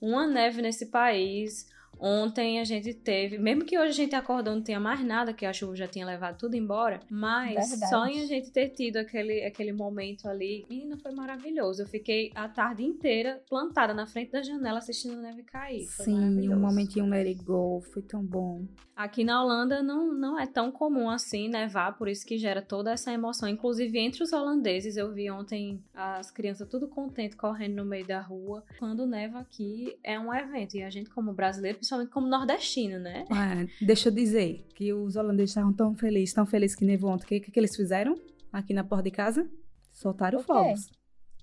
uma 0.01 0.27
neve 0.27 0.63
nesse 0.63 0.87
país, 0.87 1.69
Ontem 2.01 2.59
a 2.59 2.65
gente 2.65 2.95
teve, 2.95 3.37
mesmo 3.37 3.65
que 3.65 3.79
hoje 3.79 3.91
a 3.91 3.93
gente 3.93 4.15
acordou 4.15 4.55
não 4.55 4.63
tenha 4.63 4.81
mais 4.81 5.05
nada, 5.05 5.35
que 5.35 5.45
a 5.45 5.53
chuva 5.53 5.77
já 5.77 5.87
tinha 5.87 6.07
levado 6.07 6.39
tudo 6.39 6.57
embora, 6.57 7.01
mas 7.11 7.71
Verdade. 7.71 7.91
só 7.91 8.07
em 8.07 8.23
a 8.23 8.27
gente 8.27 8.51
ter 8.51 8.71
tido 8.71 8.97
aquele, 8.97 9.45
aquele 9.45 9.73
momento 9.73 10.27
ali, 10.27 10.65
menina, 10.69 10.97
foi 10.97 11.13
maravilhoso. 11.13 11.83
Eu 11.83 11.87
fiquei 11.87 12.31
a 12.35 12.49
tarde 12.49 12.83
inteira 12.83 13.43
plantada 13.49 13.93
na 13.93 14.07
frente 14.07 14.33
da 14.33 14.43
janela 14.43 14.79
assistindo 14.79 15.19
a 15.19 15.23
neve 15.23 15.43
cair. 15.43 15.87
Foi 15.87 16.07
Sim, 16.07 16.49
um 16.49 16.59
momentinho 16.59 17.07
let 17.07 17.27
it 17.27 17.45
go, 17.45 17.83
foi 17.93 18.03
tão 18.03 18.25
bom. 18.25 18.65
Aqui 18.97 19.25
na 19.25 19.43
Holanda 19.43 19.83
não, 19.83 20.13
não 20.13 20.39
é 20.39 20.47
tão 20.47 20.71
comum 20.71 21.09
assim 21.09 21.49
nevar, 21.49 21.97
por 21.97 22.07
isso 22.07 22.27
que 22.27 22.37
gera 22.37 22.61
toda 22.61 22.93
essa 22.93 23.11
emoção. 23.11 23.49
Inclusive 23.49 23.99
entre 23.99 24.23
os 24.23 24.31
holandeses, 24.31 24.97
eu 24.97 25.13
vi 25.13 25.31
ontem 25.31 25.83
as 25.95 26.31
crianças 26.31 26.69
tudo 26.69 26.87
contente 26.87 27.35
correndo 27.37 27.77
no 27.77 27.85
meio 27.85 28.07
da 28.07 28.21
rua. 28.21 28.63
Quando 28.79 29.07
neva 29.07 29.39
aqui 29.39 29.97
é 30.05 30.19
um 30.19 30.35
evento 30.35 30.77
e 30.77 30.83
a 30.83 30.91
gente 30.91 31.09
como 31.09 31.33
brasileiro 31.33 31.79
principalmente 31.91 32.11
como 32.11 32.27
nordestino, 32.29 32.99
né? 32.99 33.25
É, 33.31 33.85
deixa 33.85 34.09
eu 34.09 34.13
dizer 34.13 34.67
que 34.75 34.93
os 34.93 35.17
holandeses 35.17 35.51
estavam 35.51 35.73
tão 35.73 35.95
felizes, 35.95 36.35
tão 36.35 36.47
felizes 36.47 36.77
que 36.77 36.85
nevou 36.85 37.11
ontem. 37.11 37.25
O 37.25 37.27
que, 37.27 37.41
que, 37.41 37.51
que 37.51 37.59
eles 37.61 37.75
fizeram 37.75 38.17
aqui 38.53 38.73
na 38.73 38.85
porta 38.85 39.05
de 39.05 39.11
casa? 39.11 39.49
Soltaram 39.93 40.41
fogos. 40.41 40.89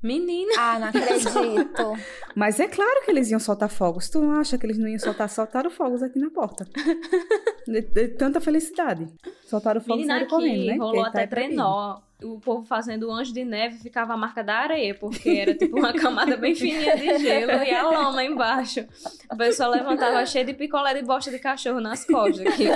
Menina! 0.02 0.54
Ah, 0.58 0.80
não 0.80 0.88
acredito. 0.88 1.94
Mas 2.36 2.60
é 2.60 2.68
claro 2.68 3.04
que 3.04 3.10
eles 3.10 3.32
iam 3.32 3.40
soltar 3.40 3.70
fogos. 3.70 4.10
Tu 4.10 4.20
não 4.20 4.32
acha 4.34 4.58
que 4.58 4.66
eles 4.66 4.78
não 4.78 4.88
iam 4.88 5.00
soltar? 5.00 5.28
Soltaram 5.28 5.72
fogos 5.72 6.04
aqui 6.04 6.20
na 6.20 6.30
porta. 6.30 6.68
De, 7.68 7.82
de 7.82 8.08
tanta 8.10 8.40
felicidade. 8.40 9.06
Soltaram 9.44 9.82
fogos 9.82 10.06
e 10.06 10.08
saíram 10.08 10.28
correndo, 10.28 10.66
né? 10.68 10.78
rolou 10.78 10.94
Porque 10.94 11.10
até 11.10 11.28
tá 11.28 11.36
trenó 11.36 12.00
o 12.24 12.40
povo 12.40 12.64
fazendo 12.66 13.08
o 13.08 13.12
anjo 13.12 13.32
de 13.32 13.46
neve 13.46 13.78
ficava 13.78 14.14
a 14.14 14.18
marca 14.18 14.44
da 14.44 14.56
areia, 14.56 14.96
porque 14.96 15.30
era 15.30 15.54
tipo 15.54 15.78
uma 15.78 15.94
camada 15.94 16.36
bem 16.36 16.56
fininha 16.56 16.98
de 16.98 17.20
gelo 17.20 17.52
e 17.52 17.72
a 17.72 17.84
lama 17.84 18.24
embaixo. 18.24 18.88
A 19.30 19.36
pessoa 19.36 19.70
levantava 19.70 20.26
cheia 20.26 20.44
de 20.44 20.54
picolé 20.54 20.96
de 20.96 21.04
bosta 21.04 21.30
de 21.30 21.38
cachorro 21.38 21.80
nas 21.80 22.06
costas, 22.06 22.56
que, 22.56 22.68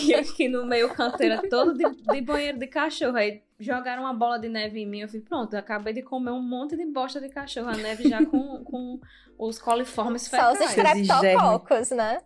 que 0.00 0.14
aqui 0.14 0.48
no 0.48 0.66
meio 0.66 0.92
canteira 0.94 1.40
todo 1.48 1.72
de, 1.72 1.84
de, 1.90 2.20
banheiro 2.20 2.58
de 2.58 2.66
cachorro. 2.66 3.16
Aí 3.16 3.42
jogaram 3.58 4.02
uma 4.02 4.12
bola 4.12 4.38
de 4.38 4.48
neve 4.48 4.80
em 4.80 4.86
mim, 4.86 5.00
eu 5.00 5.08
falei, 5.08 5.22
pronto, 5.22 5.54
eu 5.54 5.60
acabei 5.60 5.94
de 5.94 6.02
comer 6.02 6.32
um 6.32 6.42
monte 6.42 6.76
de 6.76 6.84
bosta 6.84 7.18
de 7.18 7.30
cachorro, 7.30 7.68
a 7.68 7.76
neve 7.76 8.08
já 8.08 8.24
com, 8.26 8.62
com 8.62 9.00
os 9.38 9.58
coliformes 9.58 10.28
fecais. 10.28 10.58
Só 10.58 10.64
os 10.64 10.70
estreptococos, 10.70 11.90
né? 11.90 12.20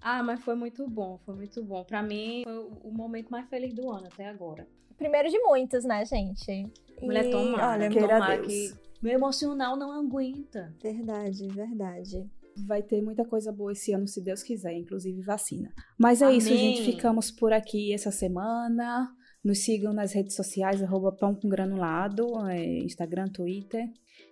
Ah, 0.00 0.22
mas 0.22 0.40
foi 0.40 0.54
muito 0.54 0.88
bom, 0.88 1.18
foi 1.26 1.34
muito 1.34 1.62
bom. 1.62 1.84
Para 1.84 2.02
mim, 2.02 2.42
foi 2.44 2.56
o 2.56 2.90
momento 2.90 3.28
mais 3.28 3.46
feliz 3.48 3.74
do 3.74 3.90
ano 3.90 4.06
até 4.06 4.28
agora 4.28 4.66
primeiro 4.96 5.28
de 5.28 5.38
muitos, 5.40 5.84
né, 5.84 6.04
gente? 6.04 6.70
Mulher, 7.00 7.30
tomara, 7.30 7.84
olha, 7.84 7.90
tomara 7.90 8.38
que 8.40 8.72
meu 9.02 9.12
emocional 9.12 9.76
não 9.76 9.92
aguenta. 9.92 10.74
Verdade, 10.82 11.46
verdade. 11.48 12.26
Vai 12.66 12.82
ter 12.82 13.02
muita 13.02 13.24
coisa 13.24 13.52
boa 13.52 13.72
esse 13.72 13.92
ano, 13.92 14.08
se 14.08 14.22
Deus 14.22 14.42
quiser, 14.42 14.72
inclusive 14.72 15.20
vacina. 15.22 15.70
Mas 15.98 16.22
é 16.22 16.26
Amém. 16.26 16.38
isso, 16.38 16.48
gente. 16.48 16.84
Ficamos 16.84 17.30
por 17.30 17.52
aqui 17.52 17.92
essa 17.92 18.10
semana. 18.10 19.08
Nos 19.44 19.60
sigam 19.60 19.92
nas 19.92 20.12
redes 20.12 20.34
sociais, 20.34 20.82
arroba 20.82 21.12
pão 21.12 21.34
com 21.34 21.48
granulado, 21.48 22.26
é, 22.48 22.78
Instagram, 22.78 23.28
Twitter. 23.28 23.86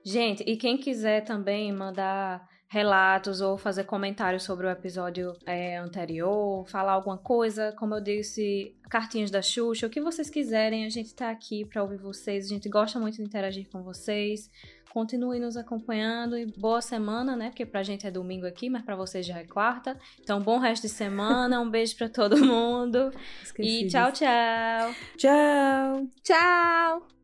Gente, 0.05 0.43
e 0.43 0.57
quem 0.57 0.77
quiser 0.77 1.23
também 1.25 1.73
mandar 1.73 2.45
relatos 2.75 3.41
ou 3.41 3.57
fazer 3.57 3.85
comentários 3.85 4.43
sobre 4.43 4.67
o 4.67 4.71
episódio 4.71 5.33
é, 5.47 5.77
anterior, 5.77 6.69
falar 6.69 6.95
alguma 6.95 7.17
coisa, 7.17 7.73
como 7.79 7.95
eu 7.95 8.01
disse, 8.01 8.75
cartinhas 8.91 9.31
da 9.31 9.41
Xuxa, 9.41 9.87
o 9.87 9.91
que 9.91 10.01
vocês 10.01 10.29
quiserem, 10.29 10.85
a 10.85 10.89
gente 10.89 11.07
está 11.07 11.31
aqui 11.31 11.65
para 11.65 11.81
ouvir 11.85 11.99
vocês, 11.99 12.47
a 12.47 12.49
gente 12.49 12.69
gosta 12.69 12.99
muito 12.99 13.17
de 13.17 13.23
interagir 13.23 13.69
com 13.71 13.81
vocês. 13.81 14.51
Continue 14.91 15.41
nos 15.41 15.57
acompanhando 15.57 16.37
e 16.37 16.47
boa 16.47 16.81
semana, 16.81 17.35
né? 17.35 17.49
Porque 17.51 17.67
pra 17.67 17.83
gente 17.83 18.07
é 18.07 18.11
domingo 18.13 18.47
aqui, 18.47 18.71
mas 18.71 18.83
para 18.83 18.95
vocês 18.95 19.27
já 19.27 19.39
é 19.39 19.45
quarta. 19.45 19.99
Então, 20.21 20.41
bom 20.41 20.59
resto 20.59 20.83
de 20.83 20.89
semana, 20.89 21.61
um 21.61 21.69
beijo 21.69 21.97
para 21.97 22.09
todo 22.09 22.37
mundo. 22.37 23.13
Esqueci 23.43 23.87
e 23.87 23.89
tchau, 23.89 24.13
tchau. 24.13 24.95
Tchau. 25.17 26.09
Tchau. 26.23 27.24